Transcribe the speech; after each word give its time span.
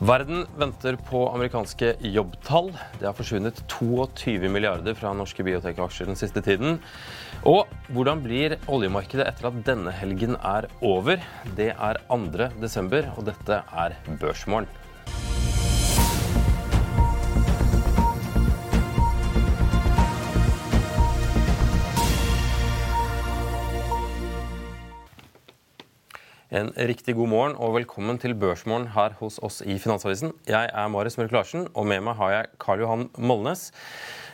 Verden 0.00 0.46
venter 0.56 0.96
på 0.96 1.26
amerikanske 1.28 1.90
jobbtall. 2.00 2.70
Det 2.96 3.04
har 3.04 3.12
forsvunnet 3.18 3.58
22 3.68 4.48
milliarder 4.48 4.96
fra 4.96 5.10
norske 5.12 5.44
biotek-aksjer 5.44 6.08
den 6.08 6.16
siste 6.16 6.40
tiden. 6.40 6.78
Og 7.44 7.68
hvordan 7.92 8.22
blir 8.24 8.56
oljemarkedet 8.64 9.28
etter 9.28 9.50
at 9.50 9.60
denne 9.66 9.92
helgen 9.92 10.38
er 10.40 10.70
over? 10.80 11.20
Det 11.52 11.74
er 11.74 12.00
2. 12.08 12.48
desember, 12.64 13.12
og 13.18 13.28
dette 13.28 13.60
er 13.60 13.98
Børsmorgen. 14.22 14.72
En 26.50 26.72
riktig 26.74 27.14
god 27.14 27.28
morgen 27.30 27.52
og 27.62 27.76
velkommen 27.76 28.16
til 28.18 28.32
Børsmorgen 28.34 28.88
her 28.90 29.12
hos 29.20 29.36
oss 29.46 29.60
i 29.62 29.76
Finansavisen. 29.78 30.32
Jeg 30.50 30.66
er 30.66 30.88
Marius 30.90 31.14
Mørk 31.20 31.30
Larsen, 31.36 31.68
og 31.78 31.86
med 31.86 32.02
meg 32.02 32.18
har 32.18 32.32
jeg 32.32 32.48
Karl 32.64 32.82
Johan 32.82 33.04
Molnes. 33.22 33.68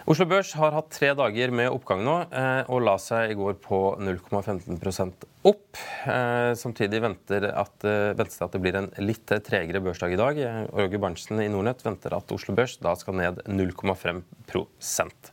Oslo 0.08 0.24
Børs 0.30 0.54
har 0.56 0.72
hatt 0.72 0.88
tre 0.96 1.10
dager 1.18 1.52
med 1.52 1.68
oppgang 1.68 2.00
nå, 2.06 2.14
eh, 2.32 2.62
og 2.72 2.86
la 2.88 2.96
seg 2.96 3.34
i 3.34 3.36
går 3.36 3.58
på 3.60 4.00
0,15 4.00 5.12
opp. 5.44 5.76
Eh, 6.08 6.56
samtidig 6.56 7.04
venter 7.04 7.50
at, 7.52 7.84
eh, 7.84 8.16
ventes 8.16 8.40
det 8.40 8.48
at 8.48 8.52
det 8.56 8.64
blir 8.64 8.80
en 8.80 8.90
litt 8.96 9.26
tregere 9.26 9.84
børsdag 9.84 10.16
i 10.16 10.16
dag. 10.16 10.40
Roger 10.72 10.98
Berntsen 10.98 11.44
i 11.44 11.52
Nordnett 11.52 11.84
venter 11.84 12.16
at 12.16 12.32
Oslo 12.32 12.56
Børs 12.56 12.80
da 12.80 12.96
skal 12.96 13.20
ned 13.20 13.44
0,5% 13.44 15.32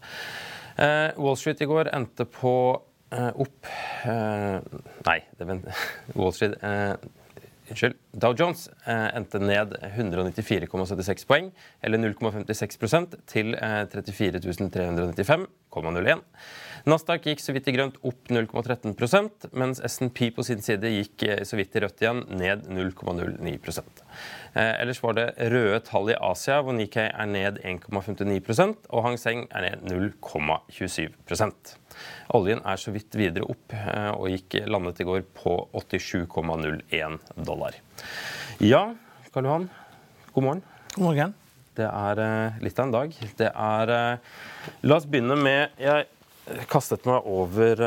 Wall 1.16 1.38
Street 1.38 1.62
i 1.62 1.70
går 1.70 1.94
endte 1.94 2.26
på 2.26 2.82
Eh, 3.14 3.32
opp 3.36 3.66
eh, 4.06 4.60
Nei, 5.06 5.20
Wall 6.18 6.34
Street 6.34 6.56
eh, 6.64 6.96
Unnskyld. 7.70 7.96
Dow 8.12 8.34
Jones 8.38 8.66
endte 8.86 9.40
ned 9.40 9.72
194,76 9.88 11.24
poeng, 11.30 11.46
eller 11.82 12.02
0,56% 12.02 13.16
til 13.30 13.54
34 13.56 14.42
395,01. 14.44 16.26
Nasdaq 16.92 17.30
gikk 17.30 17.40
så 17.40 17.56
vidt 17.56 17.70
i 17.72 17.74
grønt 17.78 17.96
opp 18.04 18.28
0,13% 18.36 19.48
mens 19.56 19.80
SNP 19.80 20.26
på 20.36 20.44
sin 20.44 20.62
side 20.66 20.92
gikk 20.92 21.24
så 21.48 21.56
vidt 21.58 21.80
i 21.80 21.86
rødt 21.86 22.04
igjen, 22.04 22.20
ned 22.36 22.68
0,09% 22.68 24.04
Ellers 24.60 25.00
var 25.06 25.16
det 25.18 25.30
røde 25.56 25.80
tall 25.88 26.12
i 26.12 26.20
Asia, 26.20 26.60
hvor 26.60 26.76
Nikkei 26.76 27.08
er 27.08 27.32
ned 27.32 27.64
1,59% 27.64 28.92
og 28.92 29.08
Hang 29.08 29.18
Seng 29.18 29.48
er 29.56 29.72
ned 29.80 30.12
0,27 30.20 31.16
Oljen 32.34 32.62
er 32.66 32.80
så 32.82 32.94
vidt 32.94 33.16
videre 33.18 33.48
opp 33.50 33.76
eh, 33.76 34.10
og 34.14 34.30
gikk 34.32 34.60
landet 34.70 35.02
i 35.04 35.08
går 35.08 35.24
på 35.38 35.56
87,01 35.76 37.20
dollar. 37.36 37.78
Ja, 38.64 38.86
Karl 39.34 39.50
Johan, 39.50 39.70
god 40.34 40.48
morgen. 40.48 40.64
God 40.96 41.08
morgen. 41.10 41.34
Det 41.74 41.88
er 41.90 42.22
eh, 42.22 42.60
litt 42.64 42.78
av 42.80 42.88
en 42.88 42.96
dag. 42.98 43.16
Det 43.40 43.50
er 43.50 43.94
eh, 43.98 44.36
La 44.86 45.00
oss 45.00 45.10
begynne 45.10 45.38
med 45.40 45.82
Jeg 45.82 46.08
kastet 46.70 47.06
meg 47.08 47.24
over 47.30 47.80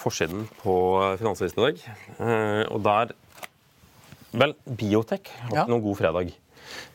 forsiden 0.00 0.46
på 0.62 0.74
Finansavisen 1.20 1.60
i 1.60 1.66
dag, 1.66 1.82
og 2.72 2.80
der 2.86 3.12
Vel, 4.32 4.54
Biotek 4.64 5.28
har 5.42 5.56
ja. 5.56 5.64
noen 5.68 5.82
god 5.84 5.98
fredag. 6.00 6.32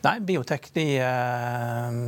Nei, 0.04 0.18
biotek 0.20 0.68
de, 0.74 0.86
eh, 1.00 2.00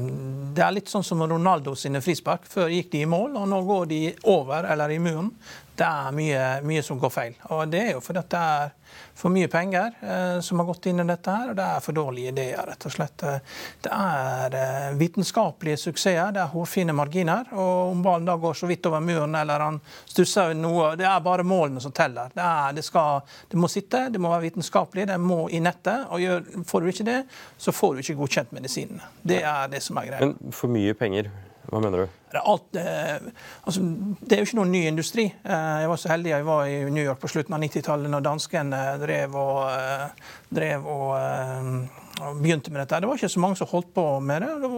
det 0.56 0.64
er 0.64 0.74
litt 0.76 0.90
sånn 0.92 1.04
som 1.06 1.22
Ronaldo 1.22 1.74
sine 1.78 2.02
frispark. 2.04 2.48
Før 2.50 2.72
gikk 2.72 2.90
de 2.92 3.04
i 3.04 3.08
mål, 3.08 3.38
og 3.40 3.48
nå 3.48 3.62
går 3.66 3.86
de 3.92 4.00
over 4.32 4.68
eller 4.72 4.92
i 4.94 4.98
muren. 5.02 5.32
Det 5.76 5.84
er 5.86 6.14
mye, 6.16 6.42
mye 6.64 6.82
som 6.84 6.98
går 7.00 7.12
feil. 7.12 7.34
Og 7.52 7.66
det 7.68 7.82
er 7.82 7.94
jo 7.96 8.02
fordi 8.04 8.22
det 8.32 8.40
er 8.40 8.70
for 9.16 9.32
mye 9.32 9.48
penger 9.48 9.94
eh, 10.00 10.40
som 10.44 10.60
har 10.60 10.68
gått 10.68 10.86
inn 10.86 11.00
i 11.00 11.06
dette, 11.08 11.32
her, 11.32 11.50
og 11.50 11.56
det 11.58 11.66
er 11.66 11.82
for 11.84 11.96
dårlige 11.96 12.32
ideer, 12.32 12.62
rett 12.68 12.86
og 12.88 12.92
slett. 12.94 13.24
Det 13.84 13.92
er 13.92 14.56
eh, 14.56 14.96
vitenskapelige 14.96 15.80
suksesser, 15.80 16.32
det 16.36 16.42
er 16.42 16.52
hårfine 16.52 16.94
marginer. 16.96 17.48
Og 17.52 17.92
om 17.92 18.02
ballen 18.04 18.28
da 18.28 18.36
går 18.40 18.56
så 18.56 18.68
vidt 18.70 18.88
over 18.88 19.04
muren 19.04 19.36
eller 19.36 19.64
han 19.66 19.80
stusser 20.04 20.54
noe, 20.56 20.94
det 21.00 21.08
er 21.08 21.24
bare 21.24 21.46
målene 21.46 21.82
som 21.82 21.94
teller. 21.96 22.32
Det, 22.34 22.44
er, 22.44 22.76
det, 22.76 22.84
skal, 22.86 23.24
det 23.52 23.60
må 23.60 23.70
sitte, 23.72 24.06
det 24.12 24.22
må 24.22 24.32
være 24.32 24.48
vitenskapelig, 24.48 25.08
det 25.12 25.18
må 25.20 25.46
i 25.50 25.60
nettet. 25.64 26.06
og 26.10 26.22
gjør, 26.22 26.46
Får 26.66 26.84
du 26.84 26.92
ikke 26.92 27.08
det, 27.08 27.18
så 27.58 27.74
får 27.74 27.96
du 27.96 28.04
ikke 28.04 28.20
godkjent 28.22 28.56
medisinene. 28.56 29.12
Det 29.26 29.42
er 29.44 29.72
det 29.72 29.82
som 29.84 30.00
er 30.00 30.12
greia. 30.12 30.24
Men 30.24 30.56
for 30.56 30.72
mye 30.72 30.96
penger? 30.96 31.32
Hva 31.66 31.80
mener 31.82 32.04
du? 32.04 32.18
Det 32.30 32.38
alt, 32.38 32.76
eh, 32.76 33.16
altså, 33.62 33.80
det 34.20 34.34
er 34.34 34.40
jo 34.42 34.48
ikke 34.48 34.58
noen 34.58 34.72
ny 34.74 34.80
industri. 34.88 35.28
Eh, 35.44 35.76
jeg 35.82 35.90
var 35.92 36.00
så 36.00 36.10
heldig 36.10 36.32
jeg 36.32 36.46
var 36.48 36.64
i 36.66 36.80
New 36.90 37.04
York 37.04 37.20
på 37.22 37.30
slutten 37.30 37.54
av 37.54 37.62
90-tallet 37.62 38.10
når 38.10 38.24
danskene 38.26 38.80
drev 38.98 39.36
og, 39.38 39.60
eh, 39.70 40.34
drev 40.58 40.86
og, 40.90 41.12
eh, 41.20 41.70
og, 42.22 42.40
begynte 42.40 42.72
med 42.72 42.80
dette. 42.80 43.00
Det 43.00 43.08
var 43.08 43.18
ikke 43.20 43.28
så 43.28 43.40
mange 43.40 43.56
som 43.60 43.70
holdt 43.70 43.92
på 43.94 44.04
med 44.20 44.42
det. 44.42 44.72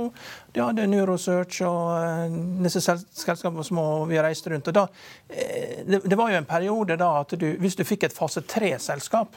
De 0.55 0.61
hadde 0.61 0.87
Neurosearch 0.91 1.61
og 1.67 1.97
eh, 2.03 2.39
disse 2.67 2.83
selskapene 2.85 3.65
som 3.65 3.81
vi 4.11 4.21
reiste 4.21 4.53
rundt. 4.53 4.73
Da, 4.75 4.87
eh, 5.31 5.85
det, 5.87 6.03
det, 6.05 6.19
var 6.19 6.33
jo 6.33 6.41
en 6.41 6.49
periode 6.49 6.99
da 7.01 7.13
at 7.23 7.33
du, 7.39 7.49
hvis 7.63 7.79
du 7.79 7.85
fikk 7.87 8.09
et 8.09 8.17
fase 8.17 8.45
tre-selskap, 8.45 9.37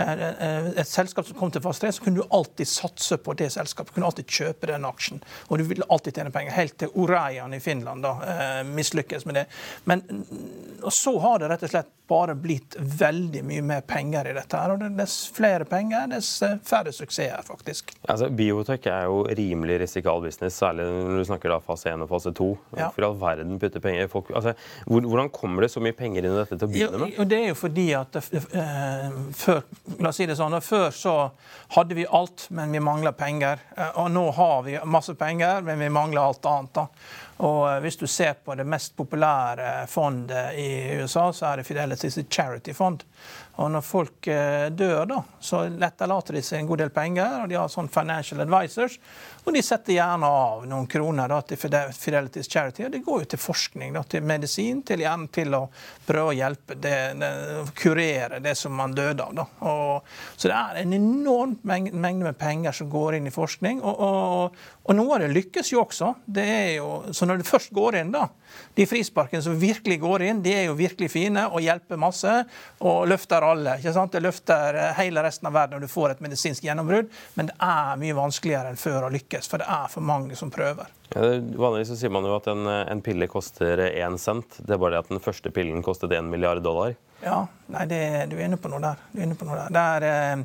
et 0.00 0.88
selskap 0.88 1.26
som 1.28 1.36
kom 1.36 1.50
til 1.52 1.62
fase 1.62 1.84
3, 1.84 1.92
så 1.92 2.02
kunne 2.02 2.22
du 2.22 2.34
alltid 2.34 2.66
satse 2.66 3.18
på 3.20 3.34
det 3.38 3.50
selskapet. 3.52 3.92
Du 3.92 3.98
kunne 3.98 4.08
alltid 4.08 4.30
kjøpe 4.32 4.70
den 4.70 4.86
aksjen. 4.88 5.20
Og 5.48 5.60
du 5.60 5.66
ville 5.68 5.86
alltid 5.92 6.16
tjene 6.16 6.32
penger. 6.34 6.56
Helt 6.56 6.78
til 6.80 6.94
Orayan 6.98 7.54
i 7.54 7.59
Finland 7.60 8.02
da, 8.06 8.16
eh, 8.26 8.60
mislykkes 8.66 9.26
med 9.28 9.40
det. 9.40 9.46
Men 9.84 10.04
og 10.82 10.92
så 10.92 11.18
har 11.18 11.38
det 11.38 11.48
rett 11.48 11.62
og 11.62 11.70
slett 11.70 11.88
bare 12.10 12.34
blitt 12.34 12.74
veldig 12.78 13.42
mye 13.46 13.62
mer 13.62 13.82
penger 13.86 14.26
i 14.26 14.32
dette. 14.34 14.56
her, 14.56 14.72
og 14.74 14.96
Dess 14.98 15.28
flere 15.30 15.64
penger, 15.68 16.08
dess 16.10 16.30
færre 16.66 16.92
suksesser, 16.92 17.44
faktisk. 17.46 17.92
Altså, 18.08 18.26
Biotek 18.34 18.88
er 18.90 19.04
jo 19.06 19.20
rimelig 19.38 19.78
risikal 19.84 20.22
business, 20.24 20.58
særlig 20.58 20.88
når 20.90 21.20
du 21.20 21.28
snakker 21.28 21.54
da 21.54 21.60
fase 21.62 21.92
1 21.92 22.02
og 22.02 22.10
fase 22.10 22.32
2. 22.34 22.48
Ja. 22.80 22.88
For 22.96 23.06
all 23.06 23.14
verden 23.20 23.60
putter 23.62 23.84
penger 23.84 24.10
folk, 24.10 24.32
altså, 24.34 24.56
Hvordan 24.90 25.30
kommer 25.30 25.62
det 25.62 25.70
så 25.70 25.82
mye 25.84 25.94
penger 25.96 26.24
inn 26.24 26.34
i 26.34 26.40
dette 26.40 26.58
til 26.58 26.66
å 26.66 26.72
begynne 26.72 27.02
med? 27.04 27.14
Jo, 27.14 27.28
det 27.30 27.40
er 27.44 27.48
jo 27.52 27.60
fordi 27.60 27.86
at 28.00 28.16
eh, 28.18 29.08
før 29.44 29.62
la 30.00 30.10
oss 30.10 30.20
si 30.20 30.26
det 30.26 30.38
sånn, 30.40 30.58
før 30.66 30.90
så 30.94 31.16
hadde 31.76 31.94
vi 31.94 32.08
alt, 32.10 32.48
men 32.50 32.74
vi 32.74 32.82
mangla 32.82 33.14
penger. 33.14 33.62
Og 33.94 34.10
nå 34.10 34.26
har 34.34 34.62
vi 34.66 34.78
masse 34.84 35.14
penger, 35.14 35.62
men 35.62 35.78
vi 35.78 35.94
mangler 35.94 36.26
alt 36.26 36.46
annet. 36.50 36.74
da. 36.74 36.88
Og 37.40 37.60
eh, 37.70 37.78
Hvis 37.84 37.96
du 37.96 38.06
ser 38.06 38.34
på 38.44 38.54
det 38.54 38.66
mest 38.68 38.96
populære 38.96 39.86
fondet 39.88 40.58
i 40.60 41.00
USA, 41.00 41.30
så 41.32 41.50
er 41.50 41.60
det 41.60 41.68
Fidelity 41.68 42.10
Charity 42.28 42.74
Fond. 42.76 43.04
Og 43.60 43.70
Når 43.70 43.84
folk 43.84 44.28
eh, 44.32 44.68
dør, 44.72 45.04
da, 45.08 45.18
så 45.40 45.66
etterlater 45.68 46.36
de 46.36 46.42
seg 46.44 46.62
en 46.62 46.68
god 46.70 46.80
del 46.80 46.92
penger. 46.94 47.42
og 47.42 47.50
De 47.50 47.58
har 47.58 47.68
sånn 47.72 47.90
financial 47.92 48.40
advisors, 48.44 48.96
og 49.44 49.52
de 49.56 49.62
setter 49.64 49.96
gjerne 49.96 50.28
av 50.28 50.64
noen 50.68 50.86
kroner 50.90 51.28
da, 51.32 51.40
til 51.44 51.60
Fidelity's 51.60 52.48
Charity. 52.48 52.86
og 52.86 52.94
Det 52.94 53.02
går 53.04 53.22
jo 53.24 53.28
til 53.34 53.42
forskning, 53.42 53.92
da, 53.96 54.04
til 54.08 54.24
medisin, 54.24 54.82
til, 54.86 55.04
gjerne 55.04 55.28
til 55.32 55.56
å 55.56 55.62
prøve 56.06 56.32
å 56.32 56.36
hjelpe 56.36 56.76
det, 56.80 56.96
det, 57.20 57.30
kurere 57.76 58.40
det 58.44 58.56
som 58.56 58.76
man 58.76 58.96
døde 58.96 59.26
av. 59.26 59.36
Da. 59.36 59.46
Og, 59.68 60.08
så 60.36 60.48
det 60.48 60.56
er 60.56 60.82
en 60.82 60.96
enorm 60.96 61.56
mengde 61.64 62.24
med 62.24 62.38
penger 62.40 62.76
som 62.76 62.88
går 62.92 63.18
inn 63.18 63.28
i 63.28 63.34
forskning. 63.34 63.82
Og, 63.84 64.04
og, 64.06 64.64
og 64.88 64.96
noe 64.96 65.16
av 65.16 65.24
det 65.24 65.32
lykkes 65.34 65.72
jo 65.74 65.84
også. 65.84 66.14
Det 66.24 66.46
er 66.46 66.70
jo, 66.78 66.90
så 67.16 67.28
når 67.30 67.42
det 67.42 67.48
først 67.48 67.72
går 67.76 68.00
inn, 68.00 68.12
da 68.14 68.26
De 68.76 68.86
frisparkene 68.88 69.42
som 69.44 69.58
virkelig 69.58 70.00
går 70.02 70.26
inn, 70.26 70.42
de 70.44 70.54
er 70.54 70.64
jo 70.68 70.76
virkelig 70.78 71.10
fine 71.12 71.46
og 71.48 71.62
hjelper 71.64 72.00
masse. 72.00 72.36
Og 72.86 73.08
løfter 73.10 73.46
alle. 73.46 73.78
ikke 73.78 73.94
sant? 73.96 74.12
Det 74.12 74.24
løfter 74.24 74.80
hele 74.98 75.24
resten 75.24 75.50
av 75.50 75.56
verden 75.56 75.78
når 75.78 75.86
du 75.86 75.92
får 75.92 76.14
et 76.14 76.24
medisinsk 76.24 76.64
gjennombrudd. 76.66 77.10
Men 77.38 77.50
det 77.50 77.58
er 77.64 78.00
mye 78.00 78.18
vanskeligere 78.18 78.72
enn 78.72 78.80
før 78.80 79.08
å 79.08 79.12
lykkes, 79.14 79.50
for 79.50 79.62
det 79.62 79.70
er 79.70 79.92
for 79.92 80.04
mange 80.04 80.38
som 80.38 80.52
prøver. 80.52 80.99
Ja, 81.10 81.26
vanligvis 81.58 81.90
så 81.90 81.96
sier 81.98 82.12
man 82.14 82.26
jo 82.26 82.36
at 82.36 82.46
en, 82.52 82.66
en 82.66 83.00
pille 83.02 83.26
koster 83.30 83.80
én 83.90 84.18
cent. 84.18 84.60
Det 84.62 84.76
er 84.76 84.78
bare 84.80 84.94
det 84.94 85.04
at 85.04 85.10
den 85.10 85.22
første 85.22 85.50
pillen 85.54 85.82
kostet 85.82 86.14
én 86.14 86.30
milliard 86.30 86.62
dollar. 86.62 86.94
Ja, 87.20 87.46
nei, 87.68 87.82
det, 87.84 87.98
du 88.30 88.38
er 88.38 88.46
inne 88.46 88.56
på 88.56 88.70
noe 88.72 88.80
der. 88.80 89.00
Du 89.12 89.18
er 89.18 89.26
inne 89.26 89.36
på 89.36 89.44
noe 89.44 89.58
der. 89.58 89.72
der 89.74 90.04
eh, 90.08 90.44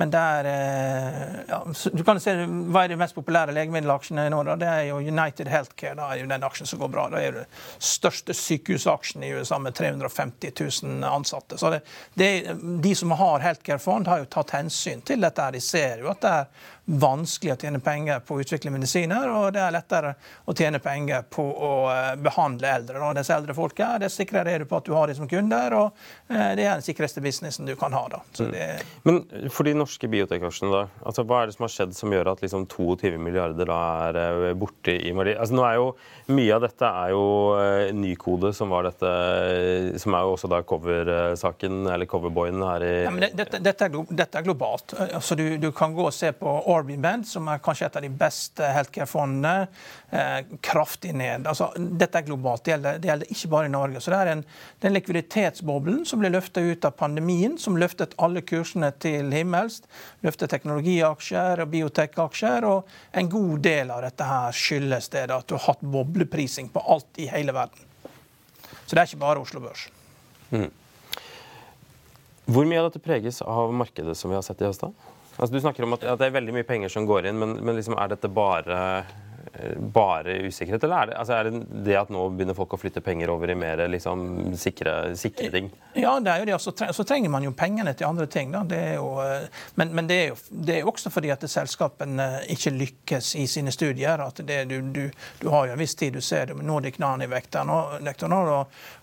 men 0.00 0.10
der 0.10 0.48
eh, 0.48 1.34
ja, 1.50 1.58
Du 1.92 2.00
kan 2.06 2.20
se 2.22 2.32
hva 2.46 2.84
er 2.84 2.94
de 2.94 2.98
mest 2.98 3.16
populære 3.16 3.52
legemiddelaksjene 3.54 4.24
nå. 4.32 4.40
Da? 4.48 4.56
Det 4.58 4.70
er 4.70 4.86
jo 4.88 5.02
United 5.02 5.50
Healthcare. 5.52 5.98
Da 5.98 6.08
er 6.08 6.22
jo 6.22 6.30
den 6.30 6.46
aksjen 6.48 6.70
som 6.70 6.80
går 6.80 6.92
bra. 6.94 7.06
Det 7.12 7.20
er 7.20 7.36
den 7.42 7.50
største 7.76 8.36
sykehusaksjen 8.36 9.26
i 9.26 9.34
USA 9.36 9.60
med 9.60 9.76
350 9.76 10.54
000 10.82 11.04
ansatte. 11.10 11.60
Så 11.60 11.74
det, 11.74 11.82
det, 12.16 12.30
De 12.82 12.94
som 12.96 13.12
har 13.12 13.44
healthcare-fond, 13.44 14.08
har 14.08 14.24
jo 14.24 14.30
tatt 14.32 14.56
hensyn 14.56 15.04
til 15.04 15.20
dette. 15.26 15.50
De 15.58 15.60
ser 15.60 16.06
jo 16.06 16.12
at 16.14 16.24
det 16.24 16.32
er 16.40 16.72
vanskelig 16.84 17.54
å 17.54 17.58
tjene 17.60 17.80
penger 17.80 18.20
på 18.26 18.36
å 18.36 18.42
utvikle 18.44 18.72
medisiner, 18.74 19.28
og 19.32 19.54
det 19.56 19.62
er 19.64 19.72
lettere 19.72 20.14
å 20.44 20.54
tjene 20.56 20.80
penger 20.84 21.24
på 21.32 21.44
å 21.44 21.72
eh, 21.92 22.10
behandle 22.20 22.72
eldre. 22.78 23.00
Da. 23.00 23.12
Disse 23.16 23.36
eldre 23.36 23.56
folka, 23.56 23.94
det 24.02 24.10
sikrere 24.12 24.52
er 24.52 24.64
du 24.64 24.68
på 24.68 24.80
at 24.80 24.88
du 24.88 24.92
har 24.96 25.08
dem 25.08 25.18
som 25.18 25.30
kunder, 25.30 25.76
og 25.78 26.04
det 26.28 26.64
er 26.64 26.76
den 26.76 26.84
sikreste 26.84 27.22
businessen 27.24 27.68
du 27.68 27.74
kan 27.78 27.94
ha. 27.96 28.04
Da. 28.12 28.20
Mm. 28.40 28.50
Det... 28.52 28.66
Men 29.08 29.20
for 29.52 29.68
de 29.68 29.74
norske 29.78 30.08
biotek-aksjene, 30.10 30.72
da, 30.74 30.82
altså, 31.06 31.24
hva 31.28 31.42
er 31.42 31.50
det 31.50 31.56
som 31.56 31.66
har 31.66 31.74
skjedd 31.74 31.96
som 31.96 32.12
gjør 32.12 32.32
at 32.34 32.44
liksom, 32.44 32.66
22 32.70 33.16
milliarder 33.22 33.68
da 33.70 33.80
er 34.08 34.20
eh, 34.20 34.50
borte 34.58 34.96
i 34.96 35.14
verdi? 35.16 35.36
Altså, 35.38 35.56
nå 35.56 35.64
er 35.68 35.78
jo, 35.80 35.88
mye 36.34 36.56
av 36.56 36.64
dette 36.64 36.90
er 37.04 37.14
jo 37.14 37.24
Nykode, 37.94 38.52
som 38.56 38.72
var 38.72 38.86
dette, 38.88 39.10
som 40.00 40.14
er 40.16 40.24
jo 40.24 40.34
også 40.34 40.50
da 40.52 40.60
cover-saken, 40.66 41.84
eller 41.94 42.08
coverboyen 42.10 42.62
her 42.64 42.84
i 42.84 42.92
ja, 43.04 43.12
det, 43.24 43.30
dette, 43.38 43.60
dette, 43.64 43.88
er, 43.88 43.98
dette, 44.10 44.38
er, 44.38 44.46
globalt. 44.46 44.96
Altså, 45.06 45.36
du, 45.38 45.44
du 45.60 45.70
kan 45.76 45.94
gå 45.96 46.06
og 46.08 46.14
se 46.14 46.32
på 46.36 46.54
Orbiband, 46.74 47.26
som 47.28 47.48
er 47.48 47.62
kanskje 47.64 47.86
et 47.88 47.96
av 47.98 48.04
de 48.04 48.10
beste 48.10 48.68
healthcare-fondene, 48.76 49.68
eh, 50.10 50.40
kraftig 50.64 51.14
ned. 51.16 51.46
Altså, 51.50 51.70
dette 51.76 52.20
er 52.20 52.26
globalt, 52.26 52.64
det 52.64 52.74
gjelder, 52.74 52.98
det 52.98 53.10
gjelder, 53.10 53.32
ikke 53.34 53.50
bare 53.54 53.70
i 53.70 53.72
Norge. 53.74 54.02
Så 54.02 54.12
det 54.12 54.20
er 54.20 54.32
en, 54.32 54.44
den 54.84 54.96
likviditetsboblen 54.96 56.04
som 56.08 56.22
ble 56.22 56.32
løfta 56.34 56.62
ut 56.64 56.84
av 56.84 56.96
pandemien, 56.98 57.56
som 57.58 57.78
løftet 57.80 58.16
alle 58.18 58.44
kursene 58.46 58.92
til 59.02 59.32
himmels. 59.34 59.80
Løftet 60.26 60.52
teknologiaksjer 60.54 61.64
og 61.64 61.74
biotech-aksjer, 61.74 62.64
Og 62.64 62.88
en 63.12 63.28
god 63.30 63.58
del 63.64 63.90
av 63.90 64.02
dette 64.02 64.24
her 64.24 64.52
skyldes 64.52 65.10
det 65.14 65.26
at 65.30 65.48
du 65.48 65.56
har 65.56 65.66
hatt 65.68 65.82
bobleprising 65.82 66.68
på 66.72 66.80
alt 66.80 67.20
i 67.20 67.28
hele 67.30 67.52
verden. 67.52 67.78
Så 68.86 68.94
det 68.94 69.00
er 69.00 69.08
ikke 69.08 69.24
bare 69.24 69.40
Oslo 69.40 69.60
Børs. 69.64 69.88
Mm. 70.50 70.70
Hvor 72.44 72.66
mye 72.68 72.80
av 72.82 72.90
dette 72.90 73.00
preges 73.00 73.40
av 73.42 73.72
markedet 73.72 74.16
som 74.18 74.30
vi 74.30 74.36
har 74.36 74.44
sett 74.44 74.60
i 74.60 74.68
høst? 74.68 74.84
Altså, 75.36 75.52
du 75.54 75.60
snakker 75.60 75.86
om 75.86 75.96
at, 75.96 76.06
at, 76.06 76.18
det 76.20 76.30
er 76.30 76.38
veldig 76.38 76.56
mye 76.56 76.68
penger 76.68 76.92
som 76.92 77.06
går 77.08 77.30
inn, 77.30 77.38
men, 77.40 77.56
men 77.60 77.78
liksom, 77.78 77.98
er 77.98 78.14
dette 78.14 78.30
bare 78.32 78.80
bare 79.76 80.32
usikkerhet, 80.46 80.84
eller 80.84 80.96
er 80.96 81.06
det, 81.06 81.16
altså 81.18 81.32
er 81.36 81.44
det, 81.44 81.60
det 81.86 81.96
at 81.98 82.10
nå 82.12 82.22
begynner 82.34 82.56
folk 82.56 82.74
å 82.74 82.78
flytte 82.80 83.00
penger 83.04 83.30
over 83.30 83.50
i 83.50 83.54
mer 83.58 83.84
liksom, 83.90 84.54
sikre, 84.58 85.14
sikre, 85.18 85.50
ting? 85.52 85.70
Ja, 85.94 86.16
det 86.20 86.32
er 86.32 86.42
jo 86.42 86.48
det. 86.48 86.58
Så, 86.62 86.72
så 86.74 87.04
trenger 87.06 87.30
man 87.30 87.46
jo 87.46 87.52
pengene 87.56 87.94
til 87.94 88.08
andre 88.08 88.26
ting. 88.30 88.54
Det 88.70 88.80
jo, 88.96 89.20
eh, 89.22 89.46
men, 89.78 89.92
men 89.94 90.08
det, 90.10 90.14
er 90.14 90.32
jo, 90.32 90.38
det 90.50 90.78
er 90.78 90.88
også 90.90 91.12
fordi 91.14 91.30
at 91.34 91.46
selskapene 91.50 92.28
ikke 92.50 92.74
lykkes 92.74 93.34
i 93.38 93.46
sine 93.50 93.72
studier. 93.74 94.18
at 94.26 94.42
det, 94.42 94.64
du, 94.70 94.80
du, 94.80 95.10
du, 95.40 95.48
har 95.54 95.68
jo 95.68 95.76
en 95.76 95.82
viss 95.84 95.94
tid 95.94 96.18
du 96.18 96.20
ser 96.24 96.50
det, 96.50 96.58
men 96.58 96.66
nå 96.66 96.80
er 96.80 96.88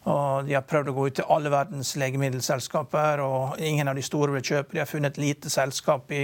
Og, 0.09 0.45
de 0.47 0.55
har 0.57 0.65
prøvd 0.65 0.89
å 0.89 0.95
gå 0.95 1.03
ut 1.07 1.15
til 1.19 1.27
alle 1.29 1.51
verdens 1.53 1.93
legemiddelselskaper, 2.01 3.21
og 3.21 3.59
ingen 3.61 3.91
av 3.91 3.97
de 3.97 4.03
store 4.05 4.33
vil 4.33 4.45
kjøpe. 4.45 4.73
De 4.73 4.81
har 4.81 4.89
funnet 4.89 5.13
et 5.13 5.21
lite 5.21 5.51
selskap 5.53 6.09
i, 6.15 6.23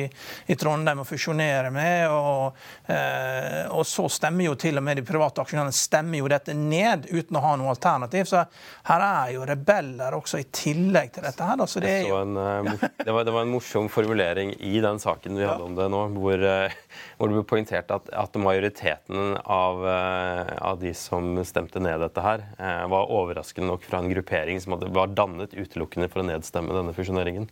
i 0.49 0.57
Trondheim 0.57 1.03
å 1.03 1.05
fusjonere 1.05 1.69
med. 1.73 2.07
og, 2.09 2.57
eh, 2.89 3.67
og 3.69 3.85
så 3.85 4.07
stemmer 4.09 4.49
jo 4.49 4.55
til 4.57 4.79
og 4.79 4.85
med 4.87 4.97
de 4.97 5.05
private 5.05 5.43
aksjonærene 5.43 5.75
stemmer 5.75 6.21
jo 6.23 6.31
dette 6.31 6.55
ned 6.57 7.05
uten 7.11 7.37
å 7.37 7.43
ha 7.43 7.53
noe 7.59 7.73
alternativ. 7.75 8.25
Så 8.29 8.41
her 8.89 9.05
er 9.05 9.35
jo 9.35 9.45
rebeller 9.45 10.17
også 10.17 10.41
i 10.41 10.47
tillegg 10.49 11.13
til 11.13 11.27
dette. 11.27 11.43
her. 11.43 11.61
Altså, 11.61 11.83
det, 11.83 11.93
jo... 12.07 12.17
en, 12.23 12.33
uh, 12.37 12.73
det, 13.05 13.11
var, 13.13 13.27
det, 13.27 13.35
var, 13.35 13.45
en 13.45 13.53
morsom 13.53 13.91
formulering 13.93 14.55
i 14.57 14.81
den 14.81 15.01
saken 15.03 15.37
vi 15.37 15.45
hadde 15.45 15.61
ja. 15.61 15.69
om 15.69 15.77
det 15.77 15.89
nå, 15.93 16.01
hvor, 16.17 16.47
uh, 16.49 17.05
hvor 17.19 17.29
det 17.29 17.37
ble 17.37 17.45
poengtert 17.53 17.93
at, 17.93 18.09
at 18.25 18.41
majoriteten 18.41 19.37
av, 19.43 19.85
uh, 19.85 20.57
av, 20.71 20.81
de 20.81 20.93
som 20.97 21.37
stemte 21.45 21.81
ned 21.83 22.01
dette 22.01 22.21
her, 22.21 22.43
var 22.89 23.09
overraskende 23.13 23.66
nok 23.67 23.85
fra 23.87 24.01
en 24.01 24.09
gruppering 24.11 24.61
som 24.63 24.75
hadde, 24.75 24.91
var 24.95 25.13
dannet 25.15 25.55
utelukkende 25.57 26.09
for 26.11 26.23
å 26.23 26.29
nedstemme 26.31 26.75
denne 26.75 26.95
fusjoneringen. 26.95 27.49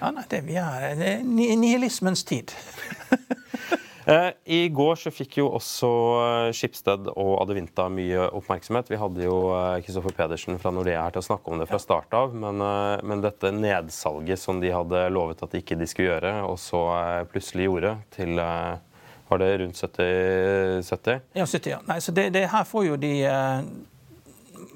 Ja, 0.00 0.10
nei, 0.12 0.26
det, 0.28 0.42
vi 0.48 0.58
er, 0.60 0.90
det 0.98 1.10
er 1.16 1.24
nihilismens 1.24 2.26
tid. 2.28 2.54
Eh, 4.06 4.30
I 4.44 4.68
går 4.68 4.98
så 5.00 5.08
fikk 5.08 5.38
jo 5.38 5.46
også 5.56 5.88
eh, 6.20 6.48
Skipsted 6.52 7.06
og 7.08 7.30
Adevinta 7.40 7.86
mye 7.88 8.26
oppmerksomhet. 8.36 8.90
Vi 8.92 8.98
hadde 9.00 9.24
jo 9.24 9.38
Kristoffer 9.80 10.12
eh, 10.12 10.16
Pedersen 10.18 10.60
fra 10.60 10.72
Nordea 10.76 11.06
her 11.06 11.14
til 11.14 11.22
å 11.22 11.28
snakke 11.30 11.48
om 11.48 11.62
det 11.62 11.68
fra 11.70 11.80
start 11.80 12.12
av. 12.16 12.34
Men, 12.36 12.60
men, 13.00 13.22
dette 13.24 13.48
nedsalget 13.54 14.42
som 14.42 14.60
de 14.60 14.74
hadde 14.74 15.06
lovet 15.08 15.40
at 15.40 15.56
de 15.56 15.62
ikke 15.64 15.78
de 15.80 15.88
skulle 15.88 16.10
gjøre, 16.10 16.34
og 16.44 16.58
så 16.60 16.82
plutselig 17.32 17.70
gjorde, 17.70 17.94
til 18.12 18.36
var 18.36 19.40
det 19.40 19.50
rundt 19.62 19.80
70? 19.80 20.84
70? 20.84 21.24
Ja, 21.40 21.48
70, 21.48 21.72
ja. 21.72 21.80
Nei, 21.88 21.96
så 22.04 22.12
det, 22.12 22.28
det 22.36 22.44
her 22.52 22.68
får 22.68 22.88
jo 22.90 23.00
de 23.00 23.14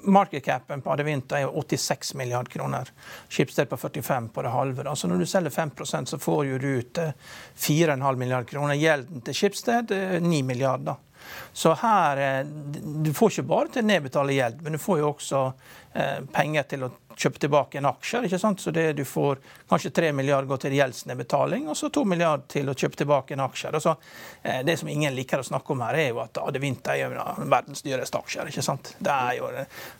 Markedcapen 0.03 0.81
på 0.81 0.93
Adevinta 0.93 1.39
er 1.39 1.51
86 1.51 2.13
milliard 2.19 2.49
kroner. 2.49 2.91
Schibsted 3.29 3.69
på 3.69 3.77
45 3.77 4.29
på 4.33 4.45
det 4.45 4.53
halve. 4.53 4.87
Altså 4.89 5.07
når 5.07 5.23
du 5.23 5.25
selger 5.29 5.53
5% 5.53 6.13
så 6.13 6.19
får 6.19 6.43
du 6.59 6.67
ut 6.79 6.99
4,5 7.57 8.15
milliard 8.15 8.47
kroner. 8.47 8.79
Gjelden 8.79 9.21
til 9.25 9.35
Schibsted 9.35 9.93
9 10.21 10.41
milliarder. 10.43 10.95
Så 11.53 11.73
her 11.73 12.17
eh, 12.17 12.45
Du 13.03 13.13
får 13.13 13.31
ikke 13.31 13.49
bare 13.49 13.73
til 13.73 13.83
å 13.83 13.89
nedbetale 13.89 14.35
gjeld, 14.37 14.61
men 14.63 14.75
du 14.75 14.81
får 14.81 15.01
jo 15.01 15.11
også 15.11 15.41
eh, 15.93 16.19
penger 16.33 16.67
til 16.71 16.87
å 16.87 16.91
kjøpe 17.19 17.41
tilbake 17.43 17.79
en 17.79 17.89
aksjer. 17.89 18.25
ikke 18.25 18.39
sant? 18.39 18.61
Så 18.61 18.71
det 18.71 18.93
du 18.97 19.03
får 19.05 19.39
kanskje 19.69 19.91
3 19.95 20.11
milliarder 20.15 20.47
går 20.47 20.61
til 20.63 20.75
gjeldsnedbetaling, 20.77 21.67
og 21.69 21.77
så 21.77 21.89
2 21.93 22.05
milliarder 22.07 22.45
til 22.47 22.71
å 22.71 22.75
kjøpe 22.77 23.01
tilbake 23.01 23.35
en 23.35 23.43
aksjer. 23.43 23.75
Altså, 23.75 23.95
det 24.65 24.77
som 24.79 24.89
ingen 24.89 25.15
liker 25.15 25.43
å 25.43 25.47
snakke 25.47 25.75
om 25.75 25.83
her, 25.83 25.99
er 25.99 26.09
jo 26.13 26.21
at 26.23 26.39
Adevinta 26.41 26.95
er 26.95 27.11
verdens 27.51 27.83
dyreste 27.83 28.19
aksjer. 28.19 28.51
ikke 28.51 28.63
sant? 28.65 28.93
Det 28.99 29.15
er 29.15 29.39
jo, 29.39 29.49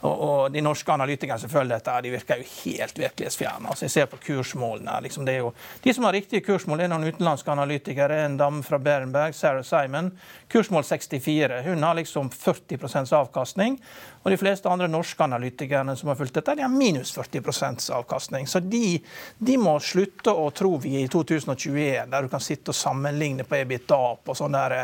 og, 0.08 0.14
og 0.14 0.54
de 0.54 0.64
norske 0.64 0.94
analytikerne 0.94 1.44
som 1.44 1.52
følger 1.52 1.76
dette, 1.76 1.98
de 2.06 2.14
virker 2.16 2.42
jo 2.42 2.50
helt 2.64 3.04
virkelighetsfjerne. 3.04 3.68
Altså, 3.68 3.88
jeg 3.88 3.96
ser 3.98 4.10
på 4.12 4.22
kursmålene. 4.30 5.00
liksom 5.04 5.28
det 5.28 5.36
er 5.36 5.44
jo, 5.44 5.54
De 5.84 5.94
som 5.94 6.08
har 6.08 6.16
riktige 6.16 6.46
kursmål, 6.46 6.86
er 6.86 6.92
noen 6.92 7.10
utenlandske 7.10 7.52
analytikere. 7.52 8.24
En 8.26 8.38
dame 8.40 8.64
fra 8.64 8.80
Berenberg, 8.80 9.36
Sarah 9.36 9.64
Simon. 9.64 10.12
Kursmål 10.50 10.84
64. 10.84 11.62
Hun 11.68 11.84
har 11.84 12.00
liksom 12.00 12.30
40% 12.30 13.14
avkastning. 13.14 13.80
Og 14.24 14.32
de 14.32 14.38
fleste 14.40 14.70
andre 14.70 14.90
norske 14.92 15.24
analytikerne 15.24 15.96
som 15.96 16.12
har 16.12 16.18
fulgt 16.20 16.36
dette, 16.40 16.56
de 16.56 16.66
har 16.66 16.74
minus 16.74 17.09
40% 17.16 17.90
avkastning. 17.96 18.48
Så 18.48 18.60
de, 18.60 19.00
de, 19.38 19.58
må 19.58 19.78
slutte 19.84 20.34
å 20.34 20.50
tro 20.56 20.76
vi 20.82 20.96
i 21.02 21.08
2021, 21.12 22.10
der 22.12 22.26
du 22.26 22.32
kan 22.32 22.44
sitte 22.44 22.74
og 22.74 22.78
sammenligne 22.78 23.46
på 23.48 23.60
EBITDA 23.60 24.02
på 24.26 24.36
sånn 24.38 24.58
der 24.58 24.78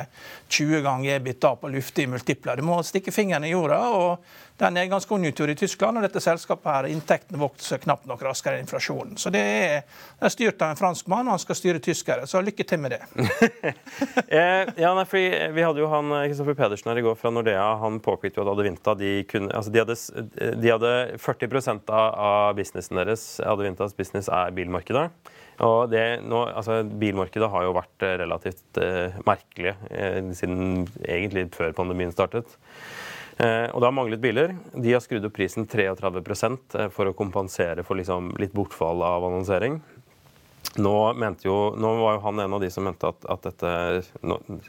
20 0.47 0.77
eh, 0.77 0.83
ganger 0.85 1.19
EBITDA 1.19 1.55
på 1.61 1.71
luftige 1.75 2.11
multipler. 2.15 2.59
Du 2.59 2.67
må 2.67 2.81
stikke 2.85 3.13
fingeren 3.15 3.47
i 3.47 3.53
jorda. 3.53 3.81
og 3.89 4.33
det 4.55 4.67
er 4.67 4.71
nedgangskonjunktur 4.71 5.51
i 5.51 5.55
Tyskland, 5.59 5.99
og 5.99 6.05
dette 6.05 6.21
selskapet 6.23 6.69
her, 6.71 6.87
inntektene 6.87 7.39
vokser 7.41 7.81
knapt 7.83 8.07
nok 8.07 8.21
raskere 8.23 8.55
enn 8.55 8.63
inflasjonen. 8.63 9.17
Så 9.19 9.31
det 9.33 9.41
er, 9.41 9.83
det 10.15 10.29
er 10.29 10.33
styrt 10.33 10.63
av 10.63 10.71
en 10.71 10.79
franskmann, 10.79 11.27
og 11.27 11.35
han 11.35 11.43
skal 11.43 11.59
styre 11.59 11.81
tyskere. 11.83 12.27
Så 12.29 12.39
lykke 12.39 12.63
til 12.67 12.79
med 12.79 12.95
det. 12.95 13.01
eh, 14.39 14.63
ja, 14.79 14.93
nei, 14.95 15.03
fordi 15.11 15.51
Vi 15.55 15.65
hadde 15.65 15.83
jo 15.83 15.91
han 15.91 16.13
Kristoffer 16.29 16.55
Pedersen 16.55 16.93
her 16.93 17.01
i 17.01 17.05
går 17.05 17.19
fra 17.19 17.33
Nordea. 17.35 17.67
Han 17.83 17.99
påpekte 18.03 18.39
jo 18.39 18.45
at 18.45 18.53
Adevinta 18.53 18.95
de, 18.99 19.13
kunne, 19.27 19.51
altså 19.51 19.73
de, 19.75 19.83
hadde, 19.83 20.55
de 20.63 20.71
hadde 20.71 20.93
40% 21.19 21.91
av 21.91 22.55
businessen 22.55 23.01
deres, 23.01 23.25
Adevintas 23.43 23.97
business, 23.97 24.31
er 24.31 24.55
bilmarkedet. 24.55 25.09
Og 25.63 25.89
det, 25.91 26.03
nå, 26.27 26.41
altså, 26.51 26.81
Bilmarkedet 26.83 27.47
har 27.51 27.63
jo 27.63 27.75
vært 27.77 28.05
relativt 28.23 28.79
eh, 28.83 29.15
merkelig 29.27 29.75
eh, 29.87 30.19
siden 30.35 30.83
egentlig 31.07 31.47
før 31.55 31.75
pandemien 31.77 32.11
startet. 32.11 32.57
Eh, 33.37 33.67
og 33.73 33.81
det 33.81 33.87
har 33.87 33.95
manglet 33.95 34.21
biler. 34.23 34.55
De 34.71 34.93
har 34.93 35.03
skrudd 35.03 35.25
opp 35.27 35.35
prisen 35.35 35.67
33 35.67 36.11
eh, 36.79 36.87
for 36.93 37.09
å 37.09 37.15
kompensere 37.17 37.83
for 37.83 37.99
liksom 37.99 38.31
litt 38.39 38.55
bortfall 38.55 39.03
av 39.03 39.27
annonsering. 39.27 39.81
Nå, 40.75 40.93
jo, 41.43 41.55
nå, 41.79 41.89
var 42.01 42.17
jo 42.17 42.23
han 42.25 42.39
en 42.43 42.55
av 42.57 42.63
de 42.63 42.69
som 42.73 42.83
mente 42.83 43.07
at, 43.07 43.27
at 43.31 43.45
dette, 43.45 43.69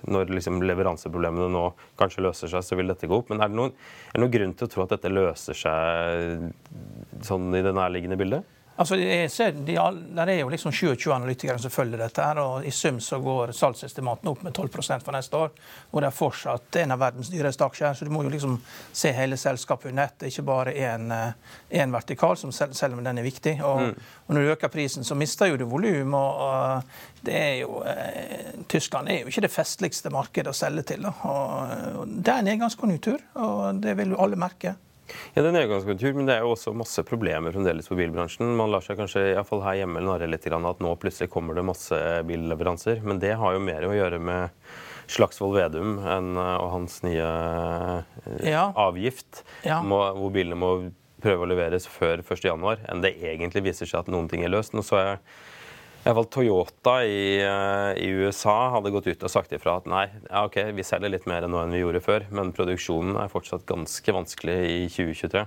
når 0.07 0.31
liksom 0.31 0.61
leveranseproblemene 0.63 1.49
nå 1.51 1.65
kanskje 1.99 2.23
løser 2.27 2.53
seg, 2.53 2.63
så 2.63 2.79
vil 2.79 2.93
dette 2.93 3.09
gå 3.11 3.23
opp. 3.23 3.33
Men 3.33 3.43
er 3.43 3.51
det, 3.51 3.59
noen, 3.59 3.73
er 4.11 4.15
det 4.15 4.23
noen 4.23 4.35
grunn 4.35 4.55
til 4.55 4.69
å 4.69 4.71
tro 4.71 4.85
at 4.85 4.95
dette 4.95 5.11
løser 5.11 5.59
seg 5.59 7.25
sånn 7.27 7.49
i 7.59 7.65
det 7.65 7.75
nærliggende 7.75 8.19
bildet? 8.21 8.56
Altså, 8.77 8.97
jeg 9.01 9.31
ser, 9.33 9.55
de, 9.65 9.75
der 10.13 10.29
er 10.29 10.43
jo 10.43 10.51
liksom 10.53 10.73
27 10.73 11.09
analytikere 11.15 11.57
som 11.59 11.73
følger 11.73 12.01
dette. 12.03 12.23
her, 12.23 12.41
og 12.43 12.67
I 12.67 12.71
sum 12.71 12.99
så 13.01 13.19
går 13.25 13.55
salgsestimatene 13.57 14.31
opp 14.31 14.43
med 14.45 14.53
12 14.53 15.01
for 15.01 15.17
neste 15.17 15.37
år. 15.37 15.55
Og 15.93 16.03
det 16.03 16.11
er 16.11 16.17
fortsatt 16.17 16.77
en 16.83 16.93
av 16.93 17.01
verdens 17.01 17.31
dyreste 17.33 17.65
aksjer. 17.65 17.95
Så 17.97 18.05
du 18.05 18.13
må 18.13 18.23
jo 18.27 18.33
liksom 18.35 18.59
se 18.93 19.15
hele 19.17 19.41
selskapet 19.41 19.91
under 19.91 20.05
ett, 20.05 20.29
ikke 20.29 20.45
bare 20.45 20.77
én 20.77 21.93
vertikal, 21.93 22.37
som 22.37 22.53
selv, 22.53 22.77
selv, 22.77 22.99
om 22.99 23.05
den 23.05 23.19
er 23.19 23.25
viktig. 23.25 23.57
Og, 23.65 23.81
mm. 23.81 24.07
og, 24.27 24.35
Når 24.35 24.41
du 24.41 24.53
øker 24.59 24.69
prisen, 24.69 25.05
så 25.05 25.15
mister 25.15 25.47
jo 25.47 25.57
du 25.57 25.65
volum. 25.65 26.15
Og, 26.15 26.37
og, 26.37 26.83
det 27.27 27.35
er 27.35 27.55
jo, 27.63 27.81
eh, 27.83 28.61
Tyskland 28.69 29.09
er 29.09 29.23
jo 29.23 29.33
ikke 29.33 29.49
det 29.49 29.55
festligste 29.57 30.13
markedet 30.13 30.53
å 30.53 30.57
selge 30.57 30.85
til. 30.93 31.09
Og, 31.09 31.23
og 32.03 32.13
det 32.13 32.33
er 32.33 32.43
en 32.43 32.53
nedgangskonjunktur, 32.53 33.25
og 33.41 33.81
det 33.81 33.97
vil 33.97 34.13
jo 34.13 34.21
alle 34.21 34.37
merke. 34.37 34.77
Ja, 35.35 35.43
det 35.43 35.51
er 35.51 35.55
nedgangskonjunktur, 35.59 36.17
men 36.19 36.29
det 36.29 36.37
er 36.37 36.45
jo 36.45 36.55
også 36.55 36.75
masse 36.77 37.05
problemer 37.07 37.55
fremdeles 37.55 37.89
for 37.91 37.99
bilbransjen. 38.01 38.55
Man 38.59 38.73
lar 38.73 38.85
seg 38.85 38.99
kanskje 39.01 39.23
i 39.33 39.45
fall 39.47 39.65
her 39.65 39.81
hjemme 39.83 40.03
narre 40.05 40.29
litt 40.31 40.47
at 40.47 40.83
nå 40.83 40.93
plutselig 41.01 41.31
kommer 41.33 41.57
det 41.57 41.67
masse 41.67 42.01
billeveranser. 42.27 43.03
Men 43.07 43.23
det 43.23 43.37
har 43.39 43.57
jo 43.57 43.63
mer 43.63 43.87
å 43.87 43.95
gjøre 43.97 44.21
med 44.23 44.67
Slagsvold 45.13 45.55
Vedum 45.55 45.99
eh, 46.03 46.55
og 46.59 46.71
hans 46.73 47.01
nye 47.07 47.27
eh, 47.27 48.53
ja. 48.53 48.69
avgift, 48.75 49.45
ja. 49.67 49.81
Må, 49.87 50.01
hvor 50.19 50.33
bilene 50.35 50.59
må 50.59 50.73
prøve 51.23 51.47
å 51.47 51.51
leveres 51.51 51.87
før 51.89 52.23
1.1., 52.23 52.87
enn 52.91 53.05
det 53.05 53.17
egentlig 53.25 53.65
viser 53.71 53.89
seg 53.89 54.05
at 54.05 54.11
noen 54.13 54.29
ting 54.31 54.45
er 54.45 54.53
løst. 54.53 54.75
Nå 54.77 54.85
så 54.87 55.01
jeg 55.01 55.21
i 56.07 56.15
hvert 56.15 56.31
Toyota 56.31 56.97
i, 57.05 57.39
eh, 57.43 57.93
i, 57.99 58.11
USA 58.23 58.55
hadde 58.77 58.93
gått 58.95 59.09
ut 59.11 59.25
og 59.27 59.33
sagt 59.33 59.55
ifra 59.57 59.79
at 59.81 59.89
nei, 59.91 60.05
ja, 60.29 60.45
ok, 60.47 60.61
vi 60.77 60.87
selger 60.87 61.11
litt 61.11 61.27
mer 61.27 61.49
nå 61.51 61.59
enn 61.63 61.75
vi 61.75 61.83
gjorde 61.83 62.03
før, 62.05 62.27
men 62.31 62.53
produksjonen 62.55 63.19
er 63.19 63.33
fortsatt 63.33 63.67
ganske 63.67 64.15
vanskelig 64.15 64.59
i 64.71 64.83
2023. 64.93 65.47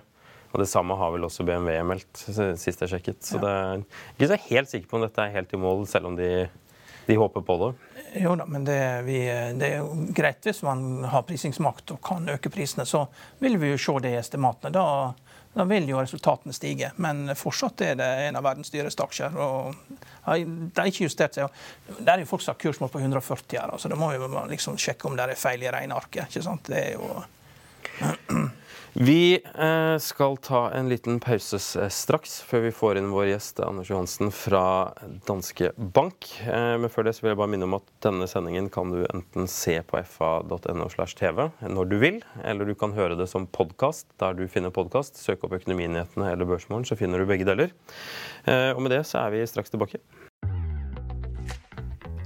Og 0.49 0.57
Det 0.59 0.67
samme 0.67 0.97
har 0.97 1.13
vel 1.13 1.27
også 1.27 1.45
BMW 1.45 1.77
meldt 1.85 2.23
sist 2.57 2.81
jeg 2.81 2.89
sjekket. 2.89 3.21
Så 3.21 3.37
ja. 3.37 3.43
det 3.43 3.51
er 3.53 3.83
ikke 4.17 4.31
så 4.31 4.39
helt 4.49 4.71
sikker 4.71 4.89
på 4.89 4.97
om 4.97 5.05
dette 5.05 5.21
er 5.21 5.35
helt 5.35 5.53
i 5.53 5.61
mål, 5.61 5.85
selv 5.87 6.09
om 6.09 6.17
de, 6.17 6.47
de 7.05 7.17
håper 7.21 7.45
på 7.45 7.57
det. 7.61 7.69
Jo 8.17 8.33
da, 8.39 8.47
men 8.49 8.65
det, 8.65 8.79
vi, 9.05 9.19
det, 9.61 9.67
er 9.69 9.83
jo 9.83 10.07
greit 10.17 10.43
hvis 10.49 10.63
man 10.65 11.05
har 11.11 11.27
prisingsmakt 11.29 11.93
og 11.93 12.01
kan 12.03 12.25
øke 12.33 12.49
prisene. 12.51 12.87
Så 12.89 13.05
vil 13.39 13.59
vi 13.61 13.75
jo 13.75 13.79
se 13.79 13.99
det 14.01 14.15
i 14.15 14.19
estimatene. 14.19 14.73
Da 14.73 14.85
da 15.59 15.65
vil 15.67 15.89
jo 15.91 15.99
resultatene 15.99 16.55
stige. 16.55 16.91
Men 17.03 17.33
fortsatt 17.35 17.81
er 17.83 17.97
det 17.99 18.07
en 18.27 18.39
av 18.39 18.45
verdens 18.45 18.71
dyreste 18.71 19.03
aksjer. 19.03 19.35
og 19.35 19.75
De 20.25 20.45
har 20.77 20.91
ikke 20.91 21.07
justert 21.07 21.35
seg. 21.35 21.59
Det 21.97 22.13
er 22.13 22.23
jo 22.23 22.29
folk 22.29 22.45
som 22.45 22.53
har 22.53 22.61
kursmål 22.61 22.93
på 22.93 23.01
140 23.03 23.59
her, 23.59 23.75
så 23.77 23.91
da 23.91 23.97
må 23.99 24.11
vi 24.13 24.29
liksom 24.53 24.79
sjekke 24.79 25.09
om 25.09 25.19
det 25.19 25.27
er 25.27 25.39
feil 25.39 25.65
i 25.65 25.73
regnearket. 25.73 26.29
ikke 26.29 26.45
sant? 26.45 26.71
Det 26.71 26.79
er 26.79 26.95
jo 26.95 27.19
vi 28.93 29.39
eh, 29.55 29.97
skal 29.97 30.37
ta 30.37 30.71
en 30.71 30.89
liten 30.89 31.19
pause 31.19 31.59
straks, 31.89 32.39
før 32.41 32.63
vi 32.65 32.71
får 32.73 32.99
inn 32.99 33.11
vår 33.13 33.27
gjest 33.29 33.61
Anders 33.63 33.91
Johansen 33.91 34.31
fra 34.33 34.63
Danske 35.27 35.71
Bank. 35.77 36.29
Eh, 36.41 36.75
men 36.81 36.89
før 36.89 37.05
det 37.05 37.13
så 37.17 37.25
vil 37.25 37.33
jeg 37.33 37.39
bare 37.41 37.51
minne 37.53 37.67
om 37.69 37.77
at 37.77 37.85
denne 38.05 38.27
sendingen 38.29 38.71
kan 38.73 38.93
du 38.93 39.03
enten 39.05 39.49
se 39.51 39.77
på 39.85 40.01
fa.no 40.09 40.89
slash 40.89 41.19
tv 41.19 41.49
når 41.61 41.91
du 41.91 41.97
vil, 42.01 42.21
eller 42.43 42.65
du 42.65 42.73
kan 42.79 42.95
høre 42.97 43.17
det 43.19 43.29
som 43.29 43.45
podkast 43.45 44.09
der 44.21 44.37
du 44.37 44.47
finner 44.51 44.73
podkast. 44.73 45.21
Søk 45.21 45.45
opp 45.45 45.57
Økonominyhetene 45.59 46.33
eller 46.33 46.49
Børsmorgen, 46.49 46.87
så 46.89 46.97
finner 46.99 47.21
du 47.21 47.29
begge 47.29 47.47
deler. 47.47 47.75
Eh, 48.45 48.71
og 48.73 48.81
med 48.83 48.97
det 48.97 49.05
så 49.09 49.21
er 49.25 49.37
vi 49.37 49.45
straks 49.49 49.73
tilbake. 49.73 50.01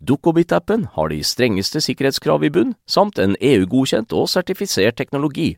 Dukkobit-appen 0.00 0.86
har 0.94 1.12
de 1.12 1.22
strengeste 1.24 1.82
sikkerhetskrav 1.84 2.44
i 2.44 2.52
bunn, 2.52 2.76
samt 2.86 3.18
en 3.22 3.36
EU-godkjent 3.40 4.12
og 4.16 4.30
sertifisert 4.32 4.98
teknologi. 5.00 5.56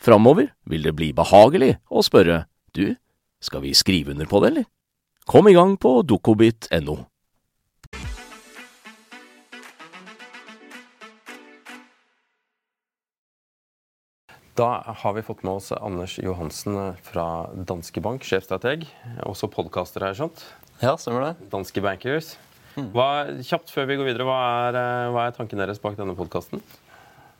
Framover 0.00 0.50
vil 0.68 0.84
det 0.84 0.96
bli 0.96 1.12
behagelig 1.16 1.76
å 1.88 2.04
spørre 2.04 2.44
du, 2.76 2.96
skal 3.40 3.64
vi 3.64 3.76
skrive 3.76 4.12
under 4.12 4.28
på 4.28 4.42
det, 4.42 4.52
eller? 4.52 4.68
Kom 5.30 5.48
i 5.48 5.54
gang 5.56 5.76
på 5.80 6.00
dukkobit.no. 6.02 6.98
Da 14.58 14.82
har 14.84 15.12
vi 15.16 15.22
fått 15.24 15.44
med 15.46 15.56
oss 15.56 15.70
Anders 15.72 16.18
Johansen 16.20 16.74
fra 17.06 17.48
Danske 17.54 18.02
Bank, 18.04 18.26
sjefstrateg. 18.26 18.84
Også 19.24 19.48
podkaster 19.48 20.04
her, 20.04 20.16
skjønt? 20.18 20.42
Ja, 20.82 20.96
stemmer 21.00 21.30
det. 21.30 21.48
Danske 21.52 21.80
Bankers. 21.84 22.34
Hva, 22.76 23.08
kjapt 23.44 23.72
før 23.74 23.88
vi 23.90 23.98
går 23.98 24.08
videre, 24.12 24.26
hva 24.28 24.38
er, 24.68 24.78
eh, 24.78 25.08
hva 25.14 25.26
er 25.26 25.34
tanken 25.36 25.58
deres 25.60 25.80
bak 25.82 25.98
denne 25.98 26.14
podkasten? 26.18 26.62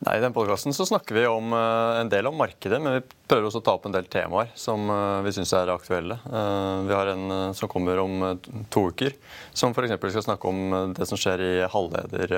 I 0.01 0.17
den 0.17 0.33
podkasten 0.33 0.73
snakker 0.73 1.13
vi 1.13 1.27
om, 1.29 1.53
uh, 1.53 1.99
en 2.01 2.09
del 2.09 2.25
om 2.25 2.33
markedet, 2.33 2.79
men 2.81 2.95
vi 2.95 3.17
prøver 3.29 3.45
også 3.45 3.59
å 3.61 3.65
ta 3.67 3.75
opp 3.77 3.85
en 3.85 3.93
del 3.93 4.07
temaer 4.09 4.49
som 4.57 4.89
uh, 4.89 5.21
vi 5.21 5.29
syns 5.35 5.53
er 5.53 5.69
aktuelle. 5.69 6.17
Vi 6.25 6.95
har 6.97 7.11
en 7.11 7.53
som 7.53 7.69
kommer 7.69 8.01
om 8.01 8.23
to 8.73 8.87
uker, 8.89 9.13
som 9.53 9.75
f.eks. 9.77 9.93
skal 10.01 10.25
snakke 10.25 10.49
om 10.49 10.93
det 10.97 11.05
som 11.05 11.21
skjer 11.21 11.45
i 11.45 11.53
halvleder 11.69 12.33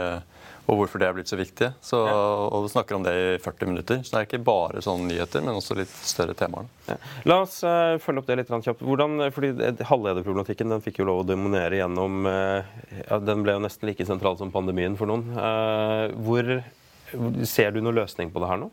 og 0.64 0.78
hvorfor 0.80 1.02
det 1.02 1.08
er 1.10 1.16
blitt 1.18 1.32
så 1.32 1.38
viktig. 1.38 1.70
Så, 1.84 2.00
og 2.00 2.64
du 2.64 2.70
snakker 2.72 2.96
om 2.96 3.04
det 3.04 3.14
i 3.14 3.26
40 3.44 3.70
minutter. 3.70 4.00
Så 4.04 4.14
det 4.14 4.22
er 4.22 4.28
ikke 4.30 4.46
bare 4.48 4.84
sånne 4.84 5.10
nyheter, 5.10 5.44
men 5.44 5.60
også 5.60 5.76
litt 5.76 5.92
større 6.08 6.36
temaer. 6.40 6.70
Ja. 6.88 6.96
La 7.28 7.40
oss 7.44 7.58
uh, 7.68 8.00
følge 8.04 8.24
opp 8.24 8.30
det 8.30 8.38
litt 8.40 8.54
kjapt. 8.54 8.86
Hvordan, 8.88 9.28
fordi 9.36 9.52
Halvlederproblematikken 9.90 10.72
den 10.72 10.86
fikk 10.86 11.02
jo 11.02 11.10
lov 11.10 11.24
å 11.24 11.28
dominere 11.28 11.82
gjennom 11.82 12.30
uh, 12.30 12.64
ja, 13.02 13.20
Den 13.20 13.44
ble 13.44 13.58
jo 13.58 13.66
nesten 13.66 13.92
like 13.92 14.08
sentral 14.08 14.40
som 14.40 14.54
pandemien 14.56 14.96
for 15.00 15.12
noen. 15.12 15.28
Uh, 15.36 16.08
hvor 16.24 16.56
Ser 17.46 17.76
du 17.76 17.78
noen 17.84 18.00
løsning 18.00 18.32
på 18.34 18.42
det 18.42 18.48
her 18.50 18.58
nå? 18.58 18.72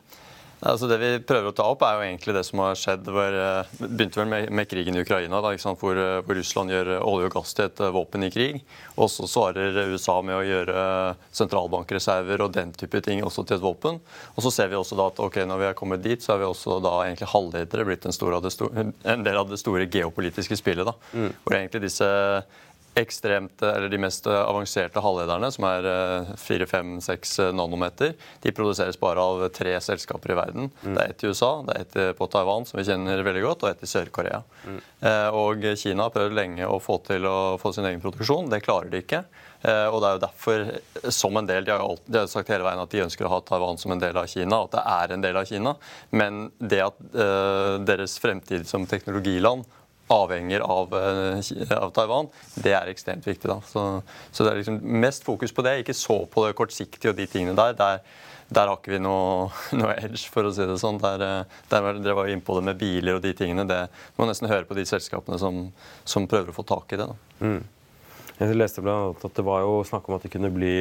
Altså 0.60 0.88
det 0.90 0.98
vi 1.00 1.10
prøver 1.24 1.50
å 1.50 1.56
ta 1.56 1.64
opp, 1.72 1.82
er 1.86 1.96
jo 1.96 2.04
egentlig 2.04 2.34
det 2.36 2.42
som 2.44 2.60
har 2.60 2.76
skjedd. 2.76 3.06
Hvor, 3.08 3.36
uh, 3.36 3.70
begynte 3.80 4.20
vel 4.20 4.28
med, 4.28 4.50
med, 4.52 4.68
krigen 4.68 4.98
i 4.98 5.04
Ukraina, 5.04 5.40
da, 5.40 5.54
hvor, 5.80 5.96
uh, 5.96 6.20
hvor, 6.26 6.36
Russland 6.36 6.74
gjør 6.74 6.92
olje 6.98 7.30
og 7.30 7.36
gass 7.38 7.56
til 7.56 7.68
et 7.70 7.82
våpen 7.96 8.26
i 8.26 8.30
krig. 8.34 8.60
Og 9.00 9.08
så 9.12 9.28
svarer 9.30 9.78
USA 9.94 10.18
med 10.24 10.36
å 10.36 10.44
gjøre 10.44 10.84
sentralbankreserver 11.36 12.44
og 12.44 12.52
den 12.56 12.74
type 12.76 13.00
ting 13.06 13.24
også 13.24 13.46
til 13.48 13.56
et 13.56 13.64
våpen. 13.64 14.00
Og 14.34 14.44
så 14.44 14.52
ser 14.52 14.72
vi 14.72 14.78
også 14.78 14.98
da 15.00 15.08
at 15.12 15.22
ok, 15.22 15.40
når 15.48 15.62
vi 15.62 15.68
er 15.70 15.78
kommet 15.78 16.04
dit, 16.04 16.20
så 16.20 16.34
er 16.34 16.42
vi 16.42 16.50
også 16.50 16.80
da 16.84 16.96
egentlig 17.06 17.32
halvledere 17.32 17.88
blitt 17.88 18.08
en, 18.10 18.92
en, 19.04 19.24
del 19.24 19.40
av 19.40 19.48
det 19.48 19.60
store 19.60 19.88
geopolitiske 19.88 20.60
spillet. 20.60 20.84
da, 20.88 20.96
mm. 21.12 21.30
Hvor 21.44 21.56
egentlig 21.56 21.86
disse 21.88 22.10
ekstremt, 22.94 23.62
eller 23.62 23.88
de 23.88 23.98
mest 23.98 24.26
avanserte 24.26 25.02
halvlederne, 25.02 25.50
som 25.54 25.66
er 25.68 25.86
4-5-6 26.40 27.34
eh, 27.44 27.52
nanometer, 27.54 28.14
de 28.42 28.52
produseres 28.54 28.98
bare 29.00 29.22
av 29.22 29.44
tre 29.54 29.76
selskaper 29.80 30.34
i 30.34 30.38
verden. 30.38 30.70
Mm. 30.82 30.94
Det 30.94 31.02
er 31.02 31.14
ett 31.14 31.24
i 31.24 31.30
USA, 31.30 31.50
det 31.66 31.76
er 31.76 31.86
ett 31.86 32.18
på 32.18 32.28
Taiwan, 32.32 32.66
som 32.66 32.80
vi 32.80 32.86
kjenner 32.88 33.22
veldig 33.26 33.44
godt, 33.44 33.64
og 33.64 33.70
ett 33.70 33.84
i 33.86 33.90
Sør-Korea. 33.90 34.42
Mm. 34.66 34.80
Eh, 35.06 35.38
og 35.42 35.68
Kina 35.78 36.08
har 36.08 36.16
prøvd 36.16 36.36
lenge 36.36 36.66
å 36.66 36.80
få 36.82 36.98
til 37.06 37.28
å 37.30 37.38
få 37.62 37.74
sin 37.76 37.88
egen 37.88 38.02
produksjon. 38.02 38.50
Det 38.50 38.62
klarer 38.66 38.90
de 38.92 39.04
ikke. 39.04 39.24
Eh, 39.62 39.86
og 39.86 40.00
det 40.02 40.10
er 40.10 40.16
jo 40.16 40.24
derfor, 40.26 40.68
som 41.14 41.36
en 41.38 41.48
del, 41.48 41.66
de 41.66 41.74
har, 41.76 41.84
alltid, 41.84 42.10
de 42.10 42.22
har 42.24 42.30
sagt 42.32 42.50
hele 42.50 42.66
veien 42.66 42.82
at 42.82 42.94
de 42.94 43.04
ønsker 43.06 43.28
å 43.28 43.34
ha 43.36 43.42
Taiwan 43.46 43.78
som 43.80 43.94
en 43.94 44.02
del 44.02 44.18
av 44.18 44.30
Kina, 44.32 44.62
og 44.62 44.70
at 44.70 44.78
det 44.78 44.86
er 44.98 45.14
en 45.14 45.26
del 45.26 45.40
av 45.40 45.50
Kina. 45.50 45.76
Men 46.10 46.46
det 46.58 46.82
at 46.88 46.98
deres 47.86 48.18
fremtid 48.22 48.66
som 48.68 48.88
teknologiland 48.88 49.68
avhenger 50.10 50.64
av, 50.64 50.94
eh, 50.96 51.76
av, 51.76 51.92
Taiwan, 51.96 52.30
det 52.64 52.74
er 52.76 52.90
ekstremt 52.90 53.26
viktig. 53.26 53.48
da. 53.50 53.60
Så, 53.66 53.84
så, 54.30 54.44
det 54.44 54.52
er 54.52 54.60
liksom 54.62 54.80
mest 55.02 55.26
fokus 55.26 55.54
på 55.54 55.64
det, 55.66 55.80
ikke 55.82 55.96
så 55.96 56.24
på 56.30 56.46
det 56.46 56.56
kortsiktige 56.58 57.12
og 57.12 57.20
de 57.20 57.28
tingene 57.30 57.56
der. 57.58 57.78
der 57.78 58.02
der 58.50 58.66
har 58.66 58.80
ikke 58.80 58.96
vi 58.96 58.98
noe, 58.98 59.50
noe, 59.78 59.92
edge, 59.94 60.24
for 60.26 60.48
å 60.48 60.50
si 60.54 60.64
det 60.66 60.78
sånn. 60.82 60.98
Der, 61.02 61.22
eh, 61.22 61.58
der 61.70 62.00
Dere 62.02 62.16
var 62.18 62.30
inne 62.30 62.42
på 62.42 62.56
det 62.58 62.66
med 62.66 62.80
biler 62.80 63.18
og 63.18 63.22
de 63.22 63.30
tingene. 63.38 63.62
Det 63.68 63.84
må 64.18 64.26
nesten 64.26 64.50
høre 64.50 64.66
på 64.66 64.74
de 64.78 64.82
selskapene 64.88 65.38
som, 65.38 65.68
som 66.02 66.26
prøver 66.30 66.50
å 66.50 66.56
få 66.56 66.66
tak 66.66 66.96
i 66.96 66.98
det. 66.98 67.06
da. 67.06 67.46
Mm. 67.46 67.60
Jeg 68.40 68.56
leste 68.56 68.80
blant 68.80 69.02
annet 69.04 69.24
at 69.26 69.36
det 69.36 69.42
var 69.44 69.60
jo 69.60 69.72
snakk 69.84 70.06
om 70.08 70.14
at 70.16 70.22
det 70.24 70.30
kunne 70.32 70.48
bli 70.54 70.72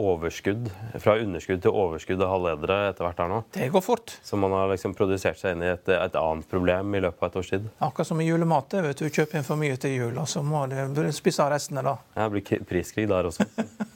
overskudd, 0.00 0.70
fra 1.02 1.18
underskudd 1.20 1.60
til 1.60 1.74
overskudd 1.76 2.22
av 2.24 2.30
halvledere 2.32 2.78
etter 2.88 3.04
hvert 3.04 3.18
her 3.20 3.28
nå. 3.28 3.40
Det 3.52 3.66
går 3.74 3.84
fort. 3.84 4.14
Så 4.24 4.38
man 4.40 4.54
har 4.56 4.70
liksom 4.70 4.94
produsert 4.96 5.36
seg 5.36 5.58
inn 5.58 5.64
i 5.66 5.68
et, 5.74 5.90
et, 5.92 6.16
annet 6.16 6.48
problem 6.48 6.96
i 6.96 7.02
løpet 7.04 7.20
av 7.20 7.28
et 7.28 7.36
års 7.42 7.50
tid. 7.52 7.66
Akkurat 7.84 8.08
som 8.08 8.22
i 8.24 8.28
julemat. 8.30 8.78
vet 8.86 9.02
du, 9.02 9.10
Kjøper 9.12 9.42
inn 9.42 9.44
for 9.44 9.60
mye 9.60 9.76
til 9.82 9.92
jul, 9.92 10.16
og 10.22 10.30
så 10.30 10.40
må 10.40 10.64
du 10.72 11.02
spise 11.12 11.44
av 11.44 11.52
restene 11.52 11.84
da. 11.84 11.98
Ja, 12.16 12.30
det 12.30 12.32
blir 12.38 12.64
priskrig 12.70 13.10
der 13.12 13.28
også. 13.32 13.48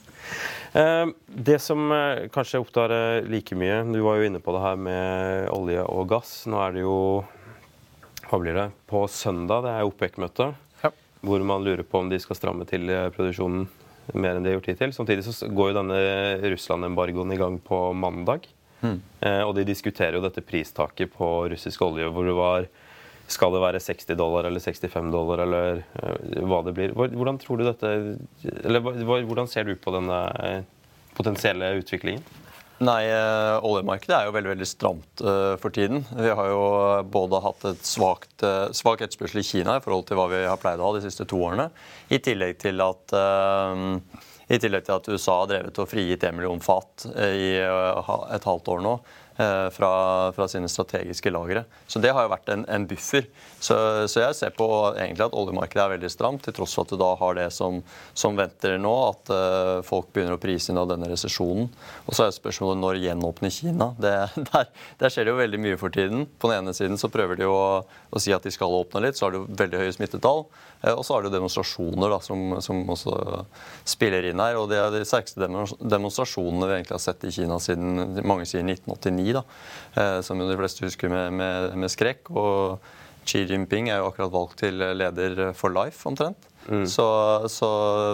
Eh, 0.76 1.06
det 1.30 1.60
som 1.62 1.86
eh, 1.94 2.26
kanskje 2.34 2.58
opptar 2.60 2.92
like 3.30 3.54
mye 3.56 3.76
Du 3.94 4.00
var 4.04 4.18
jo 4.18 4.26
inne 4.26 4.40
på 4.42 4.52
det 4.52 4.60
her 4.60 4.74
med 4.76 5.46
olje 5.54 5.84
og 5.86 6.10
gass. 6.10 6.32
Nå 6.50 6.58
er 6.60 6.74
det 6.74 6.82
jo 6.82 6.96
Hva 8.26 8.40
blir 8.42 8.58
det? 8.58 8.66
På 8.90 9.06
søndag, 9.08 9.62
det 9.64 9.72
er 9.72 9.86
OPEC-møte 9.86 10.50
hvor 11.26 11.42
man 11.46 11.64
lurer 11.66 11.84
på 11.86 12.00
om 12.00 12.10
de 12.10 12.20
skal 12.22 12.38
stramme 12.38 12.66
til 12.68 12.88
eh, 12.92 13.10
produksjonen 13.14 13.66
mer 14.14 14.36
enn 14.36 14.44
de 14.44 14.52
har 14.52 14.60
gjort 14.60 14.70
hittil. 14.70 14.94
Samtidig 14.94 15.26
så 15.26 15.48
går 15.50 15.72
jo 15.72 15.78
denne 15.80 16.00
Russland-embargoen 16.52 17.34
i 17.34 17.38
gang 17.40 17.58
på 17.62 17.80
mandag. 17.98 18.46
Mm. 18.80 19.00
Eh, 19.20 19.42
og 19.42 19.54
de 19.56 19.66
diskuterer 19.66 20.18
jo 20.18 20.24
dette 20.24 20.44
pristaket 20.46 21.12
på 21.16 21.30
russisk 21.50 21.82
olje, 21.86 22.08
hvor 22.12 22.28
det 22.28 22.36
var 22.36 22.68
skal 23.26 23.50
det 23.50 23.58
være 23.58 23.82
60 23.82 24.14
dollar 24.14 24.46
eller 24.46 24.62
65 24.62 25.10
dollar, 25.10 25.40
eller 25.42 25.80
uh, 25.98 26.42
hva 26.46 26.60
det 26.62 26.76
blir? 26.76 26.92
Hvordan 26.94 27.40
tror 27.42 27.58
du 27.58 27.64
dette 27.66 27.88
Eller 28.62 28.78
hvordan 29.26 29.48
ser 29.50 29.66
du 29.66 29.72
på 29.74 29.90
denne 29.90 30.20
potensielle 31.16 31.72
utviklingen? 31.80 32.22
Nei, 32.84 33.06
eh, 33.08 33.64
oljemarkedet 33.64 34.12
er 34.12 34.26
jo 34.28 34.34
veldig 34.34 34.50
veldig 34.50 34.66
stramt 34.68 35.22
uh, 35.24 35.54
for 35.56 35.72
tiden. 35.72 36.02
Vi 36.12 36.28
har 36.28 36.48
jo 36.50 36.64
både 37.08 37.40
hatt 37.40 37.64
et 37.70 37.88
svakt, 37.88 38.34
uh, 38.44 38.68
svak 38.76 39.00
etterspørsel 39.00 39.40
i 39.40 39.46
Kina 39.48 39.78
i 39.78 39.84
forhold 39.84 40.04
til 40.10 40.20
hva 40.20 40.26
vi 40.28 40.42
har 40.44 40.60
pleid 40.60 40.82
å 40.82 40.90
ha 40.90 40.98
de 40.98 41.00
siste 41.06 41.24
to 41.24 41.40
årene. 41.40 41.70
I 42.12 42.20
tillegg 42.20 42.58
til 42.60 42.82
at, 42.84 43.14
tillegg 44.60 44.84
til 44.84 44.96
at 44.98 45.08
USA 45.08 45.38
har 45.40 45.48
drevet 45.54 45.80
og 45.80 45.88
frigitt 45.88 46.26
1 46.28 46.36
million 46.36 46.60
fat 46.60 47.08
i 47.16 47.54
et 47.56 48.50
halvt 48.50 48.68
år 48.76 48.84
nå. 48.84 48.92
Eh, 49.38 49.70
fra, 49.70 50.32
fra, 50.32 50.48
sine 50.48 50.68
strategiske 50.68 51.30
lagre. 51.30 51.64
Så 51.86 52.00
det 52.00 52.08
har 52.16 52.24
jo 52.24 52.30
vært 52.32 52.48
en, 52.54 52.62
en 52.72 52.86
buffer. 52.88 53.26
Så, 53.60 53.74
så, 54.08 54.22
jeg 54.22 54.36
ser 54.38 54.54
på 54.56 54.64
egentlig 54.94 55.26
at 55.26 55.34
oljemarkedet 55.36 55.82
er 55.82 55.90
veldig 55.92 56.08
stramt, 56.08 56.46
til 56.46 56.54
tross 56.56 56.72
for 56.72 56.86
at 56.86 56.94
du 56.94 56.96
da 57.02 57.10
har 57.20 57.36
det 57.36 57.50
som, 57.52 57.82
som 58.16 58.38
venter 58.38 58.78
nå, 58.80 58.94
at 59.10 59.32
uh, 59.34 59.82
folk 59.84 60.08
begynner 60.14 60.38
å 60.38 60.40
prise 60.40 60.72
inn 60.72 60.80
av 60.80 60.88
denne 60.88 61.10
resesjonen. 61.10 61.68
Og 62.06 62.16
så 62.16 62.24
er 62.24 62.32
spørsmålet 62.32 62.80
når 62.80 63.00
gjenåpner 63.02 63.52
Kina. 63.52 63.90
Det, 64.00 64.14
der, 64.54 64.70
der, 65.02 65.12
skjer 65.12 65.28
det 65.28 65.34
jo 65.34 65.42
veldig 65.42 65.60
mye 65.66 65.80
for 65.84 65.92
tiden. 65.92 66.24
På 66.40 66.48
den 66.48 66.62
ene 66.62 66.76
siden 66.78 66.96
så 66.96 67.12
prøver 67.12 67.36
de 67.36 67.50
å, 67.50 67.60
å 67.84 68.22
si 68.22 68.32
at 68.32 68.46
de 68.46 68.54
skal 68.54 68.72
åpne 68.78 69.04
litt, 69.04 69.20
så 69.20 69.28
har 69.28 69.36
du 69.36 69.44
veldig 69.52 69.82
høye 69.84 69.92
smittetall. 69.98 70.46
Uh, 70.80 70.94
og 70.94 71.04
så 71.04 71.18
har 71.18 71.26
du 71.26 71.34
demonstrasjoner 71.34 72.16
da, 72.16 72.22
som, 72.24 72.56
som, 72.64 72.80
også 72.96 73.44
spiller 73.84 74.30
inn 74.32 74.40
her. 74.40 74.56
Og 74.62 74.72
det 74.72 74.80
er 74.80 74.96
de 74.96 75.04
sterkeste 75.04 75.44
demonstrasjonene 75.44 76.72
vi 76.72 76.78
egentlig 76.80 76.96
har 76.96 77.04
sett 77.04 77.28
i 77.28 77.36
Kina 77.36 77.60
siden 77.60 78.24
mange 78.24 78.48
sier 78.48 78.64
1989 78.64 79.25
da, 79.34 79.42
som 80.22 80.36
som 80.36 80.50
de 80.50 80.58
fleste 80.58 80.84
husker 80.84 81.12
med, 81.12 81.32
med, 81.40 81.76
med, 81.78 81.92
skrekk. 81.92 82.30
Og 82.30 82.78
Xi 83.26 83.46
Jinping 83.48 83.90
er 83.90 84.02
jo 84.02 84.10
akkurat 84.10 84.34
valgt 84.34 84.60
til 84.62 84.78
leder 84.78 85.50
for 85.56 85.74
life, 85.74 86.04
omtrent. 86.08 86.48
Mm. 86.66 86.84
Så, 86.90 87.06
så, 87.52 87.68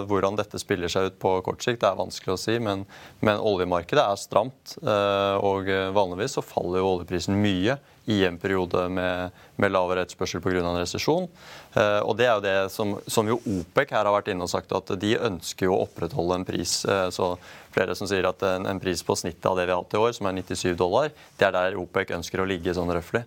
hvordan 0.09 0.37
dette 0.37 0.59
spiller 0.61 0.91
seg 0.91 1.09
ut 1.09 1.17
på 1.21 1.35
kort 1.45 1.63
sikt, 1.65 1.81
det 1.81 1.89
er 1.89 1.99
vanskelig 1.99 2.35
å 2.35 2.39
si. 2.39 2.57
Men, 2.61 2.85
men 3.25 3.41
oljemarkedet 3.41 4.03
er 4.03 4.21
stramt, 4.21 4.77
eh, 4.81 5.35
og 5.41 5.69
vanligvis 5.97 6.37
så 6.37 6.45
faller 6.45 6.81
jo 6.81 6.93
oljeprisen 6.95 7.37
mye 7.41 7.77
i 8.05 8.25
en 8.25 8.37
periode 8.37 8.87
med, 8.91 9.31
med 9.55 9.71
lavere 9.71 10.03
etterspørsel 10.03 10.41
pga. 10.43 10.59
en 10.59 10.79
resesjon. 10.79 11.27
Eh, 11.73 11.99
og 12.03 12.17
det 12.19 12.27
er 12.27 12.33
jo 12.33 12.43
det 12.43 12.55
som, 12.73 12.95
som, 13.07 13.29
jo 13.29 13.39
OPEC 13.39 13.93
her 13.95 14.03
har 14.03 14.15
vært 14.15 14.31
inne 14.33 14.43
og 14.43 14.51
sagt 14.51 14.73
at 14.75 14.91
de 14.99 15.13
ønsker 15.15 15.69
jo 15.69 15.77
å 15.77 15.85
opprettholde 15.85 16.41
en 16.41 16.47
pris. 16.47 16.81
Eh, 16.85 17.07
så 17.15 17.33
flere 17.73 17.95
som 17.95 18.09
sier 18.09 18.27
at 18.27 18.43
en, 18.47 18.67
en, 18.69 18.81
pris 18.83 19.03
på 19.05 19.15
snittet 19.19 19.47
av 19.49 19.57
det 19.57 19.69
vi 19.69 19.75
har 19.75 19.79
hatt 19.83 19.95
i 19.95 20.03
år, 20.03 20.11
som 20.17 20.27
er 20.27 20.41
97 20.41 20.75
dollar, 20.79 21.13
det 21.39 21.47
er 21.47 21.55
der 21.55 21.79
OPEC 21.79 22.11
ønsker 22.19 22.43
å 22.43 22.49
ligge 22.49 22.75
sånn 22.75 22.91
røftlig. 22.91 23.23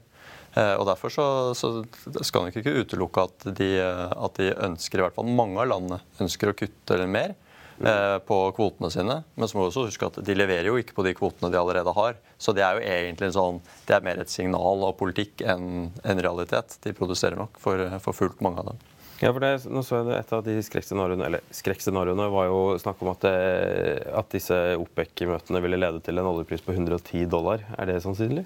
Eh, 0.57 0.75
og 0.77 0.85
Derfor 0.91 1.13
så, 1.13 1.27
så 1.57 1.73
skal 2.21 2.45
man 2.45 2.53
ikke 2.53 2.77
utelukke 2.85 3.27
at 3.31 3.49
de, 3.57 3.73
at 3.81 4.43
de 4.43 4.53
ønsker, 4.69 5.01
i 5.01 5.07
hvert 5.07 5.17
fall 5.17 5.33
mange 5.33 5.63
av 5.65 5.73
landene, 5.73 6.03
ønsker 6.21 6.53
å 6.53 6.59
kutte 6.59 6.99
eller 6.99 7.11
mer. 7.11 7.37
Eh, 7.77 8.19
på 8.19 8.53
kvotene 8.57 8.89
sine. 8.91 9.19
Men 9.35 9.49
så 9.49 9.59
må 9.59 9.67
vi 9.67 9.69
også 9.69 9.87
huske 9.91 10.09
at 10.09 10.19
de 10.25 10.37
leverer 10.37 10.71
jo 10.71 10.79
ikke 10.81 10.97
på 10.97 11.05
de 11.05 11.13
kvotene 11.17 11.51
de 11.53 11.59
allerede 11.61 11.93
har. 11.93 12.17
Så 12.41 12.55
det 12.57 12.65
er 12.65 12.79
jo 12.79 12.85
egentlig 12.89 13.33
sånn, 13.37 13.61
det 13.89 13.99
er 13.99 14.07
mer 14.07 14.23
et 14.23 14.33
signal 14.33 14.85
av 14.89 14.97
politikk 14.97 15.45
enn 15.45 15.91
en 16.01 16.23
realitet. 16.25 16.79
De 16.85 16.95
produserer 16.97 17.37
nok 17.37 17.61
for, 17.61 17.83
for 18.05 18.17
fullt, 18.17 18.41
mange 18.45 18.63
av 18.63 18.71
dem. 18.73 18.85
Ja, 19.21 19.31
for 19.33 19.41
det, 19.41 19.53
nå 19.73 19.81
så 19.85 20.01
jeg 20.01 20.09
det, 20.11 20.17
Et 20.19 20.33
av 20.37 20.43
de 20.45 20.55
skrekkscenarioene 20.65 21.29
eller 21.29 21.45
skrekkscenarioene 21.57 22.27
var 22.33 22.49
jo 22.51 22.59
snakk 22.81 23.01
om 23.05 23.13
at, 23.15 23.23
det, 23.25 23.37
eh, 23.37 24.19
at 24.21 24.33
disse 24.33 24.59
OPEC-møtene 24.81 25.63
ville 25.65 25.81
lede 25.81 26.03
til 26.05 26.21
en 26.21 26.33
oljepris 26.33 26.65
på 26.65 26.77
110 26.77 27.29
dollar. 27.33 27.65
Er 27.77 27.93
det 27.93 28.03
sannsynlig? 28.05 28.45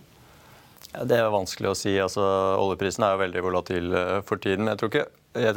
Ja, 0.91 1.07
det 1.07 1.19
er 1.19 1.31
vanskelig 1.31 1.71
å 1.71 1.79
si. 1.79 1.95
Altså, 2.03 2.23
oljeprisen 2.59 3.07
er 3.07 3.15
jo 3.15 3.25
veldig 3.25 3.47
volatil 3.47 3.95
eh, 3.95 4.15
for 4.27 4.43
tiden. 4.43 4.67
Men 4.67 4.75
jeg 4.75 4.83
tror 4.83 4.95
ikke, 4.95 5.09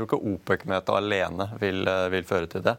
ikke 0.05 0.25
OPEC-møtet 0.33 0.97
alene 0.97 1.49
vil, 1.61 1.85
vil, 2.13 2.29
føre 2.29 2.49
til 2.49 2.65
det. 2.65 2.77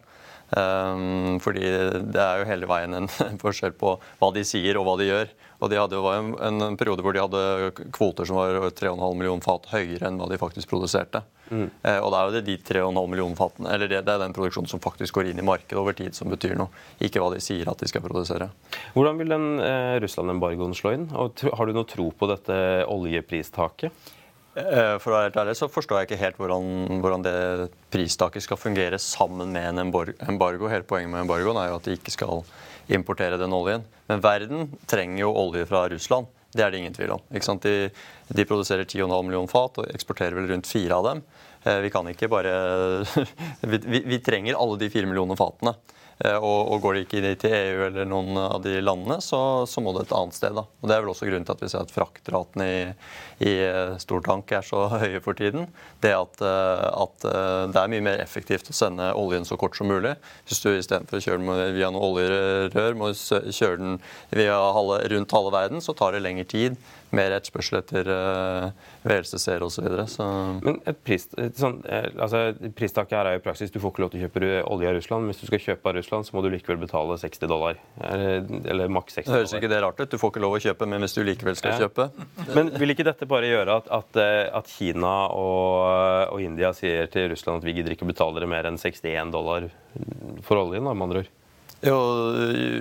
Um, 0.55 1.41
fordi 1.43 1.65
det 2.13 2.21
er 2.21 2.41
jo 2.41 2.49
hele 2.51 2.69
veien 2.71 2.95
en 2.95 3.09
forskjell 3.43 3.75
på 3.79 3.97
hva 4.21 4.31
de 4.35 4.45
sier 4.47 4.79
og 4.79 4.87
hva 4.89 4.99
de 5.01 5.09
gjør. 5.09 5.33
Og 5.65 5.71
de 5.71 5.79
hadde 5.79 5.97
jo 5.97 6.11
en, 6.11 6.35
en 6.67 6.77
periode 6.77 7.05
hvor 7.05 7.15
de 7.17 7.23
hadde 7.23 7.87
kvoter 7.95 8.29
som 8.29 8.37
var 8.37 8.59
3,5 8.77 9.01
millioner 9.17 9.45
fat 9.45 9.71
høyere 9.73 10.11
enn 10.11 10.19
hva 10.21 10.29
de 10.29 10.39
faktisk 10.41 10.69
produserte. 10.71 11.23
Mm. 11.49 11.69
Uh, 11.85 12.01
og 12.01 12.09
det 12.11 12.19
er 12.19 12.25
jo 12.25 12.35
det 12.35 12.43
de 12.49 12.57
3,5 12.71 13.01
millioner 13.13 13.39
fatene, 13.39 13.71
eller 13.73 13.91
det, 13.91 14.03
det, 14.07 14.15
er 14.15 14.23
den 14.25 14.37
produksjonen 14.37 14.71
som 14.71 14.83
faktisk 14.85 15.17
går 15.19 15.31
inn 15.31 15.41
i 15.41 15.47
markedet 15.47 15.81
over 15.81 15.97
tid, 15.97 16.17
som 16.17 16.33
betyr 16.33 16.57
noe. 16.59 16.85
Ikke 17.05 17.23
hva 17.23 17.31
de 17.35 17.41
sier 17.45 17.69
at 17.71 17.81
de 17.81 17.89
skal 17.91 18.05
produsere. 18.05 18.51
Hvordan 18.97 19.21
vil 19.21 19.35
den 19.35 19.49
uh, 19.63 19.97
Russland-embargoen 20.05 20.77
slå 20.77 20.95
inn? 20.99 21.09
Og 21.17 21.47
har 21.49 21.71
du 21.71 21.77
noe 21.77 21.89
tro 21.89 22.11
på 22.13 22.29
dette 22.31 22.59
oljepristaket? 22.91 24.13
Eh, 24.55 24.97
for 25.03 25.11
å 25.11 25.17
være 25.17 25.29
helt 25.29 25.39
ærlig 25.43 25.57
så 25.59 25.67
forstår 25.71 26.01
jeg 26.01 26.09
ikke 26.09 26.21
helt 26.21 26.37
hvordan, 26.39 27.01
hvordan 27.03 27.25
det 27.27 27.39
pristaket 27.91 28.45
skal 28.45 28.61
fungere 28.61 29.01
sammen 29.03 29.51
med 29.55 29.73
en 29.73 29.83
embargo. 29.83 30.69
Hele 30.71 30.87
poenget 30.87 31.11
med 31.11 31.25
embargoen 31.25 31.59
er 31.59 31.73
jo 31.73 31.81
at 31.81 31.89
de 31.89 31.97
ikke 31.99 32.15
skal 32.15 32.45
importere 32.95 33.41
den 33.41 33.55
oljen. 33.57 33.83
Men 34.11 34.23
verden 34.23 34.69
trenger 34.91 35.25
jo 35.25 35.33
olje 35.43 35.67
fra 35.67 35.89
Russland. 35.91 36.31
Det 36.55 36.63
er 36.63 36.71
det 36.71 36.85
ingen 36.85 36.95
tvil 36.95 37.17
om. 37.17 37.25
De, 37.35 37.75
de, 38.31 38.47
produserer 38.47 38.87
10,5 38.87 39.11
millioner 39.27 39.51
fat 39.51 39.81
og 39.83 39.91
eksporterer 39.91 40.39
vel 40.39 40.47
rundt 40.53 40.71
fire 40.71 41.01
av 41.01 41.09
dem. 41.09 41.25
Eh, 41.65 41.81
vi 41.83 41.91
kan 41.91 42.07
ikke 42.13 42.31
bare 42.31 42.55
vi, 43.73 44.05
vi 44.07 44.23
trenger 44.23 44.61
alle 44.61 44.79
de 44.79 44.93
fire 44.93 45.11
millioner 45.11 45.41
fatene. 45.41 45.75
Eh, 46.23 46.37
og, 46.37 46.71
og, 46.71 46.81
går 46.83 46.95
det 46.95 47.03
ikke 47.05 47.35
til 47.43 47.55
EU 47.57 47.85
eller 47.89 48.07
noen 48.09 48.39
av 48.39 48.61
de 48.63 48.77
landene, 48.83 49.19
så, 49.25 49.65
så, 49.67 49.83
må 49.83 49.95
det 49.97 50.07
et 50.07 50.15
annet 50.15 50.37
sted. 50.37 50.55
da. 50.55 50.65
Og 50.65 50.89
Det 50.91 50.97
er 50.97 51.03
vel 51.03 51.13
også 51.15 51.29
grunnen 51.29 51.47
til 51.49 51.57
at 51.57 51.65
vi 51.65 51.71
ser 51.73 51.87
at 51.87 51.95
fraktratene 51.95 52.69
i, 52.71 52.81
i 53.51 53.55
stortank 54.03 54.55
er 54.55 54.67
så 54.67 54.87
høye 55.05 55.23
for 55.25 55.39
tiden. 55.39 55.69
Det 56.05 56.15
at, 56.15 56.43
eh, 56.45 56.87
at, 57.05 57.29
det 57.75 57.83
er 57.83 57.93
mye 57.95 58.07
mer 58.11 58.23
effektivt 58.23 58.71
å 58.71 58.77
sende 58.77 59.11
oljen 59.19 59.49
så 59.49 59.59
kort 59.61 59.79
som 59.79 59.91
mulig. 59.91 60.15
Hvis 60.49 60.63
du 60.63 60.71
istedenfor 60.73 61.19
å 61.19 61.25
kjøre 61.25 61.43
den 61.43 61.79
via 61.79 61.91
noen 61.91 62.11
oljerør 62.13 63.01
må 63.01 63.11
kjøre 63.15 63.81
den 63.81 63.97
via 64.35 64.59
halve, 64.77 65.03
rundt 65.15 65.35
halve 65.35 65.55
verden, 65.55 65.83
så 65.85 65.97
tar 65.97 66.15
det 66.15 66.23
lengre 66.25 66.47
tid 66.49 66.79
mer 67.17 67.35
etterspørsel 67.37 67.79
etter 67.81 68.11
uh, 68.11 68.69
VLCC-er 69.07 69.65
osv. 69.67 69.89
Så... 70.11 70.27
Men 70.65 70.81
et 70.91 71.01
pris, 71.07 71.27
sånn, 71.59 71.81
altså, 71.87 72.47
pristaket 72.77 73.17
her 73.19 73.31
er 73.31 73.37
jo 73.39 73.43
i 73.43 73.45
praksis 73.45 73.73
du 73.75 73.81
får 73.83 73.95
ikke 73.95 74.05
lov 74.05 74.13
til 74.15 74.23
å 74.23 74.27
kjøpe 74.27 74.51
olje 74.75 74.91
av 74.91 74.99
Russland. 74.99 75.31
Hvis 75.31 75.43
du 75.43 75.47
skal 75.49 75.63
kjøpe 75.69 75.91
av 75.91 75.97
Russland, 75.99 76.29
så 76.29 76.37
må 76.37 76.45
du 76.45 76.51
likevel 76.53 76.81
betale 76.83 77.19
60 77.21 77.51
dollar. 77.51 77.81
Eller, 78.01 78.49
eller 78.75 78.93
maks 78.93 79.19
60 79.21 79.29
dollar. 79.29 79.43
Høres 79.43 79.57
ikke 79.61 79.73
det 79.73 79.81
rart 79.85 80.03
ut. 80.03 80.11
Du 80.11 80.21
får 80.21 80.35
ikke 80.35 80.45
lov 80.45 80.59
å 80.59 80.63
kjøpe, 80.67 80.91
men 80.91 81.07
hvis 81.07 81.17
du 81.17 81.23
likevel 81.27 81.59
skal 81.59 81.77
ja. 81.77 81.87
kjøpe 81.87 82.09
Men 82.57 82.73
vil 82.81 82.95
ikke 82.95 83.07
dette 83.07 83.29
bare 83.31 83.51
gjøre 83.51 83.79
at, 83.81 83.89
at, 83.95 84.21
at 84.61 84.75
Kina 84.75 85.15
og, 85.35 86.35
og, 86.35 86.43
India 86.45 86.75
sier 86.77 87.09
til 87.13 87.31
Russland 87.33 87.63
at 87.63 87.69
vi 87.69 87.77
gidder 87.79 87.95
ikke 87.95 88.07
å 88.07 88.11
betale 88.11 88.39
dere 88.39 88.51
mer 88.51 88.69
enn 88.69 88.81
61 88.81 89.33
dollar 89.35 89.71
for 90.45 90.61
oljen, 90.61 90.85
da, 90.85 90.93
med 90.93 91.09
andre 91.09 91.25
ord? 91.25 91.33
Jo, 91.85 91.99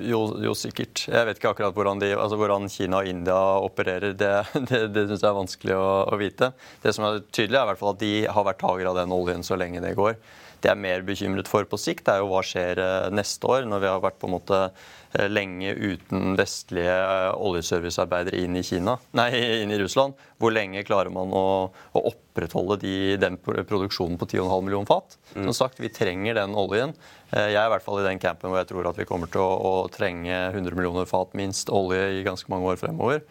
jo, 0.07 0.19
jo, 0.45 0.53
sikkert. 0.55 1.01
Jeg 1.11 1.27
vet 1.27 1.39
ikke 1.39 1.51
akkurat 1.51 1.75
hvordan, 1.75 1.99
de, 1.99 2.13
altså 2.15 2.37
hvordan 2.39 2.69
Kina 2.71 3.01
og 3.01 3.09
India 3.09 3.39
opererer. 3.65 4.15
Det, 4.15 4.31
det, 4.69 4.79
det 4.95 5.07
syns 5.09 5.25
jeg 5.25 5.29
er 5.29 5.39
vanskelig 5.39 5.75
å, 5.75 5.89
å, 6.07 6.19
vite. 6.21 6.53
Det 6.83 6.93
som 6.95 7.09
er 7.09 7.19
tydelig, 7.27 7.57
er 7.59 7.65
i 7.65 7.71
hvert 7.73 7.81
fall 7.81 7.93
at 7.95 8.01
de 8.03 8.13
har 8.37 8.47
vært 8.47 8.61
tager 8.63 8.91
av 8.91 9.01
den 9.01 9.15
oljen 9.15 9.43
så 9.43 9.59
lenge 9.59 9.83
det 9.83 9.95
går. 9.99 10.15
Det 10.63 10.71
jeg 10.71 10.77
er 10.77 10.83
mer 10.85 11.03
bekymret 11.03 11.49
for 11.51 11.67
på 11.67 11.79
sikt, 11.81 12.07
er 12.07 12.21
jo 12.21 12.29
hva 12.31 12.39
skjer 12.47 12.79
eh, 12.79 13.09
neste 13.11 13.49
år, 13.51 13.67
når 13.67 13.83
vi 13.83 13.89
har 13.91 14.03
vært 14.05 14.21
på 14.21 14.29
en 14.29 14.35
måte 14.37 14.59
lenge 15.29 15.73
uten 15.75 16.33
vestlige 16.39 16.93
eh, 16.93 17.29
oljeservicearbeidere 17.37 18.41
inn 18.43 18.57
i 18.57 18.63
Kina, 18.65 18.97
nei, 19.17 19.29
inn 19.61 19.73
i 19.73 19.79
Russland. 19.81 20.17
Hvor 20.41 20.53
lenge 20.55 20.83
klarer 20.87 21.13
man 21.13 21.33
å, 21.35 21.45
å 21.69 22.03
opprettholde 22.09 22.79
de, 22.81 22.93
den 23.21 23.37
produksjonen 23.43 24.17
på 24.19 24.27
10,5 24.31 24.65
millioner 24.65 24.89
fat? 24.89 25.17
Mm. 25.35 25.45
Som 25.47 25.57
sagt, 25.63 25.81
vi 25.83 25.91
trenger 25.93 26.39
den 26.41 26.57
oljen. 26.57 26.95
Eh, 27.31 27.51
jeg 27.53 27.61
er 27.61 27.69
i 27.69 27.73
hvert 27.75 27.85
fall 27.85 28.01
i 28.01 28.07
den 28.07 28.21
campen 28.21 28.51
hvor 28.51 28.61
jeg 28.61 28.71
tror 28.73 28.89
at 28.89 28.99
vi 28.99 29.07
kommer 29.09 29.31
til 29.31 29.43
å, 29.43 29.51
å 29.53 29.73
trenge 29.93 30.33
100 30.51 30.77
millioner 30.77 31.09
fat 31.09 31.35
minst 31.37 31.71
olje 31.73 32.01
i 32.19 32.25
ganske 32.25 32.49
mange 32.53 32.73
år 32.73 32.81
fremover. 32.81 33.23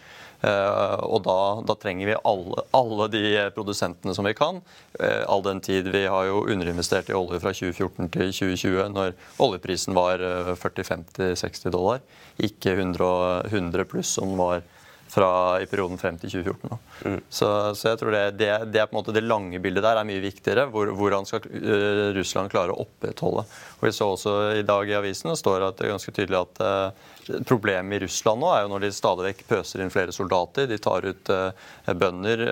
Eh, 0.43 1.03
og 1.07 1.23
da, 1.23 1.39
da 1.67 1.77
trenger 1.79 2.09
vi 2.11 2.19
alle, 2.27 2.65
alle, 2.75 3.07
de 3.13 3.23
produsentene 3.55 4.15
som 4.17 4.27
vi 4.27 4.35
kan. 4.35 4.59
Eh, 4.99 5.23
all 5.31 5.45
den 5.47 5.63
tid 5.63 5.91
vi 5.95 6.05
har 6.11 6.27
jo 6.27 6.43
underinvestert 6.51 7.13
i 7.13 7.17
olje 7.17 7.39
fra 7.43 7.55
2014 7.55 8.11
til 8.17 8.33
2020, 8.35 8.89
når 8.97 9.15
oljeprisen 9.43 9.95
var 9.97 10.23
40-50-60 10.59 11.67
eh, 11.67 11.75
dollar. 11.75 12.03
Ikke 12.43 12.75
100, 12.75 13.13
100 13.53 13.91
pluss 13.93 14.17
som 14.19 14.35
var 14.41 14.67
fra, 15.13 15.61
i 15.61 15.67
perioden 15.69 15.99
frem 16.01 16.17
til 16.17 16.31
2014. 16.31 16.79
Mm. 17.05 17.19
Så, 17.29 17.49
så, 17.77 17.91
jeg 17.91 17.99
tror 18.01 18.15
det, 18.15 18.23
det, 18.41 18.49
det, 18.73 18.81
er 18.81 18.89
på 18.89 18.97
en 18.97 19.01
måte 19.03 19.13
det 19.13 19.25
lange 19.27 19.61
bildet 19.61 19.85
der 19.85 20.01
er 20.01 20.09
mye 20.09 20.23
viktigere. 20.25 20.65
Hvor, 20.73 20.89
hvordan 20.97 21.29
skal 21.29 21.45
uh, 21.53 22.13
Russland 22.17 22.53
klare 22.53 22.73
å 22.73 22.87
opprettholde. 22.87 23.45
Og 23.45 23.85
Vi 23.85 23.93
så 23.93 24.09
også 24.15 24.37
i 24.57 24.65
dag 24.65 24.89
i 24.89 24.97
avisen 24.97 25.33
det 25.33 25.37
står 25.43 25.67
at 25.69 25.77
det 25.77 25.89
er 25.89 25.93
ganske 25.93 26.17
tydelig 26.17 26.41
at 26.41 26.63
uh, 26.65 27.11
Problemet 27.47 28.01
i 28.01 28.03
Russland 28.03 28.43
nå 28.43 28.49
er 28.51 28.65
jo 28.65 28.71
når 28.73 28.81
de 28.83 28.89
stadig 28.97 29.29
vekk 29.29 29.45
pøser 29.47 29.85
inn 29.85 29.93
flere 29.95 30.11
soldater. 30.17 30.67
De 30.67 30.81
tar 30.83 31.05
ut 31.07 31.31
uh, 31.31 31.93
bønder 31.95 32.43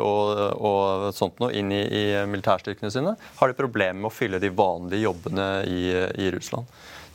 og, 0.00 0.40
og, 0.56 1.04
sånt 1.14 1.38
noe 1.38 1.54
inn 1.54 1.70
i, 1.70 1.84
i 1.84 2.02
militærstyrkene 2.26 2.90
sine. 2.90 3.12
Har 3.38 3.52
de 3.52 3.58
problemer 3.60 4.00
med 4.00 4.10
å 4.10 4.16
fylle 4.16 4.42
de 4.42 4.50
vanlige 4.50 5.04
jobbene 5.04 5.46
i, 5.70 5.82
i 6.24 6.32
Russland. 6.34 6.66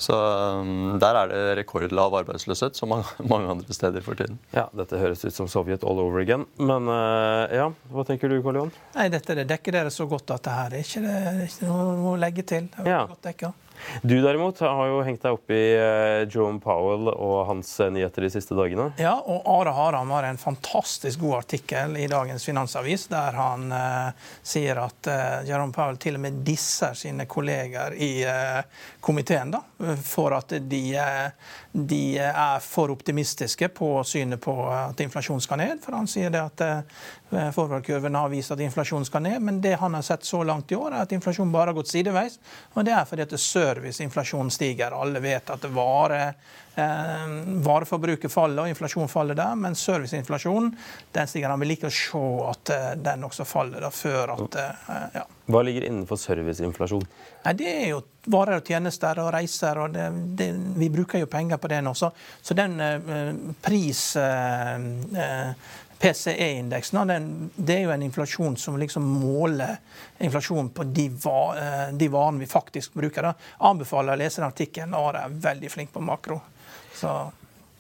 Så 0.02 0.16
um, 0.18 0.98
der 1.02 1.18
er 1.20 1.30
det 1.30 1.42
rekordlav 1.62 2.16
arbeidsløshet, 2.22 2.78
som 2.80 2.94
mange 3.32 3.52
andre 3.54 3.76
steder 3.76 4.02
for 4.06 4.18
tiden. 4.18 4.40
Ja, 4.56 4.66
dette 4.78 4.98
høres 4.98 5.22
ut 5.26 5.36
som 5.36 5.50
Sovjet 5.52 5.86
all 5.86 6.02
over 6.02 6.24
again. 6.24 6.48
Men 6.58 6.90
uh, 6.90 7.46
ja, 7.54 7.70
hva 7.94 8.06
tenker 8.08 8.32
du, 8.32 8.40
Karl 8.42 8.58
Johan? 8.58 8.74
Nei, 8.98 9.10
dette 9.14 9.38
det 9.38 9.46
dekker 9.52 9.78
dere 9.78 9.94
så 9.94 10.08
godt 10.10 10.34
at 10.34 10.48
det 10.48 10.56
her 10.58 10.78
er 10.78 10.88
ikke, 10.88 11.04
det, 11.06 11.18
er 11.34 11.44
ikke 11.46 11.70
noe 11.70 12.16
å 12.16 12.16
legge 12.20 12.48
til. 12.50 12.72
Det 12.74 12.86
er 12.88 12.96
ja. 12.96 13.04
godt 13.12 13.30
dekket. 13.30 13.68
Du 14.02 14.22
derimot 14.22 14.60
har 14.60 14.88
jo 14.88 15.02
hengt 15.06 15.24
deg 15.24 15.36
opp 15.36 15.52
i 15.54 15.62
eh, 15.76 16.24
Jerome 16.26 16.60
Powell 16.64 17.10
og 17.12 17.46
hans 17.50 17.74
eh, 17.80 17.92
nyheter 17.94 18.26
de 18.26 18.32
siste 18.34 18.56
dagene. 18.58 18.90
Ja, 19.02 19.14
og 19.20 19.48
Are 19.50 19.74
Haram 19.76 20.12
har 20.16 20.28
en 20.28 20.40
fantastisk 20.42 21.20
god 21.22 21.42
artikkel 21.42 21.98
i 21.98 22.08
dagens 22.12 22.46
Finansavis 22.46 23.08
der 23.12 23.38
han 23.38 23.68
uh, 23.74 24.32
sier 24.44 24.80
at 24.84 25.10
uh, 25.10 25.42
Jerome 25.48 25.74
Powell 25.76 26.00
til 26.02 26.18
og 26.18 26.24
med 26.26 26.42
disser 26.46 26.96
sine 26.98 27.28
kolleger 27.30 27.96
i 27.98 28.12
uh, 28.26 28.62
komiteen 29.04 29.54
da, 29.54 29.62
for 30.06 30.36
at 30.38 30.56
de, 30.70 30.84
de, 31.72 32.04
er 32.22 32.60
for 32.64 32.94
optimistiske 32.94 33.72
på 33.76 33.94
synet 34.08 34.42
på 34.44 34.56
at 34.70 35.00
inflasjon 35.04 35.42
skal 35.42 35.62
ned. 35.62 35.82
For 35.84 35.98
han 35.98 36.10
sier 36.10 36.34
det 36.34 36.44
at 36.44 36.64
forward 37.56 38.16
har 38.16 38.30
vist 38.30 38.52
at 38.52 38.60
inflasjonen 38.60 39.06
skal 39.06 39.24
ned, 39.24 39.42
men 39.42 39.62
det 39.62 39.78
han 39.80 39.94
har 39.94 40.02
sett 40.02 40.24
så 40.24 40.44
langt 40.44 40.72
i 40.72 40.76
år, 40.76 40.92
er 40.92 41.06
at 41.06 41.12
inflasjonen 41.16 41.52
bare 41.54 41.72
har 41.72 41.78
gått 41.78 41.92
sideveis. 41.92 42.40
Og 42.74 42.86
det 42.86 42.94
er 42.96 43.08
fordi 43.08 43.24
at 43.24 43.36
serviceinflasjonen 43.40 44.52
stiger. 44.52 44.96
Alle 44.96 45.22
vet 45.24 45.50
at 45.54 45.66
vare, 45.72 46.22
eh, 46.76 47.36
vareforbruket 47.64 48.32
faller, 48.32 48.64
og 48.64 48.74
inflasjonen 48.74 49.12
faller 49.12 49.38
der. 49.40 49.56
Men 49.56 49.76
serviceinflasjonen 49.76 50.72
den 51.12 51.28
stiger. 51.28 51.50
Han 51.50 51.64
vil 51.64 51.76
ikke 51.78 51.92
se 51.92 52.24
at 52.52 52.74
eh, 52.76 52.90
den 53.00 53.24
også 53.28 53.48
faller 53.48 53.84
da, 53.88 53.92
før 53.96 54.36
at 54.36 54.60
eh, 54.62 55.06
ja. 55.22 55.28
Hva 55.52 55.62
ligger 55.68 55.88
innenfor 55.88 56.20
serviceinflasjon? 56.20 57.06
Nei, 57.46 57.54
det 57.58 57.70
er 57.72 57.88
jo 57.92 58.02
varer 58.32 58.60
og 58.62 58.68
tjenester 58.68 59.20
og 59.24 59.32
reiser. 59.34 59.80
og 59.82 59.96
det, 59.96 60.10
det, 60.38 60.52
Vi 60.78 60.90
bruker 60.94 61.24
jo 61.24 61.32
penger 61.32 61.58
på 61.58 61.72
det 61.72 61.80
nå. 61.84 61.96
Så, 61.98 62.12
så 62.42 62.58
den 62.58 62.80
eh, 62.80 63.32
pris... 63.64 64.04
Eh, 64.20 64.76
eh 65.24 65.80
PCE-indeksen 66.02 66.98
det 67.56 67.76
er 67.76 67.84
jo 67.86 67.92
en 67.94 68.04
inflasjon 68.04 68.56
som 68.58 68.78
liksom 68.82 69.06
måler 69.06 69.78
inflasjonen 70.20 70.72
på 70.74 70.84
de, 70.90 71.06
eh, 71.06 71.92
varene 72.10 72.42
vi 72.42 72.50
faktisk 72.50 72.94
bruker. 72.94 73.22
Da. 73.22 73.34
Anbefaler 73.70 74.16
å 74.16 74.22
lese 74.22 74.42
den 74.42 74.50
artikkelen. 74.50 74.96
Are 74.98 75.26
er 75.26 75.38
veldig 75.46 75.72
flink 75.72 75.94
på 75.94 76.02
makro. 76.02 76.42
Så 76.98 77.14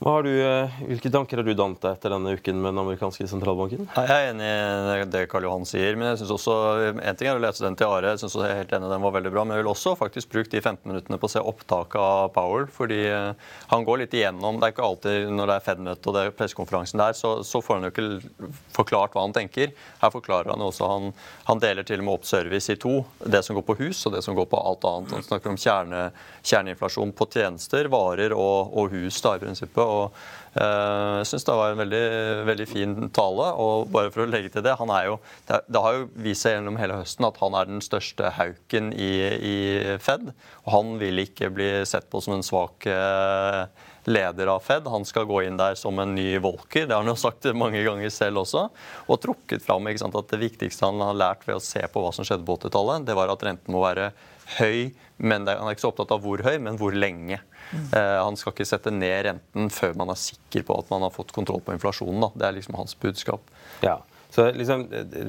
du, 0.02 0.32
eh, 0.42 0.80
hvilke 0.88 1.12
tanker 1.14 1.38
har 1.38 1.46
du 1.46 1.54
dannet 1.54 1.82
deg 1.84 1.94
etter 1.94 2.10
denne 2.10 2.32
uken 2.34 2.58
med 2.58 2.72
den 2.72 2.82
amerikanske 2.82 3.28
sentralbanken? 3.30 3.84
Jeg 3.94 4.10
er 4.10 4.30
enig 4.32 4.48
i 4.50 5.04
det 5.14 5.28
Karl 5.30 5.46
Johan 5.46 5.66
sier. 5.70 5.96
men 5.96 6.10
jeg 6.10 6.22
synes 6.24 6.32
også, 6.40 6.56
En 6.98 7.16
ting 7.16 7.28
er 7.30 7.38
å 7.38 7.42
lese 7.42 7.62
den 7.62 7.76
til 7.78 7.86
Are, 7.86 8.10
jeg 8.10 8.18
synes 8.18 8.34
også 8.34 8.48
jeg 8.48 8.52
er 8.56 8.62
helt 8.64 8.74
enig 8.74 8.90
den 8.90 9.02
var 9.02 9.14
veldig 9.14 9.32
bra. 9.32 9.44
Men 9.44 9.58
jeg 9.58 9.64
vil 9.64 9.72
også 9.72 9.94
faktisk 10.00 10.32
bruke 10.32 10.50
de 10.50 10.62
15 10.62 10.90
minuttene 10.90 11.20
på 11.22 11.30
å 11.30 11.34
se 11.36 11.40
opptaket 11.40 12.02
av 12.02 12.32
Powell. 12.34 12.66
fordi 12.66 13.06
eh, 13.12 13.34
han 13.70 13.86
går 13.86 14.02
litt 14.02 14.14
igjennom 14.18 14.58
Det 14.58 14.66
er 14.66 14.74
ikke 14.74 14.88
alltid 14.90 15.30
når 15.30 15.48
det 15.48 15.56
er 15.56 15.66
Fed-møte 15.70 16.10
og 16.10 16.16
det 16.18 16.26
er 16.26 16.34
pressekonferansen 16.34 16.98
der, 16.98 17.14
så, 17.14 17.44
så, 17.44 17.62
får 17.62 17.78
han 17.78 17.86
jo 17.86 17.94
ikke 17.94 18.50
forklart 18.74 19.14
hva 19.14 19.22
han 19.22 19.38
tenker. 19.38 19.70
Her 20.02 20.10
forklarer 20.10 20.50
han 20.50 20.66
også 20.66 20.90
han, 20.90 21.14
han 21.46 21.62
deler 21.62 21.86
til 21.86 22.02
og 22.02 22.08
med 22.08 22.18
opp 22.18 22.26
service 22.26 22.74
i 22.74 22.80
to. 22.82 23.04
Det 23.22 23.44
som 23.46 23.54
går 23.54 23.68
på 23.70 23.78
hus, 23.84 24.02
og 24.10 24.18
det 24.18 24.26
som 24.26 24.34
går 24.34 24.50
på 24.50 24.58
alt 24.58 24.84
annet. 24.90 25.14
Han 25.14 25.30
snakker 25.30 25.54
om 25.54 25.62
kjerne, 25.62 26.10
kjerneinflasjon 26.42 27.14
på 27.14 27.30
tjenester, 27.38 27.86
varer 27.94 28.34
og, 28.34 28.74
og 28.74 28.98
hus 28.98 29.22
da, 29.22 29.38
i 29.38 29.46
prinsippet 29.46 29.91
og 29.92 30.18
eh, 30.56 31.20
jeg 31.22 31.30
syns 31.30 31.46
det 31.48 31.58
var 31.60 31.74
en 31.74 31.82
veldig, 31.82 32.02
veldig, 32.50 32.68
fin 32.70 32.96
tale. 33.14 33.52
Og 33.62 33.92
bare 33.94 34.12
for 34.14 34.26
å 34.26 34.30
legge 34.32 34.54
til 34.54 34.66
det, 34.66 34.78
han 34.80 34.94
er 34.96 35.12
jo, 35.12 35.20
det, 35.52 35.84
har 35.86 36.00
jo 36.00 36.10
vist 36.26 36.48
seg 36.48 36.58
gjennom 36.58 36.80
hele 36.82 37.02
høsten 37.02 37.28
at 37.28 37.40
han 37.44 37.60
er 37.60 37.70
den 37.70 37.86
største 37.86 38.34
hauken 38.40 38.92
i, 38.96 39.14
i 39.52 39.58
Fed. 40.04 40.32
Og 40.66 40.74
han 40.76 40.98
vil 41.02 41.26
ikke 41.26 41.52
bli 41.54 41.72
sett 41.90 42.10
på 42.12 42.24
som 42.24 42.38
en 42.38 42.46
svak 42.46 42.88
eh, 42.90 43.64
leder 44.10 44.48
av 44.48 44.60
Fed. 44.66 44.88
Han 44.88 45.06
skal 45.06 45.28
gå 45.30 45.44
inn 45.46 45.60
der 45.60 45.76
som 45.80 46.00
en 46.02 46.16
ny 46.16 46.38
Volker, 46.42 46.88
det 46.88 46.96
har 46.96 47.04
han 47.04 47.12
jo 47.12 47.20
sagt 47.20 47.46
mange 47.58 47.84
ganger 47.86 48.14
selv 48.14 48.44
også. 48.44 48.68
Og 49.08 49.22
trukket 49.22 49.64
fram 49.66 49.90
sant, 49.98 50.18
at 50.18 50.34
det 50.34 50.42
viktigste 50.42 50.90
han 50.90 51.02
har 51.04 51.18
lært 51.18 51.48
ved 51.48 51.60
å 51.60 51.64
se 51.64 51.82
på 51.88 52.04
hva 52.04 52.12
som 52.16 52.28
skjedde 52.28 52.48
på 52.48 52.58
80-tallet, 52.58 53.08
det 53.08 53.18
var 53.18 53.34
at 53.34 53.46
renten 53.46 53.76
må 53.76 53.84
være 53.86 54.12
høy, 54.58 54.92
men 55.22 55.46
han 55.48 55.68
er 55.68 55.76
ikke 55.76 55.86
så 55.86 55.92
opptatt 55.92 56.14
av 56.16 56.24
hvor 56.26 56.42
høy, 56.44 56.58
men 56.64 56.80
hvor 56.80 56.96
lenge. 56.96 57.40
Eh, 57.72 58.18
han 58.20 58.38
skal 58.40 58.56
ikke 58.56 58.68
sette 58.68 58.92
ned 58.94 59.28
renten 59.30 59.70
før 59.72 59.94
man 60.00 60.12
er 60.12 60.20
sikker 60.20 60.66
på 60.68 60.80
at 60.82 60.90
man 60.92 61.06
har 61.06 61.14
fått 61.14 61.34
kontroll 61.36 61.62
på 61.64 61.76
inflasjonen. 61.76 62.24
Da. 62.26 62.32
Det 62.36 62.48
er 62.48 62.58
liksom 62.58 62.80
hans 62.80 62.98
budskap. 63.00 63.54
Ja. 63.86 64.00
Så 64.32 64.48
liksom, 64.56 64.86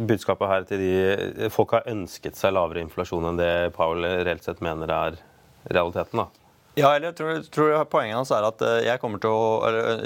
budskapet 0.06 0.46
her 0.46 0.66
til 0.68 0.78
de 0.78 1.48
Folk 1.50 1.72
har 1.74 1.88
ønsket 1.90 2.38
seg 2.38 2.54
lavere 2.54 2.84
inflasjon 2.84 3.32
enn 3.32 3.40
det 3.40 3.72
Paul 3.74 4.04
reelt 4.06 4.46
sett 4.46 4.62
mener 4.62 4.90
er 4.94 5.18
realiteten? 5.66 6.22
da? 6.22 6.41
Ja, 6.72 6.94
eller 6.94 7.10
jeg 7.10 7.16
tror, 7.18 7.40
tror 7.52 7.72
Poenget 7.92 8.16
hans 8.16 8.30
er 8.32 8.46
at 8.48 8.62
eh, 8.64 8.86
jeg, 8.86 9.00
å, 9.28 9.40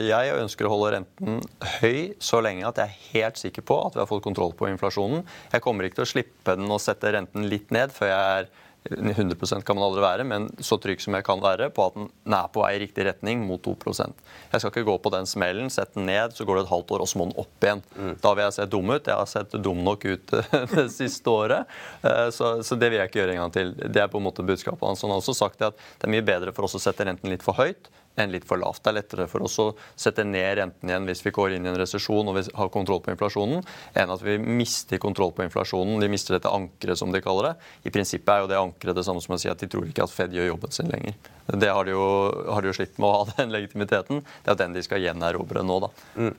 jeg, 0.02 0.32
ønsker 0.34 0.66
å 0.66 0.72
holde 0.72 0.92
renten 0.96 1.38
høy 1.78 2.16
så 2.18 2.40
lenge 2.42 2.66
at 2.66 2.80
jeg 2.82 2.90
er 2.90 3.04
helt 3.12 3.38
sikker 3.38 3.62
på 3.66 3.76
at 3.86 3.94
vi 3.94 4.02
har 4.02 4.10
fått 4.10 4.24
kontroll 4.24 4.54
på 4.58 4.66
inflasjonen. 4.72 5.22
Jeg 5.52 5.62
kommer 5.62 5.86
ikke 5.86 6.00
til 6.00 6.06
å 6.08 6.12
slippe 6.16 6.56
den 6.58 6.72
og 6.72 6.82
sette 6.82 7.14
renten 7.14 7.46
litt 7.46 7.70
ned 7.74 7.94
før 7.94 8.10
jeg 8.10 8.40
er 8.40 8.50
100% 8.90 9.64
kan 9.66 9.76
man 9.76 9.86
aldri 9.86 10.02
være, 10.04 10.26
men 10.28 10.48
så 10.64 10.78
trygg 10.80 11.02
som 11.02 11.16
jeg 11.16 11.26
kan 11.26 11.42
være 11.42 11.68
på 11.74 11.88
at 11.88 11.96
den 11.98 12.36
er 12.36 12.50
på 12.52 12.62
vei 12.62 12.72
i 12.76 12.80
riktig 12.84 13.06
retning 13.08 13.42
mot 13.46 13.62
2% 13.62 14.14
Jeg 14.52 14.60
skal 14.60 14.70
ikke 14.72 14.86
gå 14.86 14.96
på 15.02 15.12
den 15.14 15.28
smellen, 15.28 15.70
sette 15.72 15.98
den 15.98 16.08
ned, 16.10 16.36
så 16.36 16.46
går 16.46 16.60
det 16.60 16.64
et 16.66 16.72
halvt 16.72 16.94
år, 16.96 17.04
og 17.04 17.10
så 17.10 17.20
må 17.20 17.28
den 17.28 17.38
opp 17.42 17.66
igjen. 17.66 17.82
Mm. 17.96 18.14
Da 18.22 18.32
vil 18.34 18.46
jeg 18.46 18.56
se 18.56 18.68
dum 18.70 18.92
ut. 18.92 19.10
Jeg 19.10 19.18
har 19.20 19.30
sett 19.30 19.58
dum 19.64 19.82
nok 19.86 20.06
ut 20.06 20.34
det 20.76 20.86
siste 20.94 21.32
året, 21.32 21.76
eh, 22.02 22.26
så, 22.34 22.56
så, 22.66 22.78
det 22.78 22.90
vil 22.92 23.00
jeg 23.00 23.10
ikke 23.10 23.22
gjøre 23.22 23.36
en 23.36 23.44
gang 23.44 23.54
til. 23.56 23.76
Det 23.84 24.02
er 24.02 24.10
på 24.12 24.22
en 24.22 24.26
måte 24.28 24.46
budskapet 24.46 24.86
hans. 24.86 25.04
Han 25.04 25.14
har 25.14 25.22
også 25.22 25.36
sagt 25.36 25.64
at 25.66 25.76
det 25.76 26.08
er 26.08 26.14
mye 26.16 26.26
bedre 26.26 26.54
for 26.56 26.68
oss 26.68 26.78
å 26.78 26.82
sette 26.82 27.06
renten 27.08 27.32
litt 27.32 27.44
for 27.46 27.58
høyt 27.58 27.90
enn 28.16 28.32
litt 28.32 28.46
for 28.48 28.60
lavt. 28.60 28.82
Det 28.84 28.92
er 28.92 28.98
lettere 28.98 29.26
for 29.30 29.44
oss 29.46 29.58
å 29.62 29.68
sette 29.98 30.24
ned 30.26 30.56
renten 30.60 30.90
igjen 30.90 31.08
hvis 31.08 31.22
vi 31.26 31.34
går 31.36 31.56
inn 31.56 31.68
i 31.68 31.70
en 31.72 31.78
resesjon 31.78 32.30
og 32.30 32.38
vi 32.38 32.44
har 32.56 32.72
kontroll 32.74 33.02
på 33.04 33.12
inflasjonen, 33.12 33.64
enn 33.96 34.14
at 34.14 34.24
vi 34.24 34.38
mister 34.40 35.00
kontroll 35.02 35.34
på 35.36 35.44
inflasjonen. 35.46 36.00
De 36.02 36.10
mister 36.12 36.36
dette 36.36 36.52
ankeret, 36.52 36.98
som 36.98 37.12
de 37.12 37.22
kaller 37.24 37.50
det. 37.50 37.54
I 37.88 37.94
prinsippet 37.94 38.32
er 38.32 38.44
jo 38.44 38.50
det 38.52 38.60
ankeret 38.60 38.98
det 38.98 39.06
samme 39.06 39.24
som 39.24 39.36
å 39.36 39.40
si 39.40 39.52
at 39.52 39.62
de 39.62 39.70
tror 39.70 39.88
ikke 39.88 40.06
at 40.06 40.14
Fed 40.14 40.34
gjør 40.36 40.52
jobben 40.54 40.74
sin 40.74 40.90
lenger. 40.92 41.16
Det 41.46 41.70
har 41.70 41.86
de 41.86 41.94
jo, 41.94 42.08
har 42.50 42.64
de 42.64 42.72
jo 42.72 42.78
slitt 42.80 42.98
med 42.98 43.08
å 43.10 43.14
ha 43.20 43.30
den 43.36 43.54
legitimiteten. 43.54 44.24
Det 44.42 44.54
er 44.54 44.60
den 44.64 44.76
de 44.76 44.84
skal 44.86 45.04
gjenerobre 45.04 45.64
nå, 45.66 45.78
da. 45.86 45.92
Mm. 46.16 46.34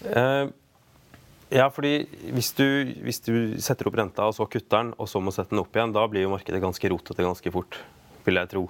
Uh, 0.00 0.46
ja, 1.50 1.66
fordi 1.74 2.04
hvis 2.30 2.52
du, 2.54 2.66
hvis 3.02 3.18
du, 3.26 3.34
setter 3.62 3.88
opp 3.90 3.98
renta, 3.98 4.28
og 4.30 4.36
så 4.36 4.46
kutter 4.46 4.76
den, 4.76 4.92
og 5.02 5.10
så 5.10 5.18
må 5.22 5.34
sette 5.34 5.50
den 5.50 5.62
opp 5.64 5.74
igjen, 5.74 5.94
da 5.96 6.06
blir 6.10 6.22
jo 6.22 6.30
markedet 6.30 6.62
ganske 6.62 6.92
rotete 6.92 7.26
ganske 7.26 7.52
fort, 7.54 7.80
vil 8.26 8.38
jeg 8.38 8.50
tro. 8.52 8.68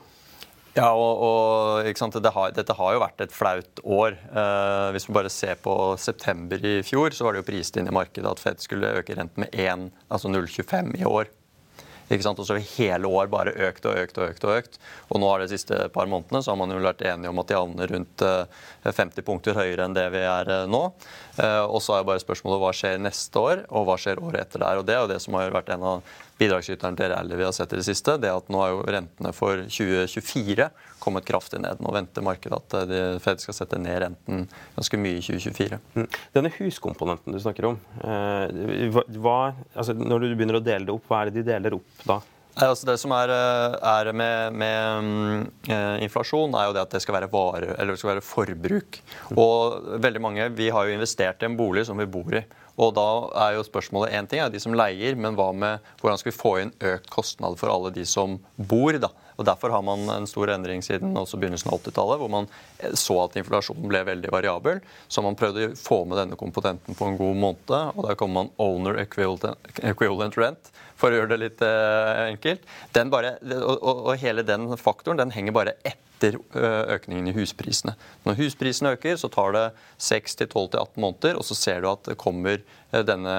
Ja, 0.76 0.92
og, 0.94 1.22
og 1.26 2.20
det 2.22 2.30
har, 2.30 2.52
Dette 2.54 2.76
har 2.78 2.94
jo 2.94 3.02
vært 3.02 3.24
et 3.24 3.34
flaut 3.34 3.82
år. 3.82 4.14
Eh, 4.14 4.86
hvis 4.94 5.08
vi 5.08 5.16
bare 5.16 5.32
ser 5.32 5.58
på 5.58 5.74
september 5.98 6.62
i 6.62 6.78
fjor, 6.86 7.10
så 7.10 7.26
var 7.26 7.34
det 7.34 7.42
jo 7.42 7.48
prist 7.50 7.76
inn 7.76 7.90
i 7.90 7.94
markedet 7.94 8.30
at 8.30 8.42
Fed 8.42 8.62
skulle 8.62 8.94
øke 9.00 9.18
renten 9.18 9.46
med 9.46 9.50
1, 9.50 9.90
altså 10.08 10.30
0,25 10.30 10.94
i 11.00 11.06
år. 11.10 11.32
Ikke 12.10 12.26
sant? 12.26 12.40
Og 12.42 12.46
så 12.48 12.58
hele 12.58 13.06
år 13.06 13.28
bare 13.30 13.54
økt 13.68 13.84
og 13.86 13.98
økt 13.98 14.18
og 14.18 14.32
økt. 14.32 14.46
Og 14.46 14.56
økt. 14.58 14.78
Og 15.14 15.20
nå 15.22 15.28
har 15.30 15.42
de 15.42 15.50
siste 15.52 15.76
par 15.94 16.10
månedene 16.10 16.42
så 16.42 16.52
har 16.52 16.58
man 16.58 16.74
jo 16.74 16.80
vært 16.82 17.04
enige 17.06 17.30
om 17.30 17.42
at 17.42 17.50
de 17.50 17.58
havner 17.58 17.92
rundt 17.94 18.24
50 18.86 19.20
eh, 19.20 19.26
punkter 19.26 19.58
høyere 19.58 19.86
enn 19.86 19.94
det 19.94 20.08
vi 20.14 20.24
er 20.26 20.50
eh, 20.50 20.66
nå. 20.70 20.82
Eh, 21.38 21.62
og 21.62 21.78
så 21.84 21.96
er 21.96 22.08
bare 22.08 22.22
spørsmålet 22.22 22.62
hva 22.64 22.72
skjer 22.74 22.98
neste 23.02 23.44
år, 23.44 23.62
og 23.70 23.86
hva 23.86 23.98
skjer 24.00 24.22
året 24.22 24.42
etter 24.42 24.64
der. 24.64 24.80
Og 24.82 24.88
det 24.88 24.96
er 24.96 25.04
jo 25.04 25.12
det 25.12 25.20
som 25.22 25.38
har 25.38 25.54
vært 25.54 25.70
en 25.76 25.86
av 25.92 26.18
bidragsyterne 26.40 26.98
til 26.98 27.12
rally 27.12 27.38
vi 27.38 27.46
har 27.46 27.54
sett 27.56 27.74
i 27.74 27.80
det 27.80 27.86
siste. 27.86 28.16
det 28.20 28.32
at 28.32 28.48
Nå 28.52 28.62
er 28.64 28.72
jo 28.72 28.80
rentene 28.96 29.32
for 29.36 29.62
2024 29.68 30.70
kommet 31.00 31.28
kraftig 31.28 31.60
ned. 31.62 31.80
Nå 31.80 31.92
venter 31.94 32.24
markedet 32.24 32.58
at 32.58 33.22
Fed 33.24 33.44
skal 33.44 33.56
sette 33.56 33.78
ned 33.80 34.02
renten 34.04 34.48
ganske 34.76 35.00
mye 35.00 35.20
i 35.20 35.22
2024. 35.24 35.80
Mm. 35.94 36.10
Denne 36.36 36.52
huskomponenten 36.58 37.36
du 37.36 37.40
snakker 37.40 37.70
om, 37.70 37.78
hva, 38.00 39.38
altså 39.74 39.96
når 39.96 40.26
du 40.26 40.34
begynner 40.34 40.60
å 40.60 40.64
dele 40.64 40.88
det 40.88 40.96
opp, 40.96 41.08
hva 41.08 41.22
er 41.22 41.30
det 41.30 41.40
de 41.40 41.48
deler 41.52 41.78
opp 41.78 42.04
da? 42.08 42.20
Altså 42.58 42.88
det 42.88 42.96
som 42.98 43.12
er, 43.14 43.30
eh, 43.30 43.74
er 43.88 44.10
med, 44.12 44.56
med 44.58 45.70
eh, 45.70 46.02
inflasjon, 46.04 46.52
er 46.54 46.68
jo 46.68 46.74
det 46.74 46.82
at 46.82 46.96
det 46.96 47.02
skal 47.04 47.16
være 47.16 47.30
vare, 47.30 47.76
eller 47.76 47.94
det 47.94 48.00
skal 48.02 48.14
være 48.14 48.26
forbruk. 48.26 49.00
Og 49.36 50.00
veldig 50.02 50.20
mange, 50.20 50.48
Vi 50.50 50.68
har 50.68 50.86
jo 50.86 50.96
investert 50.96 51.42
i 51.42 51.46
en 51.46 51.56
bolig 51.56 51.86
som 51.86 51.96
vi 51.96 52.06
bor 52.06 52.34
i. 52.34 52.42
Og 52.80 52.94
da 52.96 53.08
er 53.44 53.56
jo 53.58 53.64
spørsmålet 53.66 54.14
én 54.16 54.28
ting 54.28 54.40
er 54.40 54.52
de 54.52 54.60
som 54.62 54.76
leier, 54.76 55.18
men 55.18 55.36
hva 55.36 55.50
med 55.52 55.90
hvordan 56.00 56.20
skal 56.20 56.32
vi 56.32 56.38
få 56.38 56.52
inn 56.62 56.72
økt 56.92 57.10
kostnad 57.12 57.58
for 57.60 57.72
alle 57.72 57.92
de 57.92 58.06
som 58.08 58.38
bor? 58.56 58.96
da? 58.96 59.10
Og 59.40 59.46
Derfor 59.48 59.72
har 59.72 59.84
man 59.84 60.04
en 60.12 60.28
stor 60.28 60.52
endring 60.52 60.82
siden 60.84 61.16
også 61.16 61.38
begynnelsen 61.40 61.70
av 61.72 61.78
80-tallet, 61.80 62.20
hvor 62.20 62.28
man 62.32 62.48
så 62.96 63.16
at 63.22 63.38
inflasjonen 63.40 63.88
ble 63.88 64.02
veldig 64.04 64.32
variabel. 64.32 64.82
Så 65.08 65.24
man 65.24 65.38
prøvde 65.38 65.70
å 65.70 65.78
få 65.80 66.02
med 66.08 66.20
denne 66.20 66.36
komponenten 66.40 66.96
på 66.96 67.08
en 67.08 67.16
god 67.20 67.40
måte. 67.40 67.80
Og 67.94 68.04
der 68.08 68.18
kommer 68.20 68.42
man 68.42 68.52
owner 68.60 69.00
equivalent, 69.00 70.36
rent, 70.40 70.70
for 71.00 71.08
å 71.08 71.22
gjøre 71.22 71.32
det 71.32 71.40
litt 71.40 71.64
enkelt. 71.64 72.68
enkelt. 72.92 73.10
Bare, 73.16 73.34
og, 73.56 73.76
og, 73.80 74.04
og, 74.10 74.14
hele 74.20 74.44
den 74.44 74.68
faktoren 74.80 75.20
den 75.20 75.32
henger 75.34 75.56
bare 75.56 75.76
etter 75.80 76.09
eh, 76.28 76.82
økningen 76.96 77.30
i 77.30 77.36
husprisene. 77.36 77.96
Når 78.26 78.38
husprisene 78.42 78.94
øker, 78.96 79.16
så 79.20 79.30
tar 79.32 79.56
det 79.56 79.64
6-12-18 79.98 81.00
måneder, 81.00 81.38
og 81.40 81.46
så 81.46 81.56
ser 81.58 81.80
du 81.80 81.90
at 81.92 82.04
det 82.08 82.18
kommer 82.20 82.60
Eh, 82.90 83.04
denne 83.06 83.34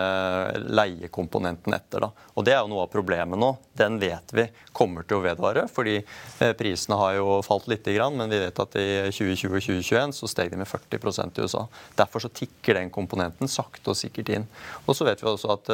leiekomponenten 0.72 1.76
etter. 1.76 2.06
Da. 2.06 2.12
Og 2.36 2.46
Det 2.46 2.54
er 2.54 2.62
jo 2.62 2.72
noe 2.72 2.86
av 2.86 2.92
problemet 2.92 3.40
nå. 3.40 3.52
Den 3.76 4.00
vet 4.00 4.32
vi 4.32 4.46
kommer 4.72 5.04
til 5.04 5.20
å 5.20 5.26
vedvare. 5.26 5.68
fordi 5.72 5.98
eh, 6.40 6.54
prisene 6.54 6.98
har 6.98 7.16
jo 7.16 7.42
falt 7.44 7.68
litt, 7.68 7.86
men 7.86 8.30
vi 8.30 8.40
vet 8.40 8.60
at 8.60 8.76
i 8.76 9.12
2020 9.12 9.56
og 9.56 9.62
2021 9.62 10.16
så 10.16 10.28
steg 10.28 10.52
de 10.52 10.58
med 10.58 10.68
40% 10.68 11.40
i 11.40 11.44
USA. 11.44 11.68
Derfor 11.98 12.20
så 12.20 12.30
tikker 12.30 12.76
den 12.76 12.90
komponenten 12.90 13.48
sakte 13.48 13.92
og 13.92 13.98
sikkert 13.98 14.30
inn. 14.30 14.48
Og 14.86 14.96
så 14.96 15.06
vet 15.06 15.22
vi 15.22 15.28
også 15.28 15.52
at 15.58 15.72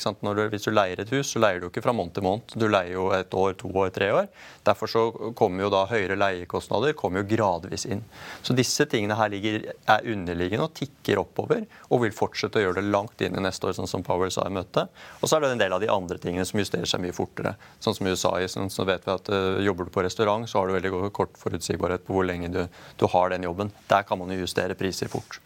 sant, 0.00 0.22
du, 0.22 0.48
hvis 0.48 0.64
du 0.64 0.72
leier 0.72 1.00
et 1.00 1.12
hus, 1.12 1.32
så 1.32 1.42
leier 1.42 1.60
du 1.60 1.68
ikke 1.68 1.82
fra 1.84 1.92
måned 1.92 2.14
til 2.14 2.24
måned. 2.24 2.54
Du 2.54 2.68
leier 2.68 2.94
jo 2.94 3.10
et 3.12 3.34
år, 3.34 3.54
to 3.58 3.68
år, 3.68 3.90
tre 3.90 4.12
år. 4.12 4.28
Derfor 4.64 4.86
så 4.88 5.04
kommer 5.36 5.66
jo 5.66 5.72
da 5.72 5.84
høyere 5.90 6.16
leiekostnader 6.48 6.92
kommer 6.92 7.20
jo 7.20 7.36
gradvis 7.36 7.86
inn. 7.86 8.02
Så 8.42 8.54
disse 8.56 8.86
tingene 8.86 9.16
her 9.16 9.28
ligger, 9.28 9.72
er 9.86 10.06
underliggende 10.08 10.64
og 10.64 10.74
tikker 10.74 11.18
oppover 11.18 11.66
og 11.90 12.02
vil 12.02 12.12
fortsette 12.12 12.58
å 12.58 12.62
gjøre 12.62 12.80
det 12.80 12.90
langt 12.90 13.20
inn 13.20 13.36
i 13.36 13.40
neste 13.42 13.66
år, 13.66 13.76
sånn 13.76 13.88
som 13.88 14.02
Power 14.02 14.30
sa 14.30 14.46
i 14.46 14.52
møtet. 14.52 14.88
Og 15.20 15.28
så 15.28 15.36
er 15.36 15.44
det 15.44 15.52
en 15.52 15.62
del 15.62 15.72
av 15.72 15.80
de 15.80 15.90
andre 15.92 16.18
tingene 16.18 16.46
som 16.48 16.58
justerer 16.58 16.86
seg 16.86 17.02
mye 17.02 17.16
fortere. 17.16 17.56
Sånn 17.80 17.94
som 17.94 18.06
i 18.06 18.14
USA. 18.14 18.36
Sånn, 18.48 18.70
så 18.70 18.84
vet 18.88 19.04
vi 19.04 19.12
at 19.12 19.28
uh, 19.32 19.58
Jobber 19.62 19.88
du 19.88 19.92
på 19.92 20.02
restaurant, 20.04 20.48
så 20.48 20.60
har 20.60 20.68
du 20.68 20.76
veldig 20.76 21.10
kort 21.12 21.36
forutsigbarhet 21.38 22.06
på 22.06 22.14
hvor 22.14 22.26
lenge 22.26 22.48
du, 22.52 22.62
du 22.98 23.06
har 23.10 23.32
den 23.32 23.44
jobben. 23.44 23.72
Der 23.90 24.06
kan 24.08 24.20
man 24.20 24.32
jo 24.32 24.40
justere 24.40 24.78
priser 24.78 25.10
fort. 25.12 25.40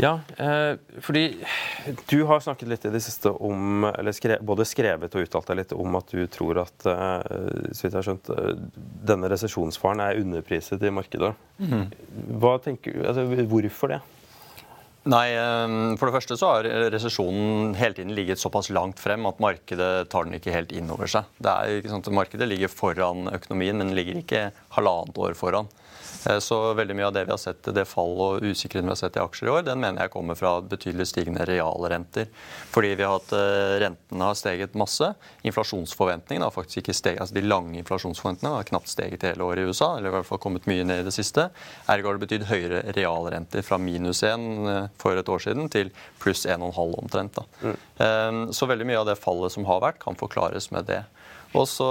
Ja, 0.00 0.20
eh, 0.36 0.76
fordi 1.04 1.24
du 2.08 2.22
har 2.24 2.40
snakket 2.40 2.68
litt 2.68 2.84
i 2.88 2.92
det 2.92 3.02
siste 3.04 3.32
om, 3.32 3.84
eller 3.84 4.14
skrevet, 4.16 4.44
både 4.46 4.64
skrevet 4.68 5.16
og 5.16 5.26
uttalt 5.26 5.50
deg 5.50 5.58
litt 5.60 5.74
om 5.76 5.98
at 5.98 6.14
du 6.14 6.22
tror 6.32 6.62
at 6.62 6.86
eh, 6.88 7.66
så 7.74 7.84
vidt 7.84 7.90
jeg 7.90 7.98
har 7.98 8.06
skjønt, 8.06 8.30
eh, 8.32 8.62
denne 9.10 9.28
resesjonsfaren 9.32 10.00
er 10.06 10.22
underpriset 10.22 10.80
i 10.80 10.94
markedet. 10.94 11.34
Mm. 11.60 11.84
Hva 12.40 12.54
tenker, 12.64 12.96
altså, 13.10 13.26
hvorfor 13.50 13.92
det? 13.92 14.00
Nei, 15.08 15.30
ehm, 15.32 15.96
For 15.96 16.08
det 16.08 16.16
første 16.18 16.36
så 16.36 16.48
har 16.52 16.66
resesjonen 16.92 17.72
hele 17.78 17.96
tiden 17.96 18.12
ligget 18.16 18.40
såpass 18.40 18.68
langt 18.68 19.00
frem 19.00 19.24
at 19.28 19.40
markedet 19.40 20.10
tar 20.12 20.26
den 20.28 20.36
ikke 20.36 20.52
helt 20.52 20.74
inn 20.76 20.92
over 20.92 21.08
seg. 21.08 21.28
Det 21.40 21.52
er 21.52 21.78
ikke 21.78 21.92
sånn 21.92 22.04
at 22.04 22.12
Markedet 22.20 22.48
ligger 22.48 22.72
foran 22.72 23.30
økonomien, 23.32 23.80
men 23.80 23.94
ligger 23.96 24.20
ikke 24.20 24.42
halvannet 24.76 25.20
år 25.24 25.38
foran. 25.40 25.70
Eh, 26.26 26.38
så 26.38 26.58
veldig 26.74 26.96
mye 26.96 27.06
av 27.06 27.12
det 27.12 27.24
vi 27.24 27.32
har 27.32 27.40
sett, 27.40 27.68
det 27.74 27.84
fall 27.88 28.12
og 28.20 28.44
usikkerheten 28.44 28.88
vi 28.88 28.92
har 28.92 29.00
sett 29.00 29.16
i 29.16 29.22
aksjer 29.22 29.48
i 29.48 29.52
år, 29.54 29.62
den 29.66 29.80
mener 29.82 30.04
jeg 30.04 30.12
kommer 30.14 30.38
fra 30.38 30.56
betydelig 30.60 31.08
stigende 31.10 31.46
realrenter. 31.48 32.28
Fordi 32.72 32.92
vi 32.94 33.06
har 33.06 33.16
hatt 33.16 33.32
eh, 33.36 33.76
rentene 33.84 34.28
har 34.28 34.38
steget 34.38 34.76
masse. 34.78 35.12
Inflasjonsforventningene 35.48 36.46
har 36.48 36.54
faktisk 36.54 36.82
ikke 36.82 36.96
steget. 36.96 37.22
altså 37.24 37.38
De 37.38 37.44
lange 37.46 37.78
inflasjonsforventningene 37.80 38.60
har 38.60 38.68
knapt 38.70 38.92
steget 38.92 39.26
hele 39.28 39.46
året 39.46 39.64
i 39.64 39.70
USA, 39.70 39.92
eller 39.96 40.12
i 40.12 40.16
hvert 40.18 40.28
fall 40.28 40.42
kommet 40.42 40.68
mye 40.70 40.86
ned 40.86 41.04
i 41.04 41.08
det 41.08 41.16
siste. 41.16 41.48
Ergo 41.90 42.10
har 42.10 42.18
det 42.18 42.26
betydd 42.26 42.48
høyere 42.50 42.82
realrenter 42.96 43.64
fra 43.66 43.80
minus 43.80 44.24
1 44.26 44.48
eh, 44.74 44.82
for 45.00 45.20
et 45.20 45.32
år 45.32 45.46
siden 45.46 45.72
til 45.72 45.94
pluss 46.20 46.44
1,5 46.46 46.98
omtrent. 47.00 47.40
Mm. 47.62 48.48
Så 48.56 48.66
veldig 48.68 48.86
mye 48.88 48.98
av 49.00 49.06
det 49.08 49.14
fallet 49.20 49.52
som 49.52 49.66
har 49.68 49.80
vært, 49.82 49.98
kan 50.02 50.16
forklares 50.18 50.70
med 50.74 50.86
det. 50.88 51.02
Og 51.58 51.66
så 51.66 51.86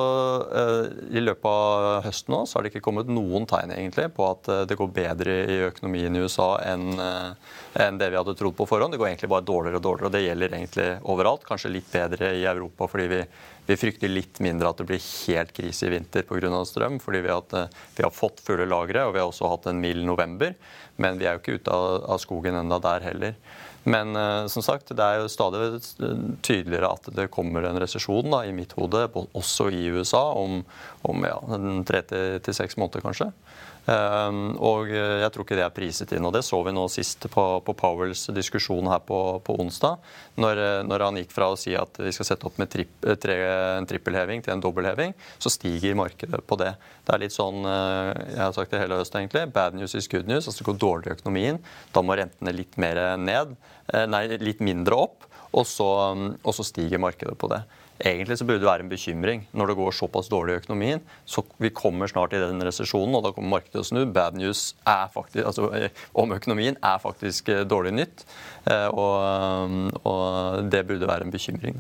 eh, 0.56 0.86
I 1.20 1.22
løpet 1.24 1.48
av 1.50 2.06
høsten 2.06 2.32
nå, 2.32 2.46
så 2.48 2.58
har 2.58 2.64
det 2.64 2.72
ikke 2.72 2.84
kommet 2.86 3.10
noen 3.12 3.48
tegn 3.50 3.74
egentlig 3.76 4.08
på 4.16 4.28
at 4.30 4.48
eh, 4.48 4.62
det 4.70 4.78
går 4.80 4.92
bedre 4.96 5.36
i 5.52 5.58
økonomien 5.68 6.16
i 6.16 6.22
USA 6.24 6.48
enn, 6.64 6.94
eh, 6.96 7.58
enn 7.84 8.00
det 8.00 8.08
vi 8.14 8.20
hadde 8.22 8.38
trodd 8.40 8.56
på 8.56 8.70
forhånd. 8.70 8.96
Det 8.96 9.02
går 9.02 9.10
egentlig 9.12 9.32
bare 9.34 9.48
dårligere 9.50 9.82
og 9.82 9.86
dårligere, 9.90 10.08
og 10.08 10.16
det 10.16 10.24
gjelder 10.24 10.56
egentlig 10.56 10.90
overalt. 11.12 11.44
Kanskje 11.48 11.74
litt 11.76 11.92
bedre 11.92 12.32
i 12.40 12.46
Europa 12.48 12.88
fordi 12.88 13.10
vi, 13.12 13.22
vi 13.68 13.80
frykter 13.84 14.16
litt 14.16 14.40
mindre 14.46 14.72
at 14.72 14.80
det 14.80 14.88
blir 14.94 15.04
helt 15.04 15.52
krise 15.58 15.90
i 15.90 15.94
vinter 15.98 16.28
pga. 16.30 16.64
strøm. 16.64 17.02
Fordi 17.04 17.26
vi 17.28 17.34
har, 17.36 17.72
vi 17.98 18.06
har, 18.06 18.16
fått 18.16 18.40
fulle 18.46 18.70
lagre, 18.70 19.10
og 19.10 19.18
vi 19.18 19.20
har 19.20 19.28
også 19.28 19.52
hatt 19.52 19.68
en 19.68 19.84
mild 19.84 20.08
november. 20.08 20.56
Men 21.04 21.20
vi 21.20 21.28
er 21.28 21.36
jo 21.36 21.44
ikke 21.44 21.60
ute 21.60 21.76
av, 21.76 22.06
av 22.16 22.24
skogen 22.24 22.56
enda 22.64 22.80
der 22.80 23.12
heller. 23.12 23.36
Men 23.90 24.14
uh, 24.16 24.46
som 24.52 24.64
sagt, 24.66 24.92
det 24.94 25.06
er 25.06 25.24
jo 25.24 25.32
stadig 25.32 25.82
tydeligere 26.46 26.92
at 26.94 27.10
det 27.16 27.30
kommer 27.34 27.66
en 27.66 27.80
resesjon 27.82 28.36
i 28.44 28.54
mitt 28.56 28.76
hode, 28.78 29.08
også 29.34 29.70
i 29.74 29.88
USA, 29.96 30.22
om, 30.38 30.62
om 31.10 31.26
ja, 31.26 31.40
tre 31.90 32.04
til 32.06 32.56
seks 32.56 32.78
måneder 32.78 33.06
kanskje. 33.08 33.32
Um, 33.90 34.52
og 34.62 34.92
jeg 34.92 35.32
tror 35.34 35.46
ikke 35.46 35.58
det 35.58 35.64
er 35.66 35.74
priset 35.74 36.12
inn. 36.14 36.26
og 36.28 36.34
Det 36.36 36.44
så 36.46 36.60
vi 36.66 36.74
nå 36.76 36.84
sist 36.92 37.26
på, 37.32 37.46
på 37.66 37.76
Powells 37.80 38.28
diskusjon 38.36 38.90
her 38.92 39.02
på, 39.06 39.20
på 39.46 39.56
onsdag. 39.64 39.98
Når, 40.40 40.62
når, 40.86 41.06
han 41.08 41.18
gikk 41.22 41.34
fra 41.34 41.50
å 41.50 41.58
si 41.60 41.74
at 41.78 41.98
vi 41.98 42.14
skal 42.14 42.28
sette 42.28 42.46
opp 42.48 42.60
med 42.62 42.70
tripp, 42.72 42.94
tre, 43.24 43.38
en 43.80 43.90
trippelheving 43.90 44.44
til 44.46 44.54
en 44.54 44.64
dobbeltheving, 44.64 45.16
så 45.42 45.52
stiger 45.54 45.98
markedet 45.98 46.44
på 46.46 46.60
det. 46.62 46.76
Det 47.08 47.16
er 47.16 47.24
litt 47.24 47.36
sånn 47.36 47.66
jeg 47.66 48.40
har 48.40 48.54
sagt 48.56 48.76
det 48.76 48.84
hele 48.84 49.00
høsten 49.00 49.24
egentlig, 49.24 49.48
bad 49.56 49.76
news 49.78 49.96
is 49.98 50.10
good 50.12 50.30
news. 50.30 50.46
altså 50.46 50.62
Det 50.62 50.70
går 50.70 50.80
dårligere 50.84 51.18
i 51.18 51.20
økonomien. 51.20 51.60
Da 51.96 52.04
må 52.06 52.18
rentene 52.20 52.56
litt 52.56 52.78
mer 52.82 53.02
ned. 53.18 53.56
Eh, 53.94 54.06
nei, 54.10 54.26
litt 54.42 54.62
mindre 54.64 54.98
opp, 55.08 55.28
og 55.50 55.66
så, 55.68 55.90
og 56.14 56.56
så 56.56 56.66
stiger 56.68 57.02
markedet 57.02 57.38
på 57.40 57.50
det. 57.52 57.64
Egentlig 58.00 58.38
så 58.40 58.46
burde 58.48 58.62
det 58.64 58.70
være 58.70 58.86
en 58.86 58.92
bekymring 58.92 59.42
når 59.52 59.72
det 59.72 59.78
går 59.80 59.96
såpass 59.98 60.30
dårlig 60.32 60.54
i 60.54 60.60
økonomien. 60.62 61.02
så 61.26 61.44
Vi 61.60 61.70
kommer 61.70 62.08
snart 62.08 62.34
i 62.34 62.40
den 62.40 62.64
resesjonen, 62.64 63.16
og 63.16 63.26
da 63.26 63.34
kommer 63.36 63.58
markedet 63.58 63.76
til 63.76 63.84
å 63.84 63.90
snu. 63.90 64.02
Bad 64.14 64.40
news 64.40 64.74
faktisk, 65.14 65.46
altså, 65.46 65.70
eh, 65.76 65.90
om 66.14 66.32
økonomien 66.32 66.78
er 66.80 66.98
faktisk 67.04 67.50
eh, 67.50 67.66
dårlig 67.68 67.94
nytt. 67.98 68.26
Og, 68.70 69.90
og 70.06 70.70
det 70.70 70.86
burde 70.88 71.08
være 71.10 71.26
en 71.26 71.34
bekymring. 71.34 71.80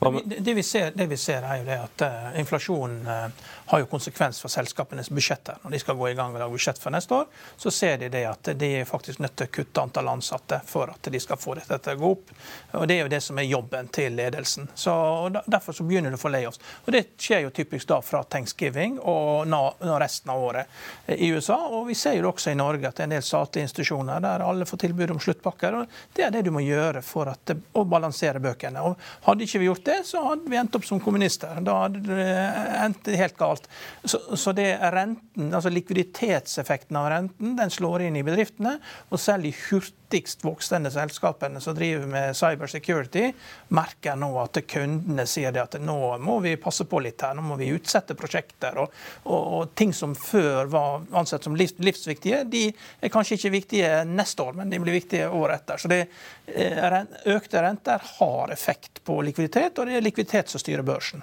Det, 0.00 0.34
det, 0.38 0.54
vi 0.54 0.62
ser, 0.62 0.90
det, 0.94 1.06
vi 1.06 1.16
ser, 1.16 1.42
er 1.42 1.58
jo 1.58 1.64
det 1.66 1.78
at 1.82 2.02
uh, 2.06 2.26
inflasjonen 2.38 3.00
uh, 3.06 3.48
har 3.72 3.80
jo 3.82 3.88
konsekvens 3.90 4.38
for 4.40 4.52
selskapenes 4.52 5.10
budsjetter. 5.10 5.58
Når 5.62 5.74
de 5.74 5.80
skal 5.82 5.96
gå 5.98 6.08
i 6.08 6.14
gang 6.14 6.36
lage 6.38 6.52
budsjett 6.52 6.78
for 6.78 6.94
neste 6.94 7.16
år, 7.16 7.24
så 7.56 7.70
ser 7.74 7.96
de 7.98 8.10
det 8.12 8.22
at 8.30 8.50
de 8.60 8.68
er 8.78 8.86
faktisk 8.86 9.18
nødt 9.18 9.34
til 9.36 9.48
å 9.48 9.52
kutte 9.58 9.82
antall 9.82 10.12
ansatte 10.12 10.60
for 10.66 10.92
at 10.92 11.10
de 11.10 11.20
skal 11.20 11.40
få 11.40 11.56
dette 11.58 11.80
til 11.82 11.98
å 11.98 12.00
gå 12.00 12.10
opp. 12.14 12.30
Og 12.78 12.86
Det 12.86 12.94
er 12.94 13.02
jo 13.02 13.10
det 13.10 13.20
som 13.26 13.40
er 13.42 13.48
jobben 13.48 13.90
til 13.90 14.14
ledelsen. 14.14 14.68
Så 14.74 14.94
Derfor 15.46 15.74
så 15.74 15.84
begynner 15.88 16.14
det 16.14 16.20
å 16.20 16.22
få 16.22 16.30
layoffs. 16.30 16.62
Og 16.86 16.92
Det 16.94 17.02
skjer 17.18 17.42
jo 17.48 17.50
typisk 17.58 17.90
da 17.90 17.98
fra 18.04 18.22
thanksgiving 18.22 19.00
og 19.02 19.50
na, 19.50 19.60
resten 19.98 20.30
av 20.30 20.44
året 20.44 20.78
i 21.10 21.32
USA. 21.34 21.58
Og 21.74 21.88
vi 21.90 21.98
ser 21.98 22.20
jo 22.20 22.30
også 22.30 22.54
i 22.54 22.58
Norge 22.58 22.86
at 22.86 22.96
det 22.96 23.04
er 23.04 23.10
en 23.10 23.16
del 23.16 23.26
statlige 23.26 23.66
institusjoner 23.66 24.22
der 24.22 24.46
alle 24.46 24.68
får 24.68 24.84
tilbud 24.86 25.16
om 25.16 25.20
sluttpakker. 25.26 25.80
og 25.82 26.00
Det 26.14 26.28
er 26.28 26.30
det 26.30 26.46
du 26.46 26.52
må 26.54 26.62
gjøre 26.62 27.02
for 27.02 27.34
at, 27.34 27.56
å 27.74 27.84
balansere 27.84 28.38
bøkene. 28.40 28.86
Og 28.86 28.96
Hadde 29.26 29.44
ikke 29.44 29.58
vi 29.60 29.68
gjort 29.68 29.87
det, 29.88 29.98
så 30.08 30.22
hadde 30.24 30.50
vi 30.50 30.58
endt 30.60 30.76
opp 30.78 30.86
som 30.86 31.00
kommunister. 31.02 31.58
Da 31.64 31.76
hadde 31.84 32.02
det 32.06 32.28
endt 32.78 33.10
helt 33.18 33.36
galt. 33.40 33.68
Så, 34.04 34.20
så 34.38 34.54
det 34.56 34.70
renten, 34.94 35.50
altså 35.52 35.72
likviditetseffekten 35.72 36.98
av 37.00 37.10
renten 37.12 37.56
den 37.58 37.72
slår 37.72 38.06
inn 38.06 38.18
i 38.20 38.24
bedriftene. 38.26 38.76
Og 39.12 39.22
selv 39.22 39.48
hurtig 39.68 39.96
kraftigst 40.08 40.44
voksende 40.44 40.90
selskapene 40.90 41.60
som 41.60 41.74
driver 41.74 42.06
med 42.06 42.36
cybersecurity, 42.36 43.32
merker 43.68 44.16
nå 44.16 44.30
at 44.40 44.56
kundene 44.66 45.26
sier 45.26 45.52
at 45.60 45.76
nå 45.80 46.18
må 46.18 46.38
vi 46.40 46.56
passe 46.56 46.84
på 46.88 47.00
litt 47.00 47.20
her, 47.22 47.34
nå 47.34 47.42
må 47.42 47.56
vi 47.56 47.68
utsette 47.74 48.14
prosjekter. 48.16 48.78
Og, 48.78 48.88
og, 49.24 49.52
og 49.58 49.74
ting 49.74 49.92
som 49.92 50.14
før 50.14 50.66
var 50.72 51.04
ansett 51.12 51.44
som 51.44 51.56
livs, 51.56 51.74
livsviktige, 51.78 52.44
de 52.48 52.72
er 53.00 53.12
kanskje 53.12 53.36
ikke 53.36 53.52
viktige 53.52 53.92
neste 54.08 54.42
år, 54.42 54.56
men 54.56 54.70
de 54.70 54.80
blir 54.80 54.96
viktige 54.96 55.28
året 55.28 55.60
etter. 55.60 55.76
Så 55.76 55.88
det, 55.88 56.06
eh, 56.54 57.00
økte 57.26 57.62
renter 57.62 58.00
har 58.18 58.52
effekt 58.52 59.04
på 59.04 59.20
likviditet, 59.22 59.78
og 59.78 59.86
det 59.86 59.98
er 59.98 60.08
likviditet 60.08 60.48
som 60.48 60.60
styrer 60.62 60.86
børsen. 60.86 61.22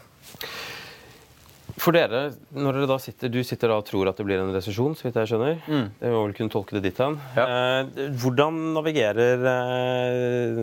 For 1.82 1.92
dere, 1.96 2.30
når 2.56 2.78
dere 2.78 2.88
da 2.88 2.96
sitter, 3.04 3.32
Du 3.32 3.42
sitter 3.44 3.72
da 3.72 3.80
og 3.82 3.88
tror 3.88 4.08
at 4.08 4.20
det 4.20 4.26
blir 4.28 4.40
en 4.40 4.54
resesjon, 4.56 4.96
så 4.96 5.08
vidt 5.08 5.18
jeg 5.20 5.34
skjønner. 5.34 5.58
Mm. 5.68 5.88
Det 6.00 6.12
må 6.14 6.22
vel 6.24 6.36
kunne 6.38 6.54
tolke 6.54 6.78
det 6.78 6.86
ditt 6.88 7.02
hen. 7.04 7.18
Ja. 7.36 7.46
Eh, 7.46 8.06
hvordan, 8.22 8.60
navigerer, 8.78 9.44
eh, 9.52 10.62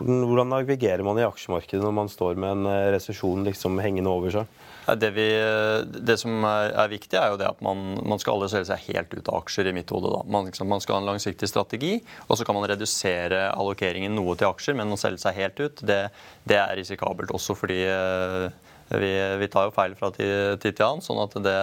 hvordan, 0.00 0.54
navigerer 0.54 1.04
man 1.04 1.20
i 1.20 1.26
aksjemarkedet 1.26 1.84
når 1.84 1.96
man 2.00 2.12
står 2.12 2.40
med 2.40 2.56
en 2.56 2.70
eh, 2.70 2.92
resesjon 2.96 3.44
liksom 3.50 3.76
hengende 3.84 4.12
over 4.12 4.32
seg? 4.32 4.62
Det, 5.00 5.08
vi, 5.16 5.26
det, 6.04 6.18
som 6.20 6.42
er, 6.44 6.74
er, 6.76 6.90
viktig, 6.92 7.16
er 7.16 7.30
jo 7.32 7.38
det 7.40 7.46
at 7.48 7.60
man, 7.64 7.94
man 8.04 8.20
skal 8.20 8.36
aldri 8.36 8.50
selge 8.52 8.68
seg 8.68 8.88
helt 8.90 9.14
ut 9.16 9.30
av 9.32 9.38
aksjer. 9.40 9.68
i 9.68 9.76
mitt 9.76 9.92
hode. 9.92 10.10
Man, 10.28 10.48
liksom, 10.50 10.68
man, 10.68 10.82
skal 10.84 10.98
ha 10.98 11.04
en 11.04 11.08
langsiktig 11.12 11.48
strategi, 11.48 11.94
og 12.28 12.36
så 12.36 12.44
kan 12.44 12.56
man 12.56 12.68
redusere 12.68 13.46
allokeringen 13.52 14.12
noe 14.16 14.36
til 14.36 14.48
aksjer, 14.48 14.76
men 14.76 14.92
å 14.92 15.00
selge 15.00 15.24
seg 15.24 15.40
helt 15.40 15.60
ut, 15.60 15.84
det, 15.88 16.02
det 16.48 16.60
er 16.60 16.76
risikabelt 16.80 17.32
også 17.32 17.56
fordi 17.56 17.80
vi, 18.88 19.12
vi, 19.40 19.48
tar 19.52 19.68
jo 19.68 19.74
feil 19.74 19.94
fra 19.98 20.10
tid, 20.14 20.60
til 20.60 20.84
annen, 20.84 21.04
sånn 21.04 21.22
at 21.22 21.36
det, 21.44 21.56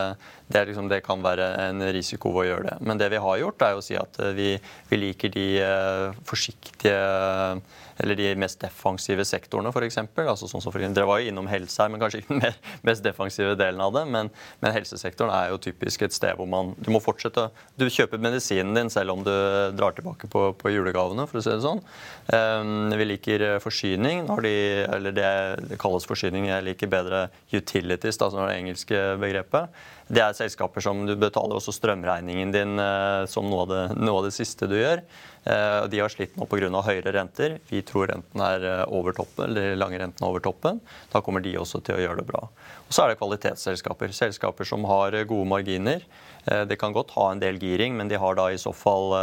det, 0.47 0.65
liksom, 0.71 0.89
det, 0.91 1.01
kan 1.05 1.21
være 1.23 1.51
en 1.67 1.83
risiko 1.93 2.33
å 2.33 2.47
gjøre 2.47 2.71
det. 2.71 2.77
Men 2.87 3.01
det 3.01 3.11
vi 3.13 3.21
har 3.21 3.41
gjort, 3.41 3.67
er 3.67 3.77
å 3.77 3.85
si 3.85 3.97
at 3.99 4.19
vi, 4.37 4.55
vi 4.89 4.99
liker 4.99 5.33
de 5.33 5.47
uh, 5.61 6.21
forsiktige 6.27 6.97
eller 7.99 8.17
de 8.19 8.31
mest 8.39 8.61
defensive 8.61 9.25
sektorene, 9.27 9.71
f.eks. 9.71 9.99
Altså, 10.21 10.49
sånn 10.49 10.93
dere 10.93 11.07
var 11.09 11.21
jo 11.21 11.31
innom 11.31 11.49
helse 11.51 11.81
her, 11.81 11.91
men 11.91 12.01
kanskje 12.01 12.21
ikke 12.21 12.39
den 12.45 12.57
mest 12.87 13.03
defensive 13.05 13.55
delen 13.59 13.81
av 13.83 13.93
det. 13.95 14.05
Men, 14.11 14.31
men, 14.61 14.75
helsesektoren 14.75 15.33
er 15.35 15.51
jo 15.51 15.61
typisk 15.61 16.05
et 16.05 16.15
sted 16.15 16.37
hvor 16.39 16.47
man 16.49 16.73
Du 16.81 16.91
må 16.93 17.01
fortsette 17.03 17.49
Du 17.79 17.87
kjøper 17.91 18.21
medisinen 18.21 18.75
din 18.77 18.91
selv 18.93 19.15
om 19.15 19.25
du 19.25 19.31
drar 19.77 19.95
tilbake 19.97 20.29
på, 20.31 20.45
på 20.57 20.73
julegavene, 20.73 21.27
for 21.29 21.41
å 21.41 21.43
si 21.43 21.51
det 21.51 21.63
sånn. 21.65 21.81
Um, 22.31 22.91
vi 22.97 23.07
liker 23.13 23.45
forsyning, 23.63 24.25
de, 24.45 24.55
eller 24.87 25.15
det, 25.15 25.31
det, 25.67 25.79
kalles 25.81 26.07
forsyning. 26.07 26.49
Jeg 26.49 26.67
liker 26.67 26.91
bedre 26.91 27.25
utilities, 27.51 28.19
da, 28.21 28.29
som 28.31 28.43
er 28.43 28.53
det 28.53 28.59
engelske 28.61 29.01
begrepet. 29.21 29.81
Det 30.11 30.19
er 30.19 30.35
selskaper 30.35 30.83
som 30.83 31.05
du 31.07 31.13
betaler 31.15 31.55
også 31.55 31.71
strømregningen 31.71 32.51
din 32.51 32.79
uh, 32.81 33.23
som 33.31 33.47
noe 33.47 33.63
av, 33.63 33.69
det, 33.69 33.83
noe 33.95 34.19
av 34.19 34.25
det 34.27 34.33
siste 34.35 34.67
du 34.67 34.75
gjør. 34.75 35.03
Uh, 35.45 35.87
de 35.91 36.01
har 36.01 36.11
slitt 36.11 36.35
nå 36.35 36.47
pga. 36.51 36.67
høyere 36.83 37.13
renter. 37.15 37.55
Vi 37.69 37.79
tror 37.87 38.09
renten 38.11 38.43
er 38.43 38.65
eh, 38.67 38.83
over 38.91 39.15
toppen, 39.15 39.47
eller 39.47 39.79
lange 39.79 40.01
renten 40.01 40.25
er 40.25 40.27
over 40.27 40.43
toppen. 40.43 40.81
Da 41.13 41.23
kommer 41.23 41.41
de 41.41 41.55
også 41.57 41.79
til 41.79 41.95
å 41.95 42.03
gjøre 42.03 42.19
det 42.19 42.27
bra. 42.27 42.43
Og 42.43 42.91
Så 42.91 43.05
er 43.05 43.13
det 43.13 43.21
kvalitetsselskaper. 43.21 44.11
Selskaper 44.11 44.67
som 44.67 44.83
har 44.89 45.15
gode 45.23 45.47
marginer. 45.47 46.03
Det 46.41 46.75
kan 46.81 46.93
godt 46.93 47.13
ha 47.13 47.27
en 47.31 47.41
del 47.41 47.59
giring, 47.61 47.93
men 47.95 48.09
de 48.09 48.17
har 48.17 48.35
da 48.35 48.47
i 48.49 48.57
så 48.59 48.73
fall 48.73 49.13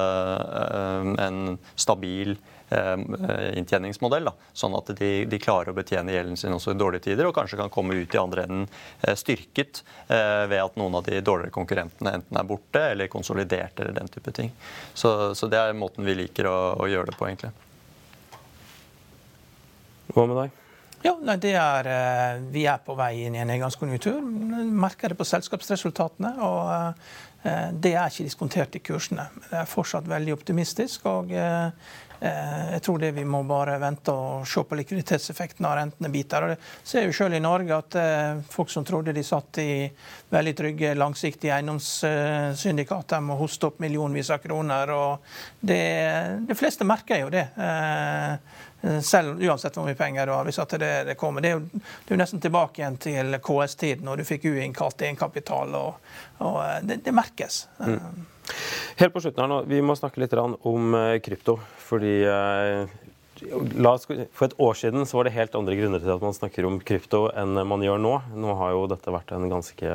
en 1.19 1.59
stabil 1.75 2.37
Eh, 2.39 2.58
inntjeningsmodell. 2.69 4.29
Da, 4.29 4.35
sånn 4.53 4.77
at 4.79 4.93
de, 4.99 5.11
de, 5.31 5.41
klarer 5.41 5.73
å 5.73 5.77
betjene 5.77 6.13
gjelden 6.13 6.37
sin 6.37 6.55
også 6.55 6.75
i 6.75 6.79
dårlige 6.79 7.09
tider, 7.09 7.29
og 7.29 7.37
kanskje 7.37 7.61
kan 7.61 7.73
komme 7.73 7.97
ut 7.97 8.15
i 8.15 8.21
andre 8.21 8.45
enden 8.45 8.67
eh, 9.03 9.17
styrket 9.19 9.83
eh, 10.09 10.45
ved 10.51 10.61
at 10.63 10.79
noen 10.81 10.99
av 11.01 11.07
de 11.09 11.21
dårligere 11.25 11.55
konkurrentene 11.55 12.19
enten 12.19 12.41
er 12.41 12.49
borte 12.49 12.85
eller 12.93 13.11
konsolidert 13.13 13.81
eller 13.81 13.97
den 13.97 14.13
type 14.13 14.35
ting. 14.37 14.53
Så, 14.93 15.35
så 15.39 15.51
det 15.51 15.61
er 15.61 15.77
måten 15.79 16.07
vi 16.07 16.17
liker 16.19 16.51
å, 16.51 16.59
å 16.85 16.89
gjøre 16.91 17.13
det 17.13 17.19
på, 17.19 17.29
egentlig. 17.31 17.53
Hva 20.15 20.25
med 20.25 20.43
deg? 20.43 20.65
Ja, 21.05 21.13
nei, 21.23 21.37
det 21.39 21.53
er, 21.55 21.89
Vi 22.51 22.65
er 22.67 22.81
på 22.83 22.97
vei 22.99 23.13
inn 23.23 23.37
i 23.37 23.39
en 23.39 23.47
nedgangskonjunktur. 23.53 24.19
Merker 24.83 25.13
det 25.13 25.19
på 25.21 25.27
selskapsresultatene. 25.29 26.33
og 26.43 27.05
Det 27.73 27.95
er 27.95 28.11
ikke 28.11 28.27
diskontert 28.27 28.77
i 28.77 28.83
kursene. 28.85 29.29
Det 29.49 29.57
er 29.63 29.71
fortsatt 29.71 30.09
veldig 30.11 30.35
optimistisk. 30.35 31.07
og 31.07 31.33
Eh, 32.21 32.73
jeg 32.73 32.83
tror 32.83 32.99
det 32.99 33.13
vi 33.15 33.23
må 33.25 33.45
bare 33.47 33.77
vente 33.79 34.11
og 34.11 34.47
se 34.49 34.65
på 34.67 34.77
likviditetseffekten 34.81 35.67
av 35.69 35.77
rentene 35.79 36.11
biter. 36.11 36.45
Og 36.45 36.55
det 36.55 36.59
ser 36.91 37.07
jo 37.07 37.15
selv 37.15 37.39
i 37.39 37.43
Norge 37.43 37.77
at 37.77 37.99
eh, 38.01 38.41
folk 38.51 38.73
som 38.73 38.87
trodde 38.87 39.15
de 39.15 39.23
satt 39.27 39.61
i 39.63 39.87
veldig 40.35 40.55
trygge, 40.59 40.95
langsiktige 40.99 41.55
eiendomssyndikater, 41.55 43.23
må 43.23 43.39
hoste 43.39 43.71
opp 43.71 43.79
millionvis 43.85 44.33
av 44.35 44.43
kroner. 44.43 44.91
og 44.91 45.31
det, 45.61 45.83
De 46.49 46.59
fleste 46.59 46.87
merker 46.89 47.23
jo 47.23 47.31
det. 47.33 47.47
Eh, 48.81 49.01
selv 49.01 49.43
uansett 49.43 49.77
hvor 49.77 49.89
mye 49.89 49.99
penger 49.99 50.27
du 50.27 50.33
har. 50.33 50.45
hvis 50.47 50.61
at 50.63 50.77
det, 50.81 50.93
det 51.09 51.17
kommer. 51.19 51.45
Det 51.45 51.51
er, 51.51 51.59
jo, 51.59 51.83
det 51.83 52.13
er 52.13 52.17
jo 52.17 52.23
nesten 52.23 52.43
tilbake 52.43 52.83
igjen 52.83 52.99
til 53.03 53.39
KS-tiden, 53.43 54.07
når 54.07 54.21
du 54.21 54.29
fikk 54.29 54.49
uinnkalt 54.53 55.03
egenkapital. 55.03 55.75
og, 55.75 56.15
og 56.45 56.63
det, 56.87 57.01
det 57.07 57.15
merkes. 57.17 57.67
Mm. 57.83 58.25
Helt 58.99 59.13
på 59.13 59.21
slutten 59.21 59.45
her 59.45 59.51
nå, 59.51 59.59
Vi 59.69 59.83
må 59.85 59.97
snakke 59.99 60.23
litt 60.23 60.35
om 60.39 60.95
eh, 60.95 61.19
krypto. 61.25 61.59
fordi 61.89 62.17
oss, 63.87 64.07
for 64.35 64.49
et 64.49 64.57
år 64.59 64.75
siden 64.75 65.07
så 65.07 65.19
var 65.19 65.29
det 65.29 65.37
helt 65.37 65.55
andre 65.55 65.77
grunner 65.79 66.03
til 66.03 66.11
at 66.11 66.23
man 66.25 66.35
snakker 66.35 66.67
om 66.67 66.81
krypto 66.81 67.29
enn 67.39 67.55
man 67.69 67.85
gjør 67.85 68.01
nå. 68.03 68.15
Nå 68.35 68.57
har 68.59 68.75
jo 68.75 68.89
dette 68.91 69.15
vært 69.15 69.35
en 69.37 69.51
ganske 69.51 69.93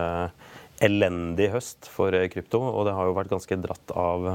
elendig 0.83 1.49
høst 1.53 1.89
for 1.91 2.15
eh, 2.15 2.29
krypto, 2.31 2.61
og 2.61 2.87
det 2.87 2.95
har 2.97 3.09
jo 3.09 3.17
vært 3.17 3.31
ganske 3.33 3.59
dratt 3.63 3.93
av 3.95 4.29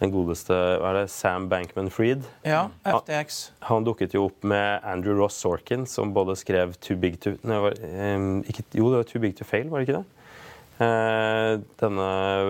den 0.00 0.12
godeste 0.14 0.54
hva 0.54 0.90
er 0.90 0.98
det, 1.02 1.04
Sam 1.12 1.48
Bankman-Fried. 1.50 2.24
Ja, 2.46 2.66
FTX. 2.82 3.40
Han, 3.60 3.68
han, 3.70 3.86
dukket 3.88 4.16
jo 4.16 4.26
opp 4.28 4.46
med 4.46 4.82
Andrew 4.86 5.16
Ross 5.18 5.38
Sorkin, 5.40 5.86
som 5.90 6.14
både 6.16 6.36
skrev 6.38 6.74
Too 6.80 6.98
Big 7.00 7.20
To 7.24 7.36
nei, 7.46 7.60
var, 7.68 7.78
ikke, 8.50 8.66
Jo, 8.74 8.90
det 8.90 9.00
var 9.02 9.08
Too 9.08 9.22
Big 9.22 9.38
To 9.38 9.46
Fail, 9.48 9.70
var 9.70 9.80
det 9.80 9.88
ikke 9.88 10.02
det? 10.02 10.06
Eh, 10.82 11.60
denne 11.78 12.06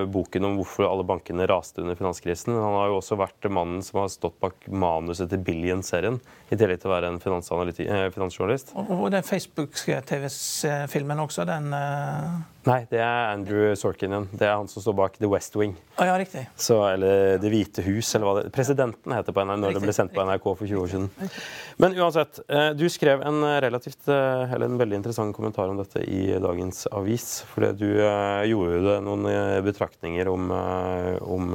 boken 0.08 0.46
om 0.48 0.54
hvorfor 0.56 0.86
alle 0.88 1.04
bankene 1.04 1.44
raste 1.50 1.82
under 1.82 1.98
finanskrisen. 1.98 2.54
Han 2.56 2.76
har 2.78 2.88
jo 2.88 2.96
også 3.02 3.18
vært 3.20 3.50
mannen 3.52 3.82
som 3.84 4.00
har 4.00 4.08
stått 4.12 4.38
bak 4.40 4.64
manuset 4.72 5.28
til 5.28 5.42
Billion-serien, 5.44 6.16
i 6.48 6.56
tillegg 6.56 6.80
til 6.80 6.88
å 6.88 6.94
være 6.94 7.12
en 7.12 7.20
eh, 7.20 8.08
finansjournalist. 8.14 8.72
Og 8.80 9.10
den 9.12 9.28
Facebook-TV-filmen 9.28 11.24
også, 11.26 11.44
den 11.48 11.68
uh... 11.76 12.53
Nei, 12.64 12.78
det 12.88 12.96
er 12.96 13.34
Andrew 13.34 13.74
Sorkin 13.76 14.12
igjen. 14.14 14.26
Det 14.32 14.46
er 14.48 14.54
han 14.56 14.68
som 14.72 14.80
står 14.80 14.94
bak 14.96 15.18
The 15.20 15.28
West 15.28 15.52
Wing. 15.58 15.74
Ah, 16.00 16.06
ja, 16.08 16.14
riktig. 16.18 16.46
Så, 16.56 16.78
eller 16.88 17.36
Det 17.38 17.50
hvite 17.52 17.84
hus, 17.84 18.08
eller 18.16 18.24
hva 18.26 18.34
det 18.38 18.52
Presidenten 18.54 19.12
heter 19.12 19.36
på 19.36 19.44
NRK 19.44 19.60
når 19.60 19.76
det 19.76 19.82
ble 19.84 19.94
sendt 19.94 20.14
på 20.16 20.24
NRK 20.24 20.46
for 20.48 20.64
20 20.64 20.80
år 20.80 20.92
siden. 20.94 21.10
Men 21.82 21.98
uansett, 22.00 22.40
du 22.78 22.86
skrev 22.90 23.22
en 23.28 23.44
relativt, 23.62 24.08
eller 24.08 24.64
en 24.64 24.80
veldig 24.80 24.98
interessant 25.02 25.36
kommentar 25.36 25.68
om 25.68 25.78
dette 25.82 26.02
i 26.08 26.38
dagens 26.40 26.86
avis. 26.96 27.28
Fordi 27.52 27.72
du 27.84 27.86
gjorde 28.48 28.80
det 28.88 28.96
noen 29.04 29.28
betraktninger 29.68 30.32
om, 30.32 30.48
om 31.20 31.54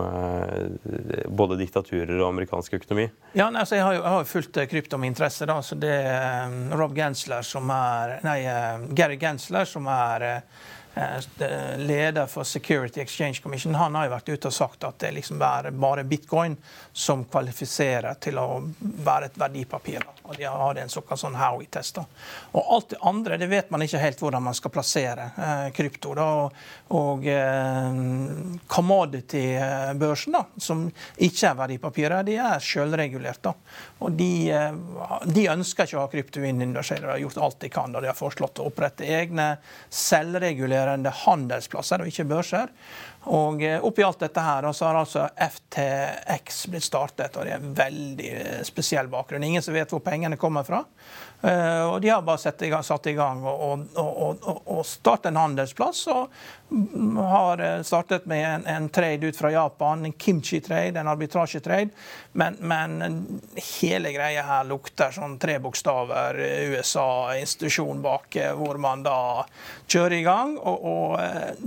både 1.41 1.59
diktaturer 1.59 2.15
og 2.19 2.29
amerikansk 2.29 2.77
økonomi. 2.79 3.09
Ja, 3.33 3.49
altså, 3.49 3.79
jeg 3.79 3.87
har 3.89 4.21
jo 4.21 4.25
fulgt 4.29 4.61
krypto 4.69 5.01
med 5.01 5.15
interesse. 5.15 5.49
Da. 5.49 5.57
Så 5.65 5.79
det 5.79 5.95
er 6.05 6.59
Rob 6.77 6.93
Gensler 6.97 7.41
som 7.45 7.69
er 7.73 8.19
Nei, 8.29 8.41
Gary 8.93 9.17
Gensler 9.19 9.65
som 9.65 9.89
er 9.89 10.43
leder 11.77 12.25
for 12.27 12.43
Security 12.43 13.01
Exchange 13.01 13.41
Commission, 13.43 13.75
han 13.75 13.95
har 13.95 14.07
jo 14.07 14.13
vært 14.15 14.29
ute 14.29 14.49
og 14.49 14.55
sagt 14.55 14.83
at 14.87 14.97
det 15.03 15.13
liksom 15.15 15.41
er 15.41 15.69
bare 15.71 16.03
bitcoin 16.03 16.57
som 16.91 17.23
kvalifiserer 17.29 18.17
til 18.19 18.39
å 18.41 18.47
være 18.79 19.29
et 19.29 19.37
verdipapir. 19.39 20.03
Og 20.29 20.35
De 20.37 20.45
har 20.49 20.77
en 20.77 20.91
såkalt 20.91 21.21
sånn 21.21 21.37
Howie-test. 21.39 22.01
Og 22.51 22.73
Alt 22.75 22.89
det 22.93 22.99
andre 23.01 23.37
det 23.41 23.47
vet 23.49 23.71
man 23.71 23.81
ikke 23.85 24.01
helt 24.01 24.19
hvordan 24.21 24.43
man 24.49 24.57
skal 24.57 24.73
plassere 24.73 25.29
eh, 25.37 25.69
krypto. 25.73 26.13
Da. 26.17 26.27
Og 26.43 27.19
og 27.19 27.25
commodity-børsen, 28.67 30.35
som 30.57 30.85
ikke 31.17 31.49
er 31.49 31.57
verdipapirer, 31.57 32.23
de 32.27 32.37
er 32.41 32.63
selvregulert. 32.63 33.49
Og 33.99 34.11
de, 34.17 34.51
eh, 34.51 34.73
de, 35.25 35.47
ønsker 35.49 35.85
ikke 35.85 35.97
å 35.97 36.03
ha 36.03 36.11
krypto 36.11 36.43
inn 36.43 36.61
i 36.61 36.67
De 36.69 36.83
har 36.83 37.17
gjort 37.17 37.37
alt 37.37 37.59
de 37.59 37.69
kan. 37.69 37.91
Da. 37.91 38.01
De 38.01 38.07
har 38.07 38.17
foreslått 38.17 38.59
å 38.59 38.67
opprette 38.69 39.05
egne 39.05 39.57
selvregulerende 40.79 41.11
handelsplasser 41.11 41.99
og 41.99 42.07
ikke 42.07 42.25
børser. 42.25 42.67
Og 43.27 43.63
eh, 43.63 43.79
Oppi 43.83 44.03
alt 44.03 44.19
dette 44.19 44.41
her 44.41 44.71
så 44.71 44.85
har 44.85 44.95
altså 45.01 45.27
FTX 45.35 46.67
blitt 46.71 46.87
startet, 46.87 47.35
og 47.35 47.45
det 47.45 47.51
er 47.51 47.59
en 47.59 47.73
veldig 47.75 48.29
eh, 48.31 48.61
spesiell 48.67 49.11
bakgrunn. 49.11 49.43
Ingen 49.43 49.65
som 49.65 49.75
vet 49.75 49.91
hvor 49.91 50.03
pengene 50.03 50.39
kommer 50.39 50.63
fra. 50.63 50.85
Eh, 51.41 51.83
og 51.83 51.99
de 52.01 52.13
har 52.13 52.23
bare 52.23 52.39
satt 52.39 52.63
i 52.63 52.69
gang, 52.71 52.83
satt 52.83 53.11
i 53.11 53.15
gang 53.17 53.43
og, 53.43 53.91
og, 53.99 54.39
og, 54.39 54.63
og 54.71 54.85
startet 54.87 55.33
en 55.33 55.41
handelsplass. 55.43 56.07
og 56.13 56.31
har 57.17 57.61
startet 57.83 58.27
med 58.29 58.43
en, 58.45 58.65
en 58.69 58.89
trade 58.93 59.25
ut 59.25 59.37
fra 59.37 59.49
Japan, 59.51 60.03
en 60.05 60.13
kimchi-trade, 60.13 60.99
en 60.99 61.07
arbitrasjetrade. 61.09 61.89
Men, 62.37 62.59
men 62.61 63.39
hele 63.81 64.11
greia 64.13 64.43
her 64.45 64.67
lukter 64.69 65.15
sånn 65.15 65.39
tre 65.41 65.57
bokstaver, 65.63 66.37
USA-institusjon 66.69 68.03
bak, 68.05 68.37
hvor 68.59 68.77
man 68.77 69.01
da 69.07 69.17
kjører 69.89 70.19
i 70.19 70.21
gang. 70.27 70.53
Og 70.61 71.17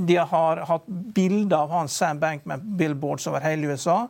de 0.06 0.20
har 0.22 0.62
hatt 0.70 0.86
bilder 0.86 1.41
av 1.50 1.70
han 1.70 1.88
Sam 1.88 2.18
Bankman 2.18 2.76
billboards 2.76 3.26
over 3.26 3.40
hele 3.40 3.66
USA 3.66 4.08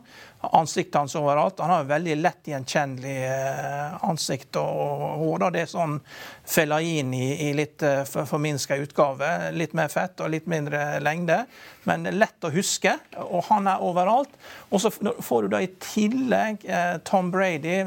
ansiktet 0.51 0.95
hans 0.95 1.15
overalt. 1.15 1.59
Han 1.59 1.69
har 1.69 1.83
veldig 1.83 2.15
lett 2.19 2.47
gjenkjennelig 2.51 3.17
eh, 3.27 4.05
ansikt 4.09 4.59
og 4.59 5.03
hår. 5.21 5.45
Det 5.55 5.63
er 5.63 5.71
sånn 5.71 5.99
Fellaini 6.43 7.49
i 7.49 7.53
litt 7.55 7.83
eh, 7.83 8.03
forminska 8.03 8.75
utgave. 8.83 9.51
Litt 9.55 9.75
mer 9.77 9.91
fett 9.93 10.19
og 10.23 10.33
litt 10.33 10.49
mindre 10.51 10.99
lengde 11.03 11.43
men 11.83 12.03
lett 12.03 12.43
å 12.43 12.51
huske. 12.53 12.95
Og 13.19 13.43
han 13.49 13.67
er 13.67 13.83
overalt. 13.83 14.31
Og 14.71 14.81
så 14.81 14.91
får 14.93 15.43
du 15.43 15.53
da 15.53 15.61
i 15.63 15.69
tillegg 15.83 16.63
eh, 16.65 16.97
Tom 17.07 17.31
Brady, 17.33 17.83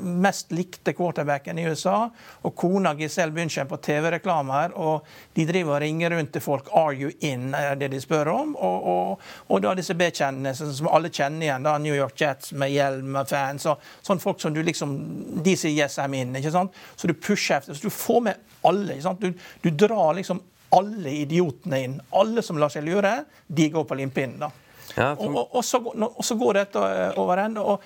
mest 0.00 0.52
likte 0.54 0.94
quarterbacken 0.96 1.58
i 1.58 1.66
USA, 1.68 2.08
og 2.42 2.54
kona 2.58 2.94
Giselle 2.98 3.34
Bündchen 3.34 3.68
på 3.70 3.80
TV-reklamer. 3.82 4.74
Og 4.78 5.06
de 5.36 5.46
driver 5.48 5.78
og 5.78 5.84
ringer 5.84 6.14
rundt 6.14 6.32
til 6.34 6.44
folk 6.44 6.70
'Are 6.70 6.94
you 6.94 7.12
in?' 7.20 7.54
er 7.54 7.74
det 7.74 7.90
de 7.90 8.00
spør 8.00 8.28
om. 8.28 8.56
Og, 8.56 8.86
og, 8.86 9.20
og 9.48 9.62
da 9.62 9.74
disse 9.74 9.94
B-kjennene 9.94 10.54
som 10.54 10.88
alle 10.88 11.10
kjenner 11.10 11.46
igjen, 11.46 11.66
da, 11.66 11.78
New 11.78 11.94
York 11.94 11.99
Jets 12.16 12.52
med 12.52 12.72
hjelm 12.72 13.16
og 13.20 13.28
fans. 13.28 13.66
Og 13.66 13.80
sånne 14.02 14.20
folk 14.20 14.40
som 14.40 14.54
du 14.54 14.62
liksom 14.62 14.96
De 15.44 15.56
sier 15.56 15.70
'yes, 15.70 15.98
I'm 15.98 16.14
in'. 16.14 16.36
ikke 16.36 16.50
sant? 16.50 16.72
Så 16.96 17.06
du 17.06 17.14
pusher 17.14 17.56
efter. 17.56 17.74
Så 17.74 17.82
du 17.82 17.90
får 17.90 18.20
med 18.20 18.34
alle. 18.64 18.92
ikke 18.92 19.02
sant? 19.02 19.20
Du, 19.20 19.32
du 19.62 19.70
drar 19.70 20.14
liksom 20.14 20.42
alle 20.70 21.10
idiotene 21.10 21.82
inn. 21.84 22.00
Alle 22.10 22.42
som 22.42 22.58
lar 22.58 22.68
seg 22.68 22.84
lure, 22.84 23.24
de 23.46 23.70
går 23.70 23.84
på 23.84 23.94
limpinnen. 23.94 24.38
da. 24.38 24.50
Ja, 24.96 25.12
og, 25.12 25.36
og, 25.36 25.54
og, 25.54 25.64
så, 25.64 25.78
og, 25.78 26.24
så, 26.24 26.34
går 26.34 26.52
dette 26.58 26.78
eh, 26.78 27.18
over 27.20 27.36
ende. 27.44 27.62
og 27.62 27.82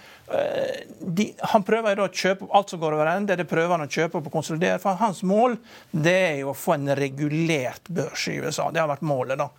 de, 0.99 1.27
Han 1.53 1.63
prøver 1.67 1.99
jo 2.01 2.07
å 2.07 2.13
kjøpe 2.13 2.47
opp 2.47 2.55
alt 2.57 2.73
som 2.73 2.81
går 2.81 2.97
over 2.97 3.11
ende. 3.13 3.37
Det 3.37 3.49
prøver 3.49 3.77
han 3.77 3.85
å 3.85 3.91
kjøpe 3.91 4.19
opp 4.19 4.31
og 4.31 4.37
konsolidere. 4.39 4.81
For 4.83 4.97
hans 5.01 5.23
mål 5.27 5.59
det 5.91 6.15
er 6.15 6.39
jo 6.41 6.53
å 6.53 6.57
få 6.57 6.77
en 6.79 6.95
regulert 6.97 7.91
børs 7.93 8.29
i 8.33 8.39
USA. 8.41 8.71
Det 8.73 8.81
har 8.81 8.91
vært 8.91 9.05
målet. 9.05 9.39
da. 9.41 9.51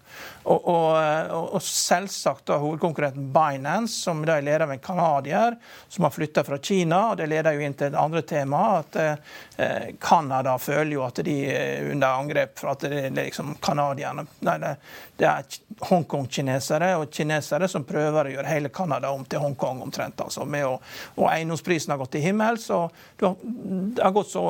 Og, 0.45 0.67
og, 0.69 1.55
og 1.57 1.61
selvsagt 1.65 2.45
da 2.49 2.59
hovedkonkurrenten 2.61 3.31
Binance, 3.33 3.97
som 4.05 4.21
da 4.25 4.37
er 4.37 4.45
leder 4.45 4.65
av 4.67 4.73
en 4.75 4.81
canadier 4.83 5.57
som 5.89 6.05
har 6.05 6.13
flytta 6.13 6.43
fra 6.45 6.59
Kina. 6.61 7.01
og 7.11 7.17
Det 7.17 7.29
leder 7.29 7.57
jo 7.57 7.65
inn 7.65 7.77
til 7.77 7.89
et 7.89 7.99
andre 7.99 8.21
tema, 8.25 8.61
at 8.81 8.99
eh, 9.01 9.95
føler 10.61 10.93
jo 10.93 11.03
at 11.05 11.21
de 11.25 11.35
er 11.49 11.91
under 11.91 12.21
angrep 12.21 12.59
for 12.59 12.73
at 12.73 12.85
det 12.85 13.07
er 13.07 13.15
liksom 13.17 13.55
canadierne 13.61 14.25
Nei, 14.45 14.55
det, 14.61 14.75
det 15.17 15.27
er 15.29 15.87
Hongkong-kinesere 15.89 16.91
og 16.99 17.09
kinesere 17.13 17.67
som 17.71 17.85
prøver 17.87 18.27
å 18.29 18.33
gjøre 18.35 18.51
hele 18.51 18.71
Canada 18.73 19.11
om 19.15 19.25
til 19.25 19.41
Hongkong 19.41 19.81
omtrent. 19.85 20.21
altså 20.21 20.45
med 20.55 20.65
og, 20.67 20.93
Og 21.15 21.27
eiendomsprisen 21.29 21.93
har 21.93 21.99
gått 22.01 22.15
til 22.15 22.25
himmels. 22.25 22.69
og 22.73 22.91
du 23.19 23.25
har, 23.27 23.35
det 23.43 24.03
har 24.03 24.15
gått 24.15 24.31
så, 24.31 24.45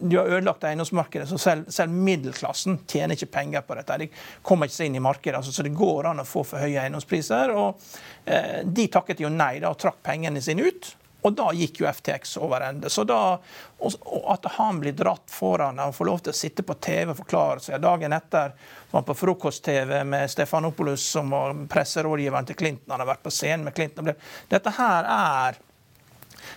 De 0.00 0.16
har 0.16 0.28
ødelagt 0.28 0.64
eiendomsmarkedet, 0.64 1.28
så 1.28 1.38
selv, 1.40 1.70
selv 1.72 1.92
middelklassen 1.92 2.80
tjener 2.86 3.16
ikke 3.16 3.32
penger 3.38 3.64
på 3.66 3.78
dette. 3.78 3.98
De 4.04 4.10
kommer 4.42 4.68
ikke 4.68 4.78
seg 4.78 4.90
inn 4.90 5.00
i 5.00 5.04
markedet. 5.04 5.40
Altså, 5.40 5.52
så 5.52 5.66
det 5.66 5.74
går 5.76 6.12
an 6.12 6.22
å 6.22 6.28
få 6.28 6.44
for 6.46 6.62
høye 6.62 6.84
eiendomspriser. 6.84 7.54
og 7.56 7.82
eh, 8.24 8.62
De 8.64 8.88
takket 8.92 9.24
jo 9.24 9.32
nei 9.32 9.56
da, 9.60 9.72
og 9.72 9.80
trakk 9.80 10.02
pengene 10.06 10.42
sine 10.44 10.68
ut. 10.68 10.94
Og 11.22 11.34
da 11.34 11.48
gikk 11.56 11.80
jo 11.80 11.88
FTX 11.90 12.36
over 12.38 12.60
ende. 12.68 12.90
Så 12.92 13.04
da, 13.04 13.38
og 13.78 14.32
At 14.32 14.46
han 14.58 14.80
blir 14.80 14.94
dratt 14.96 15.30
foran 15.32 15.80
og 15.82 15.94
får 15.96 16.06
lov 16.06 16.22
til 16.22 16.34
å 16.34 16.36
sitte 16.36 16.62
på 16.66 16.76
TV 16.80 17.10
og 17.10 17.20
forklare 17.22 17.62
seg. 17.64 17.80
Dagen 17.82 18.14
etter 18.14 18.52
var 18.90 19.00
han 19.00 19.08
på 19.08 19.16
frokost-TV 19.18 20.04
med 20.06 20.30
Stefanopoulos, 20.30 21.02
som 21.16 21.30
var 21.34 21.56
presserådgiveren 21.72 22.46
til 22.46 22.58
Clinton. 22.60 22.92
Han 22.94 23.02
har 23.02 23.10
vært 23.14 23.24
på 23.26 23.34
scenen 23.34 23.66
med 23.66 23.74
Clinton. 23.74 24.12
Dette 24.48 24.74
her 24.78 25.10
er 25.16 25.58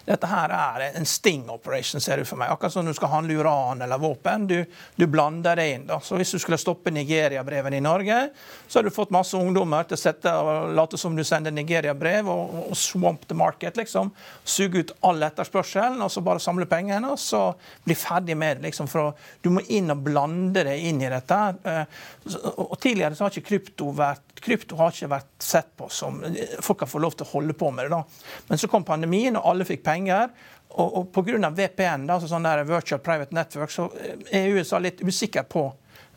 dette 0.10 0.26
her 0.26 0.49
er 0.49 0.97
en 0.97 1.05
sting 1.05 1.43
operation, 1.53 2.01
ser 2.01 2.18
det 2.18 2.26
for 2.26 2.39
meg. 2.41 2.49
Akkurat 2.49 2.74
som 2.74 2.88
du 2.88 2.93
skal 2.97 3.12
handle 3.12 3.36
uran 3.38 3.84
eller 3.86 4.01
våpen. 4.01 4.47
Du, 4.49 4.66
du 4.95 5.05
blander 5.07 5.60
det 5.60 5.68
inn. 5.76 5.86
da. 5.86 5.99
Så 6.01 6.18
Hvis 6.18 6.32
du 6.34 6.39
skulle 6.41 6.57
stoppe 6.57 6.89
Nigeria-brevene 6.89 7.78
i 7.78 7.84
Norge, 7.86 8.18
så 8.68 8.80
har 8.80 8.88
du 8.88 8.93
fått 8.93 9.14
masse 9.14 9.38
ungdommer 9.38 9.86
til 9.86 9.99
å 9.99 10.01
sette 10.01 10.34
og 10.34 10.74
late 10.74 10.97
som 10.97 11.14
du 11.14 11.22
sender 11.28 11.53
Nigeria-brev, 11.53 12.30
og, 12.30 12.55
og, 12.64 12.78
swamp 12.78 13.28
the 13.30 13.38
market. 13.38 13.78
liksom. 13.78 14.10
Suge 14.43 14.82
ut 14.82 14.95
all 15.05 15.22
etterspørselen, 15.30 16.01
og 16.01 16.10
så 16.10 16.26
bare 16.26 16.41
samle 16.41 16.66
pengene, 16.70 17.14
og 17.14 17.22
så 17.22 17.43
bli 17.86 17.93
ferdig 17.93 18.38
med 18.38 18.57
det. 18.57 18.70
liksom. 18.72 18.89
For 18.89 19.14
du 19.45 19.51
må 19.53 19.66
inn 19.70 19.93
og 19.93 20.01
blande 20.10 20.66
det 20.66 20.80
inn 20.89 21.03
i 21.05 21.14
dette. 21.14 21.39
Eh, 21.70 22.01
og 22.57 22.80
Tidligere 22.82 23.14
så 23.14 23.28
har 23.28 23.38
ikke 23.38 23.51
krypto 23.51 23.93
vært 23.93 24.29
krypto 24.50 24.78
har 24.80 24.93
ikke 24.93 25.12
vært 25.12 25.43
sett 25.43 25.70
på 25.78 25.89
som 25.93 26.22
Folk 26.66 26.82
har 26.84 26.89
fått 26.89 27.04
lov 27.04 27.18
til 27.18 27.28
å 27.28 27.34
holde 27.36 27.56
på 27.58 27.70
med 27.72 27.86
det. 27.86 27.97
da. 27.97 28.04
Men 28.47 28.62
så 28.62 28.70
kom 28.72 28.86
pandemien, 28.88 29.38
og 29.38 29.52
alle 29.52 29.68
fikk 29.68 29.84
penger. 29.86 30.32
Og, 30.70 30.97
og 30.97 31.12
pga. 31.14 31.50
VPN, 31.50 32.08
da, 32.08 32.18
altså 32.18 32.30
sånn 32.30 32.45
der 32.45 32.64
virtual 32.68 33.02
private 33.02 33.36
network, 33.36 33.74
så 33.74 33.88
er 34.30 34.54
USA 34.54 34.80
litt 34.82 35.02
usikker 35.02 35.47
på 35.50 35.66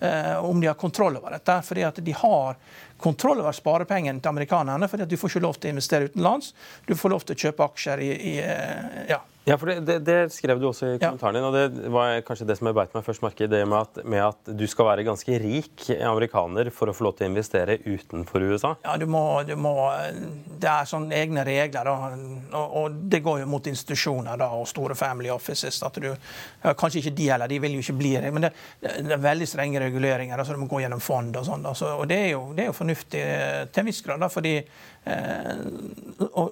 eh, 0.00 0.36
om 0.44 0.60
de 0.60 0.68
har 0.68 0.78
kontroll 0.80 1.16
over 1.16 1.36
dette. 1.36 1.58
fordi 1.62 1.84
at 1.88 2.00
de 2.04 2.12
har 2.12 2.56
kontroll 3.02 3.40
over 3.40 3.52
sparepengene 3.56 4.20
til 4.20 4.28
amerikanerne. 4.28 4.88
fordi 4.88 5.02
at 5.02 5.10
du 5.10 5.16
får 5.16 5.30
ikke 5.30 5.46
lov 5.46 5.60
til 5.60 5.70
å 5.70 5.74
investere 5.76 6.10
utenlands. 6.12 6.54
Du 6.86 6.94
får 6.96 7.14
lov 7.14 7.24
til 7.26 7.36
å 7.36 7.42
kjøpe 7.46 7.68
aksjer 7.70 8.04
i, 8.04 8.10
i 8.32 8.34
eh, 8.44 9.04
ja, 9.08 9.22
ja, 9.44 9.56
for 9.58 9.66
det, 9.66 9.80
det, 9.80 9.98
det, 10.06 10.16
skrev 10.30 10.60
du 10.60 10.68
også 10.68 10.92
i 10.92 10.98
kommentaren 11.02 11.34
din, 11.34 11.46
og 11.48 11.54
det 11.56 11.90
var 11.90 12.20
kanskje 12.26 12.46
det 12.46 12.54
som 12.60 12.68
jeg 12.68 12.76
beit 12.78 12.92
meg 12.94 13.02
først 13.02 13.24
merke 13.24 13.42
i. 13.42 13.50
Det 13.50 13.62
med 13.66 13.78
at, 13.80 13.98
med 14.06 14.22
at, 14.22 14.52
du 14.54 14.62
skal 14.70 14.86
være 14.92 15.06
ganske 15.06 15.38
rik 15.42 15.86
amerikaner 15.98 16.70
for 16.74 16.90
å 16.90 16.94
få 16.94 17.08
lov 17.08 17.16
til 17.18 17.26
å 17.26 17.32
investere 17.32 17.80
utenfor 17.82 18.46
USA? 18.46 18.74
Ja, 18.86 18.94
du 19.00 19.08
må, 19.10 19.24
du 19.48 19.56
må 19.58 19.74
Det 20.62 20.70
er 20.70 20.86
sånne 20.86 21.18
egne 21.18 21.42
regler, 21.48 21.90
da, 21.90 22.12
og, 22.60 22.76
og, 22.84 23.00
det 23.10 23.22
går 23.26 23.42
jo 23.42 23.50
mot 23.50 23.66
institusjoner 23.66 24.38
da, 24.38 24.52
og 24.54 24.68
store 24.70 24.94
family 24.98 25.32
offices. 25.34 25.82
at 25.82 25.98
du, 25.98 26.12
Kanskje 26.62 27.02
ikke 27.02 27.16
de 27.18 27.28
heller, 27.32 27.50
de 27.50 27.58
vil 27.66 27.76
jo 27.78 27.82
ikke 27.82 27.98
bli 27.98 28.14
det, 28.22 28.30
men 28.30 28.46
det, 28.46 28.54
det 28.78 29.18
er 29.18 29.26
veldig 29.26 29.50
strenge 29.50 29.82
reguleringer. 29.82 30.38
altså 30.38 30.54
Du 30.54 30.62
må 30.62 30.70
gå 30.70 30.84
gjennom 30.84 31.02
fond 31.02 31.42
og 31.42 31.50
sånn. 31.50 31.66
Altså, 31.66 31.96
og 31.98 32.06
det 32.10 32.22
er, 32.28 32.32
jo, 32.36 32.46
det 32.54 32.68
er 32.68 32.70
jo 32.70 32.78
fornuftig 32.78 33.26
til 33.74 33.82
en 33.82 33.90
viss 33.90 34.04
grad, 34.06 34.22
da, 34.22 34.30
fordi 34.30 34.60
Eh, 34.62 34.91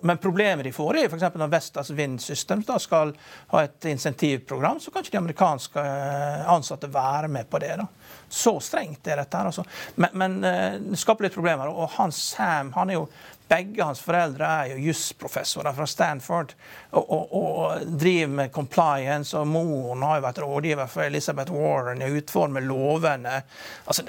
men 0.02 0.18
problemet 0.18 0.64
de 0.64 0.72
får, 0.74 0.96
er 0.98 1.06
f.eks. 1.06 1.36
når 1.38 1.50
Vestas 1.52 1.90
Wind 1.94 2.18
Systems 2.22 2.66
da 2.66 2.78
skal 2.82 3.12
ha 3.52 3.62
et 3.62 3.86
insentivprogram, 3.92 4.80
så 4.82 4.90
kan 4.90 5.04
ikke 5.04 5.14
de 5.14 5.20
amerikanske 5.22 5.84
eh, 5.84 6.48
ansatte 6.50 6.90
være 6.90 7.30
med 7.30 7.46
på 7.50 7.60
det. 7.62 7.76
da. 7.78 7.86
Så 8.28 8.56
strengt 8.62 9.06
er 9.06 9.22
dette. 9.22 9.36
her 9.36 9.52
altså. 9.52 9.64
Men, 9.94 10.16
men 10.18 10.38
eh, 10.44 10.80
det 10.82 10.98
skaper 10.98 11.28
litt 11.28 11.36
problemer. 11.36 11.70
Og 11.70 11.94
han 11.98 12.10
Sam 12.14 12.72
han 12.74 12.90
er 12.90 12.98
jo 12.98 13.06
begge 13.50 13.82
hans 13.84 14.00
foreldre 14.04 14.46
er 14.46 14.72
jo 14.72 14.90
jusprofessorer 14.90 15.74
fra 15.74 15.86
Stanford 15.88 16.52
og, 16.90 17.02
og, 17.02 17.32
og, 17.34 17.86
driver 17.98 18.32
med 18.38 18.52
compliance. 18.54 19.34
Og 19.36 19.48
moren 19.50 20.04
har 20.06 20.20
jo 20.20 20.24
vært 20.26 20.40
rådgiver 20.44 20.90
for 20.90 21.06
Elizabeth 21.06 21.54
Warren 21.54 22.02
i 22.02 22.08
å 22.08 22.20
utforme 22.20 22.62
lovene. 22.64 23.40
Altså, 23.84 24.06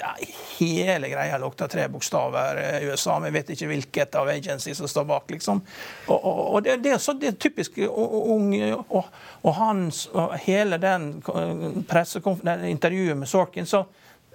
Hele 0.58 1.10
greia 1.10 1.40
lukter 1.42 1.70
tre 1.70 1.88
bokstaver 1.90 2.60
i 2.78 2.86
USA. 2.86 3.18
Vi 3.24 3.32
vet 3.34 3.50
ikke 3.54 3.70
hvilket 3.72 4.18
av 4.20 4.30
agencies 4.30 4.78
som 4.78 4.90
står 4.90 5.08
bak. 5.10 5.30
liksom. 5.34 5.64
Og, 6.06 6.28
og 6.28 6.62
det, 6.62 6.78
det, 6.84 6.94
er 6.94 7.02
så, 7.02 7.16
det, 7.18 7.32
er 7.32 7.40
typisk 7.42 7.80
ung 7.88 8.54
og, 8.86 9.52
hans, 9.58 10.06
og 10.12 10.36
hele 10.46 10.78
den 10.82 11.10
pressekonferansen, 11.88 13.18
med 13.18 13.28
Sorkin, 13.28 13.66
så 13.66 13.84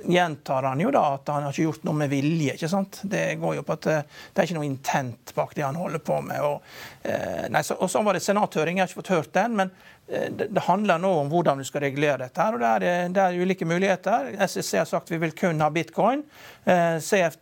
gjentar 0.05 0.63
han 0.63 0.79
jo 0.79 0.91
da 0.93 1.03
at 1.15 1.29
han 1.31 1.45
har 1.47 1.53
ikke 1.55 1.67
gjort 1.67 1.85
noe 1.87 1.97
med 1.97 2.11
vilje. 2.11 2.53
ikke 2.53 2.69
sant? 2.69 2.99
Det 3.03 3.37
går 3.41 3.57
jo 3.57 3.65
på 3.65 3.75
at 3.77 3.89
eh, 3.91 4.17
det 4.33 4.41
er 4.41 4.49
ikke 4.49 4.57
noe 4.59 4.69
intent 4.69 5.33
bak 5.35 5.55
det 5.57 5.65
han 5.65 5.79
holder 5.79 6.03
på 6.05 6.19
med. 6.25 6.41
Og, 6.45 6.65
eh, 7.07 7.45
nei, 7.53 7.63
så, 7.65 7.77
og 7.81 7.91
så 7.91 8.03
var 8.05 8.17
det 8.17 8.23
senathøring, 8.25 8.77
jeg 8.77 8.85
har 8.85 8.91
ikke 8.91 9.01
fått 9.01 9.15
hørt 9.15 9.31
den. 9.37 9.55
men 9.57 9.71
eh, 10.07 10.27
det, 10.29 10.65
handler 10.67 11.01
nå 11.01 11.13
om 11.23 11.31
hvordan 11.31 11.61
du 11.61 11.67
skal 11.67 11.85
regulere 11.87 12.27
dette. 12.27 12.41
her, 12.41 12.53
og 12.57 12.61
Det 12.61 12.91
er, 12.91 13.09
det 13.15 13.23
er 13.23 13.41
ulike 13.41 13.65
muligheter. 13.65 14.29
SEC 14.45 14.71
har 14.83 14.89
sagt 14.89 15.11
vi 15.11 15.21
vil 15.23 15.33
kun 15.37 15.61
ha 15.65 15.71
bitcoin. 15.73 16.23
CF, 16.67 17.37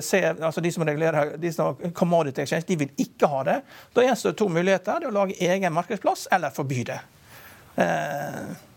CF, 0.00 0.40
altså 0.40 0.62
De 0.64 0.70
som 0.72 0.84
regulerer 0.88 1.34
de 1.36 1.52
som 1.52 1.74
har 1.74 1.92
commodity 1.92 2.42
exchange, 2.42 2.64
de 2.68 2.78
vil 2.80 2.94
ikke 3.04 3.28
ha 3.28 3.44
det. 3.44 3.58
Da 3.94 4.04
gjenstår 4.06 4.32
det 4.32 4.40
to 4.40 4.48
muligheter. 4.48 5.00
Det 5.00 5.10
er 5.10 5.12
å 5.12 5.18
lage 5.18 5.36
egen 5.36 5.76
markedsplass 5.76 6.26
eller 6.32 6.54
forby 6.54 6.84
det. 6.88 7.00
Eh, 7.80 8.69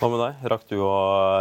hva 0.00 0.08
med 0.08 0.20
deg? 0.22 0.44
Rakk 0.48 0.62
du 0.70 0.78
å 0.80 0.92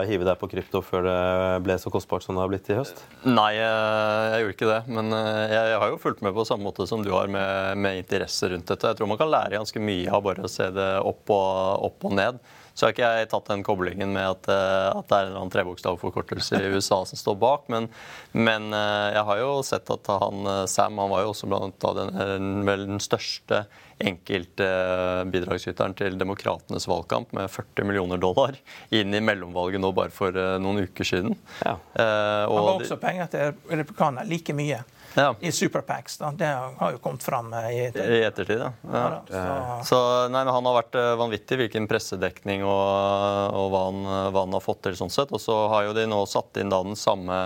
hive 0.08 0.26
deg 0.28 0.40
på 0.42 0.50
krypto 0.52 0.82
før 0.84 1.06
det 1.08 1.20
ble 1.64 1.78
så 1.80 1.92
kostbart 1.94 2.26
som 2.26 2.36
det 2.36 2.44
har 2.44 2.52
blitt 2.52 2.68
i 2.68 2.76
høst? 2.76 3.02
Nei, 3.24 3.54
jeg 3.56 4.42
gjorde 4.44 4.56
ikke 4.58 4.72
det. 4.72 4.80
Men 4.92 5.16
eh, 5.16 5.54
jeg 5.54 5.78
har 5.80 5.94
jo 5.94 6.00
fulgt 6.02 6.24
med 6.26 6.36
på 6.36 6.44
samme 6.48 6.68
måte 6.68 6.88
som 6.90 7.04
du 7.06 7.14
har 7.16 7.32
med, 7.32 7.80
med 7.80 8.02
interesse 8.02 8.52
rundt 8.52 8.68
dette. 8.68 8.92
Jeg 8.92 9.00
tror 9.00 9.12
man 9.12 9.20
kan 9.22 9.32
lære 9.32 9.62
ganske 9.62 9.84
mye 9.84 10.12
av 10.12 10.26
bare 10.28 10.44
å 10.44 10.52
se 10.52 10.68
det 10.76 10.90
opp 11.00 11.32
og, 11.32 11.88
opp 11.88 12.10
og 12.10 12.18
ned. 12.20 12.42
Så 12.80 12.88
har 12.88 12.96
ikke 12.96 13.10
jeg 13.20 13.28
tatt 13.34 13.50
den 13.52 13.64
koblingen 13.68 14.14
med 14.16 14.24
at, 14.24 14.48
at 14.48 15.10
det 15.10 15.18
er 15.18 15.26
en 15.26 15.34
eller 15.34 15.42
annen 15.42 15.52
trebokstavforkortelse 15.52 16.62
i 16.64 16.70
USA 16.78 17.02
som 17.10 17.20
står 17.20 17.36
bak. 17.42 17.68
Men, 17.68 17.90
men, 18.32 18.72
jeg 18.72 19.26
har 19.28 19.42
jo 19.42 19.52
sett 19.68 19.92
at 19.92 20.08
han, 20.24 20.48
Sam 20.72 21.02
han 21.02 21.12
var 21.12 21.26
jo 21.26 21.34
også 21.34 21.50
blant 21.52 21.88
den, 22.00 22.64
vel 22.70 22.88
den 22.88 23.04
største 23.04 23.66
enkeltbidragsyteren 24.00 25.96
til 26.00 26.16
demokratenes 26.16 26.88
valgkamp 26.88 27.34
med 27.36 27.52
40 27.52 27.90
millioner 27.90 28.22
dollar 28.22 28.56
inn 28.96 29.12
i 29.12 29.20
mellomvalget 29.20 29.84
nå 29.84 29.92
bare 29.96 30.14
for 30.16 30.32
noen 30.64 30.86
uker 30.88 31.04
siden. 31.08 31.36
Ja. 31.66 31.76
Eh, 31.76 32.46
og 32.48 32.56
Han 32.56 32.70
har 32.70 32.86
også 32.86 33.00
penger 33.02 33.28
til 33.34 33.52
republikanerne, 33.68 34.30
like 34.32 34.56
mye 34.56 34.80
ja. 35.14 35.36
i 35.40 35.52
Superpacks. 35.52 36.18
Da. 36.18 36.32
Det 36.32 36.50
har 36.78 36.92
jo 36.92 37.00
kommet 37.04 37.24
fram 37.24 37.54
eh, 37.54 37.70
i 37.72 37.80
ettertid. 37.88 38.14
I 38.16 38.24
ettertid 38.28 38.60
ja. 38.60 38.72
ja. 38.94 39.04
så. 39.30 39.86
så 39.90 40.02
nei, 40.34 40.44
Han 40.50 40.70
har 40.70 40.78
vært 40.80 40.98
eh, 41.00 41.12
vanvittig 41.20 41.60
hvilken 41.64 41.88
pressedekning 41.90 42.66
og, 42.68 43.56
og 43.60 43.70
hva, 43.74 43.84
han, 43.90 44.02
hva, 44.30 44.46
han, 44.46 44.58
har 44.58 44.66
fått 44.66 44.84
til. 44.88 44.98
sånn 45.00 45.14
sett. 45.14 45.34
Og 45.36 45.44
så 45.44 45.58
har 45.74 45.88
jo 45.90 45.96
de 45.98 46.08
nå 46.10 46.22
satt 46.30 46.62
inn 46.62 46.74
da 46.74 46.82
den 46.86 47.00
samme, 47.00 47.40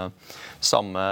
samme 0.63 1.07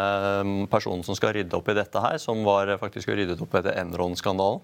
mm, 0.48 0.56
personen 0.72 1.06
som 1.08 1.18
skal 1.18 1.36
rydde 1.38 1.58
opp 1.58 1.72
i 1.72 1.78
dette 1.78 2.04
her, 2.04 2.20
som 2.22 2.44
var 2.48 2.76
faktisk 2.82 3.14
ryddet 3.16 3.42
opp 3.42 3.60
etter 3.60 3.78
Enron-skandalen. 3.82 4.64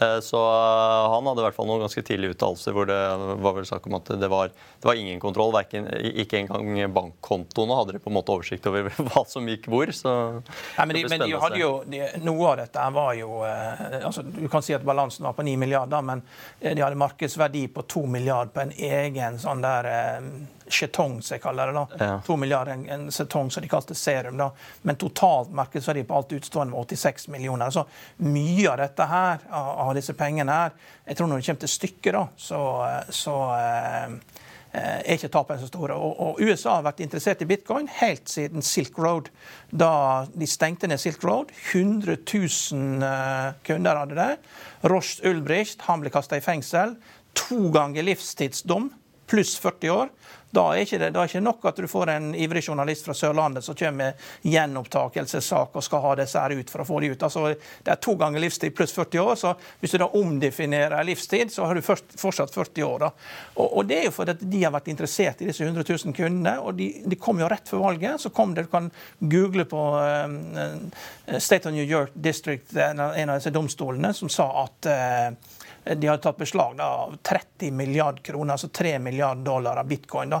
Eh, 0.00 0.20
så 0.20 0.38
eh, 0.38 1.12
han 1.12 1.26
hadde 1.28 1.42
i 1.42 1.46
hvert 1.46 1.54
fall 1.54 1.68
noen 1.70 1.84
ganske 1.84 2.02
tidlige 2.02 2.34
uttalelser 2.34 2.74
hvor 2.74 2.88
det 2.88 2.98
var 3.44 3.54
vel 3.54 3.66
snakk 3.68 3.84
om 3.86 3.94
at 4.00 4.10
det 4.18 4.30
var, 4.30 4.50
det 4.50 4.88
var 4.88 4.98
ingen 4.98 5.20
kontroll. 5.22 5.52
Verken, 5.54 5.86
ikke 6.24 6.40
engang 6.40 6.94
bankkontoene 6.94 7.78
hadde 7.78 7.96
de 7.96 8.02
på 8.02 8.10
en 8.10 8.16
måte 8.18 8.34
oversikt 8.34 8.66
over 8.70 8.90
hva 9.12 9.22
som 9.30 9.46
gikk 9.50 9.68
hvor. 9.70 9.92
så 9.94 10.14
Nei, 10.42 10.86
men, 10.88 10.96
de, 10.98 11.04
men 11.12 11.23
de 11.26 11.40
hadde 11.40 11.60
jo, 11.60 11.70
de, 11.86 12.00
Noe 12.24 12.48
av 12.50 12.58
dette 12.62 12.88
var 12.94 13.12
jo 13.18 13.42
eh, 13.48 14.00
altså 14.00 14.24
Du 14.26 14.46
kan 14.52 14.64
si 14.64 14.74
at 14.76 14.84
balansen 14.86 15.26
var 15.26 15.36
på 15.36 15.46
9 15.46 15.56
milliarder, 15.60 16.02
men 16.02 16.22
de 16.60 16.80
hadde 16.80 16.98
markedsverdi 17.00 17.66
på 17.74 17.86
2 17.96 18.04
milliarder 18.16 18.52
på 18.54 18.64
en 18.64 18.74
egen 18.74 19.38
sånn 19.42 19.64
der 19.64 19.90
skjetong, 20.68 21.18
som 21.22 21.34
jeg 21.34 21.42
kaller 21.42 21.66
det. 21.66 21.74
da. 21.74 22.04
Ja. 22.04 22.20
2 22.26 22.36
milliarder 22.36 22.72
en, 22.72 22.84
en 22.88 23.12
setong, 23.12 23.50
som 23.50 23.62
de 23.62 23.68
kalte 23.68 23.94
serum. 23.94 24.36
da. 24.40 24.50
Men 24.82 24.96
totalt 24.96 25.52
markedsverdi 25.54 26.04
på 26.08 26.16
alt 26.16 26.32
utstående 26.32 26.74
var 26.74 26.86
86 26.88 27.28
millioner. 27.28 27.70
Så 27.70 27.84
mye 28.16 28.70
av 28.70 28.78
dette 28.80 29.08
her, 29.10 29.44
av, 29.50 29.70
av 29.88 29.94
disse 29.98 30.16
pengene 30.18 30.60
her, 30.60 30.74
jeg 31.04 31.18
tror 31.18 31.30
når 31.30 31.42
det 31.42 31.48
kommer 31.50 31.66
til 31.66 31.74
stykket, 31.74 32.12
da, 32.16 32.24
så, 32.36 32.62
så 33.12 33.36
eh, 33.58 34.16
er 34.74 35.16
ikke 35.16 35.30
tapene 35.32 35.62
så 35.62 35.68
store. 35.70 35.94
Og, 35.94 36.20
og, 36.20 36.40
USA 36.42 36.78
har 36.78 36.86
vært 36.88 37.02
interessert 37.04 37.42
i 37.44 37.48
bitcoin 37.48 37.88
helt 38.00 38.28
siden 38.30 38.64
Silk 38.64 38.98
Road. 38.98 39.30
Da 39.70 40.26
de 40.34 40.48
stengte 40.50 40.90
ned 40.90 41.02
Silk 41.02 41.24
Road. 41.24 41.54
100 41.72 42.18
000 42.18 43.04
uh, 43.04 43.54
kunder 43.66 44.02
hadde 44.02 44.18
det. 44.18 44.30
Roche 44.90 45.24
Ulbricht 45.30 45.86
han 45.88 46.02
ble 46.02 46.12
kasta 46.14 46.40
i 46.40 46.44
fengsel. 46.44 46.96
To 47.46 47.70
ganger 47.74 48.06
livstidsdom 48.06 48.90
pluss 49.30 49.54
40 49.60 49.94
år. 49.94 50.10
Da 50.54 50.64
er 50.72 50.84
ikke 50.84 51.00
det 51.02 51.10
da 51.14 51.22
er 51.22 51.30
ikke 51.30 51.42
nok 51.42 51.64
at 51.70 51.80
du 51.80 51.88
får 51.90 52.12
en 52.14 52.28
ivrig 52.38 52.62
journalist 52.66 53.06
fra 53.06 53.14
Sørlandet 53.16 53.64
som 53.66 53.76
kommer 53.78 54.12
med 54.14 54.52
gjenopptakelsessak 54.52 55.74
og 55.74 55.84
skal 55.84 56.02
ha 56.04 56.14
disse 56.20 56.40
her 56.40 56.54
ut 56.54 56.70
for 56.70 56.84
å 56.84 56.86
få 56.88 57.00
de 57.02 57.10
ut. 57.14 57.24
Altså, 57.26 57.46
det 57.54 57.92
er 57.94 58.00
to 58.02 58.14
ganger 58.20 58.42
livstid 58.42 58.74
pluss 58.76 58.94
40 58.94 59.22
år. 59.24 59.34
så 59.40 59.54
Hvis 59.80 59.94
du 59.94 59.98
da 60.02 60.08
omdefinerer 60.20 61.06
livstid, 61.06 61.52
så 61.52 61.66
har 61.68 61.74
du 61.74 61.82
først, 61.82 62.14
fortsatt 62.20 62.54
40 62.54 62.86
år. 62.86 62.98
da. 63.06 63.10
Og, 63.56 63.78
og, 63.78 63.86
Det 63.86 63.98
er 63.98 64.08
jo 64.08 64.14
fordi 64.14 64.36
de 64.40 64.62
har 64.64 64.74
vært 64.74 64.92
interessert 64.92 65.42
i 65.42 65.50
disse 65.50 65.64
100 65.64 65.84
000 65.88 66.14
kundene. 66.16 66.56
og 66.60 66.78
De, 66.78 66.90
de 67.06 67.16
kom 67.20 67.40
jo 67.40 67.50
rett 67.50 67.68
før 67.68 67.84
valget. 67.88 68.20
så 68.20 68.30
kom 68.30 68.54
det, 68.54 68.66
Du 68.66 68.70
kan 68.70 68.90
google 69.18 69.64
på 69.64 69.82
um, 70.26 70.90
State 71.38 71.68
of 71.68 71.74
New 71.74 71.84
York 71.84 72.10
District, 72.14 72.76
en 72.76 73.00
av 73.00 73.36
disse 73.36 73.50
domstolene, 73.50 74.14
som 74.14 74.28
sa 74.28 74.48
at 74.64 74.90
uh, 74.90 75.60
de 75.84 76.06
har 76.06 76.20
tatt 76.22 76.36
beslag 76.40 76.80
av 76.80 77.16
30 77.22 77.70
milliarder 77.70 78.22
kroner, 78.22 78.52
altså 78.56 78.68
3 78.68 78.98
milliarder 78.98 79.44
dollar 79.44 79.76
av 79.76 79.88
bitcoin 79.88 80.32
da, 80.32 80.40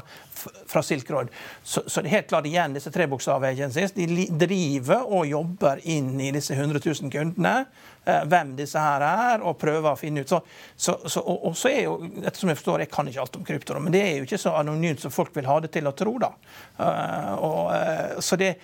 fra 0.66 0.82
Silk 0.82 1.10
Road. 1.10 1.32
Så, 1.62 1.82
så, 1.86 2.00
det 2.00 2.08
er 2.08 2.16
helt 2.18 2.28
klart 2.32 2.48
igjen, 2.48 2.76
disse 2.76 2.92
trebokstav-agencies 2.94 3.92
de 3.96 4.28
driver 4.30 5.04
og 5.04 5.26
jobber 5.28 5.82
inn 5.84 6.14
i 6.20 6.30
disse 6.34 6.56
100 6.56 6.80
000 6.80 7.12
kundene. 7.12 7.56
Eh, 8.04 8.24
hvem 8.28 8.50
disse 8.56 8.80
her 8.80 9.00
er, 9.00 9.44
og 9.44 9.56
prøver 9.56 9.94
å 9.94 9.96
finne 9.96 10.24
ut. 10.24 10.28
Så, 10.28 10.42
så, 10.76 10.96
så, 11.08 11.22
og, 11.22 11.46
og, 11.48 11.54
så 11.56 11.70
er 11.70 11.86
jo, 11.86 11.94
ettersom 12.20 12.52
Jeg 12.52 12.58
forstår, 12.60 12.84
jeg 12.84 12.92
kan 12.92 13.08
ikke 13.08 13.22
alt 13.22 13.38
om 13.38 13.46
krypto, 13.48 13.78
men 13.80 13.94
det 13.94 14.02
er 14.04 14.18
jo 14.18 14.26
ikke 14.28 14.40
så 14.42 14.52
anonymt 14.58 15.00
som 15.00 15.14
folk 15.14 15.32
vil 15.36 15.48
ha 15.48 15.56
det 15.64 15.72
til 15.72 15.88
å 15.88 15.94
tro. 15.96 16.12
da. 16.20 16.34
Uh, 16.76 17.32
og, 17.38 17.62
uh, 17.72 18.20
så 18.24 18.36
det, 18.40 18.54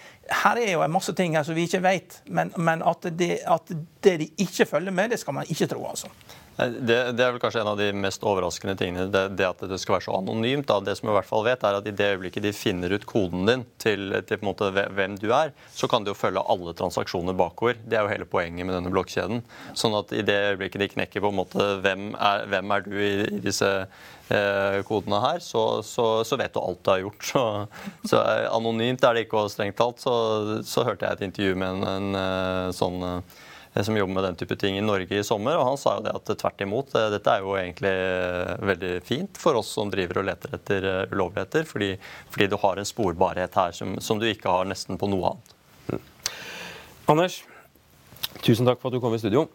her 0.43 0.61
er 0.61 0.75
jo 0.75 0.85
en 0.85 0.93
masse 0.93 1.15
ting 1.17 1.39
her 1.39 1.47
som 1.47 1.57
vi 1.57 1.65
ikke 1.69 1.81
vet, 1.85 2.21
men, 2.29 2.53
men 2.61 2.85
at, 2.85 3.09
det, 3.17 3.39
at 3.49 3.73
det 4.05 4.17
de 4.21 4.29
ikke 4.45 4.69
følger 4.69 4.95
med, 4.95 5.15
det 5.15 5.23
skal 5.23 5.41
man 5.41 5.49
ikke 5.49 5.71
tro. 5.73 5.87
altså. 5.89 6.13
Det, 6.69 6.97
det, 7.17 7.25
er 7.25 7.33
vel 7.33 7.41
kanskje 7.41 7.63
en 7.63 7.71
av 7.73 7.79
de 7.79 7.89
mest 7.97 8.25
overraskende 8.27 8.75
tingene. 8.79 9.07
Det, 9.13 9.23
det, 9.39 9.47
at 9.47 9.63
det 9.71 9.79
skal 9.81 9.97
være 9.97 10.07
så 10.09 10.17
anonymt. 10.19 10.67
Da. 10.69 10.81
Det 10.85 10.97
som 10.99 11.09
jeg 11.09 11.15
i 11.15 11.19
hvert 11.19 11.29
fall 11.29 11.47
vet, 11.47 11.65
er 11.65 11.79
at 11.79 11.89
i 11.89 11.95
det 11.97 12.09
øyeblikket 12.15 12.45
de 12.45 12.53
finner 12.57 12.95
ut 12.95 13.07
koden 13.09 13.49
din 13.49 13.65
til, 13.81 14.15
til 14.29 14.43
hvem 14.43 15.17
du 15.21 15.29
er, 15.33 15.55
så 15.75 15.89
kan 15.91 16.05
de 16.05 16.13
jo 16.13 16.19
følge 16.19 16.43
alle 16.43 16.75
transaksjoner 16.77 17.37
bakover. 17.39 17.81
Det 17.85 17.99
er 17.99 18.05
jo 18.05 18.13
hele 18.13 18.29
poenget 18.29 18.67
med 18.69 18.77
denne 18.77 18.93
blokkjeden. 18.93 19.45
Sånn 19.79 19.97
at 19.99 20.13
i 20.17 20.25
det 20.27 20.39
øyeblikket 20.53 20.85
de 20.85 20.91
knekker 20.95 21.25
på 21.25 21.33
en 21.33 21.41
måte 21.41 21.69
hvem 21.85 22.11
er, 22.19 22.47
hvem 22.51 22.77
er 22.77 22.87
du 22.87 22.97
i, 22.99 23.13
i 23.39 23.43
disse 23.45 23.69
eh, 23.71 24.81
kodene 24.89 25.21
her, 25.25 25.45
så, 25.45 25.85
så, 25.87 26.09
så, 26.27 26.41
vet 26.41 26.55
du 26.57 26.61
alt 26.63 26.83
du 26.85 26.93
har 26.95 27.05
gjort. 27.05 27.31
Så, 27.31 27.45
så 28.11 28.25
eh, 28.25 28.49
anonymt 28.51 29.05
er 29.07 29.17
det 29.17 29.29
ikke, 29.29 29.47
og 29.47 29.53
strengt 29.53 29.79
talt 29.81 30.03
så, 30.03 30.83
hørte 30.85 31.07
jeg 31.07 31.19
et 31.21 31.29
intervju 31.29 31.57
med 31.61 31.79
en, 31.79 31.87
en, 31.95 32.21
eh, 32.21 32.75
sånn 32.77 32.99
Eh, 33.05 33.50
som 33.75 33.97
jobber 33.97 34.15
med 34.15 34.25
den 34.25 34.37
type 34.37 34.57
ting 34.57 34.79
i 34.79 34.83
Norge 34.83 35.19
i 35.19 35.25
sommer. 35.25 35.57
og 35.57 35.65
Han 35.69 35.79
sa 35.79 35.97
jo 35.97 36.07
det 36.07 36.15
at 36.17 36.33
tvert 36.43 36.65
imot, 36.65 36.95
eh, 36.99 37.11
dette 37.15 37.31
er 37.31 37.45
jo 37.45 37.55
egentlig 37.59 37.93
eh, 37.93 38.57
veldig 38.73 38.95
fint 39.07 39.39
for 39.39 39.61
oss 39.61 39.71
som 39.77 39.93
driver 39.93 40.21
og 40.21 40.27
leter 40.27 40.57
etter 40.59 40.89
ulovligheter, 41.13 41.69
fordi, 41.69 41.93
fordi 42.31 42.51
du 42.51 42.59
har 42.63 42.81
en 42.81 42.89
sporbarhet 42.89 43.55
her 43.55 43.77
som, 43.77 43.95
som, 44.03 44.19
du 44.19 44.27
ikke 44.27 44.51
har 44.51 44.67
nesten 44.67 44.99
på 44.99 45.09
noe 45.11 45.31
annet. 45.31 45.55
Mm. 45.87 46.03
Anders, 47.15 47.41
tusen 48.43 48.67
takk 48.67 48.83
for 48.83 48.91
at 48.91 48.99
du 48.99 49.03
kom 49.03 49.15
i 49.15 49.23
studio. 49.23 49.47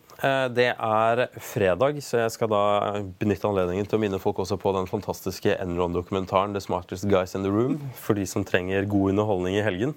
Det 0.55 0.69
er 0.71 1.21
fredag, 1.43 1.97
så 1.99 2.21
jeg 2.21 2.31
skal 2.31 2.47
da 2.47 2.61
benytte 3.19 3.49
anledningen 3.49 3.87
til 3.89 3.97
å 3.97 4.01
minne 4.01 4.19
folk 4.23 4.39
også 4.39 4.55
på 4.61 4.71
den 4.77 4.87
fantastiske 4.87 5.57
Enron-dokumentaren 5.59 6.55
'The 6.55 6.63
Smartest 6.63 7.09
Guys 7.11 7.35
in 7.35 7.43
the 7.43 7.51
Room', 7.51 7.81
for 7.99 8.15
de 8.15 8.23
som 8.23 8.47
trenger 8.47 8.87
god 8.87 9.11
underholdning 9.11 9.59
i 9.59 9.65
helgen. 9.65 9.91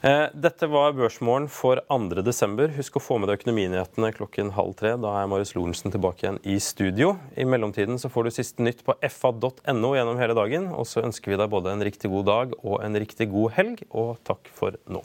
Eh, 0.00 0.26
dette 0.32 0.64
var 0.72 0.94
Børsmorgen 0.96 1.44
for 1.52 1.82
2.12. 1.92 2.70
Husk 2.78 2.94
å 2.96 3.02
få 3.04 3.18
med 3.20 3.28
deg 3.28 3.42
økonominyhetene 3.42 4.08
klokken 4.16 4.54
halv 4.56 4.72
tre. 4.78 4.94
Da 4.96 5.12
er 5.20 5.28
Marius 5.28 5.52
Lorentzen 5.52 5.92
tilbake 5.92 6.24
igjen 6.24 6.38
i 6.48 6.56
studio. 6.64 7.18
I 7.36 7.44
mellomtiden 7.44 8.00
så 8.00 8.08
får 8.08 8.24
du 8.24 8.32
siste 8.32 8.64
nytt 8.64 8.80
på 8.86 8.96
fa.no 8.96 9.92
gjennom 9.98 10.16
hele 10.22 10.38
dagen. 10.38 10.70
Og 10.72 10.88
så 10.88 11.04
ønsker 11.04 11.34
vi 11.34 11.40
deg 11.42 11.52
både 11.52 11.76
en 11.76 11.84
riktig 11.84 12.08
god 12.16 12.30
dag 12.32 12.56
og 12.62 12.80
en 12.80 12.96
riktig 12.96 13.28
god 13.28 13.52
helg, 13.58 13.84
og 13.92 14.16
takk 14.24 14.48
for 14.56 14.80
nå. 14.88 15.04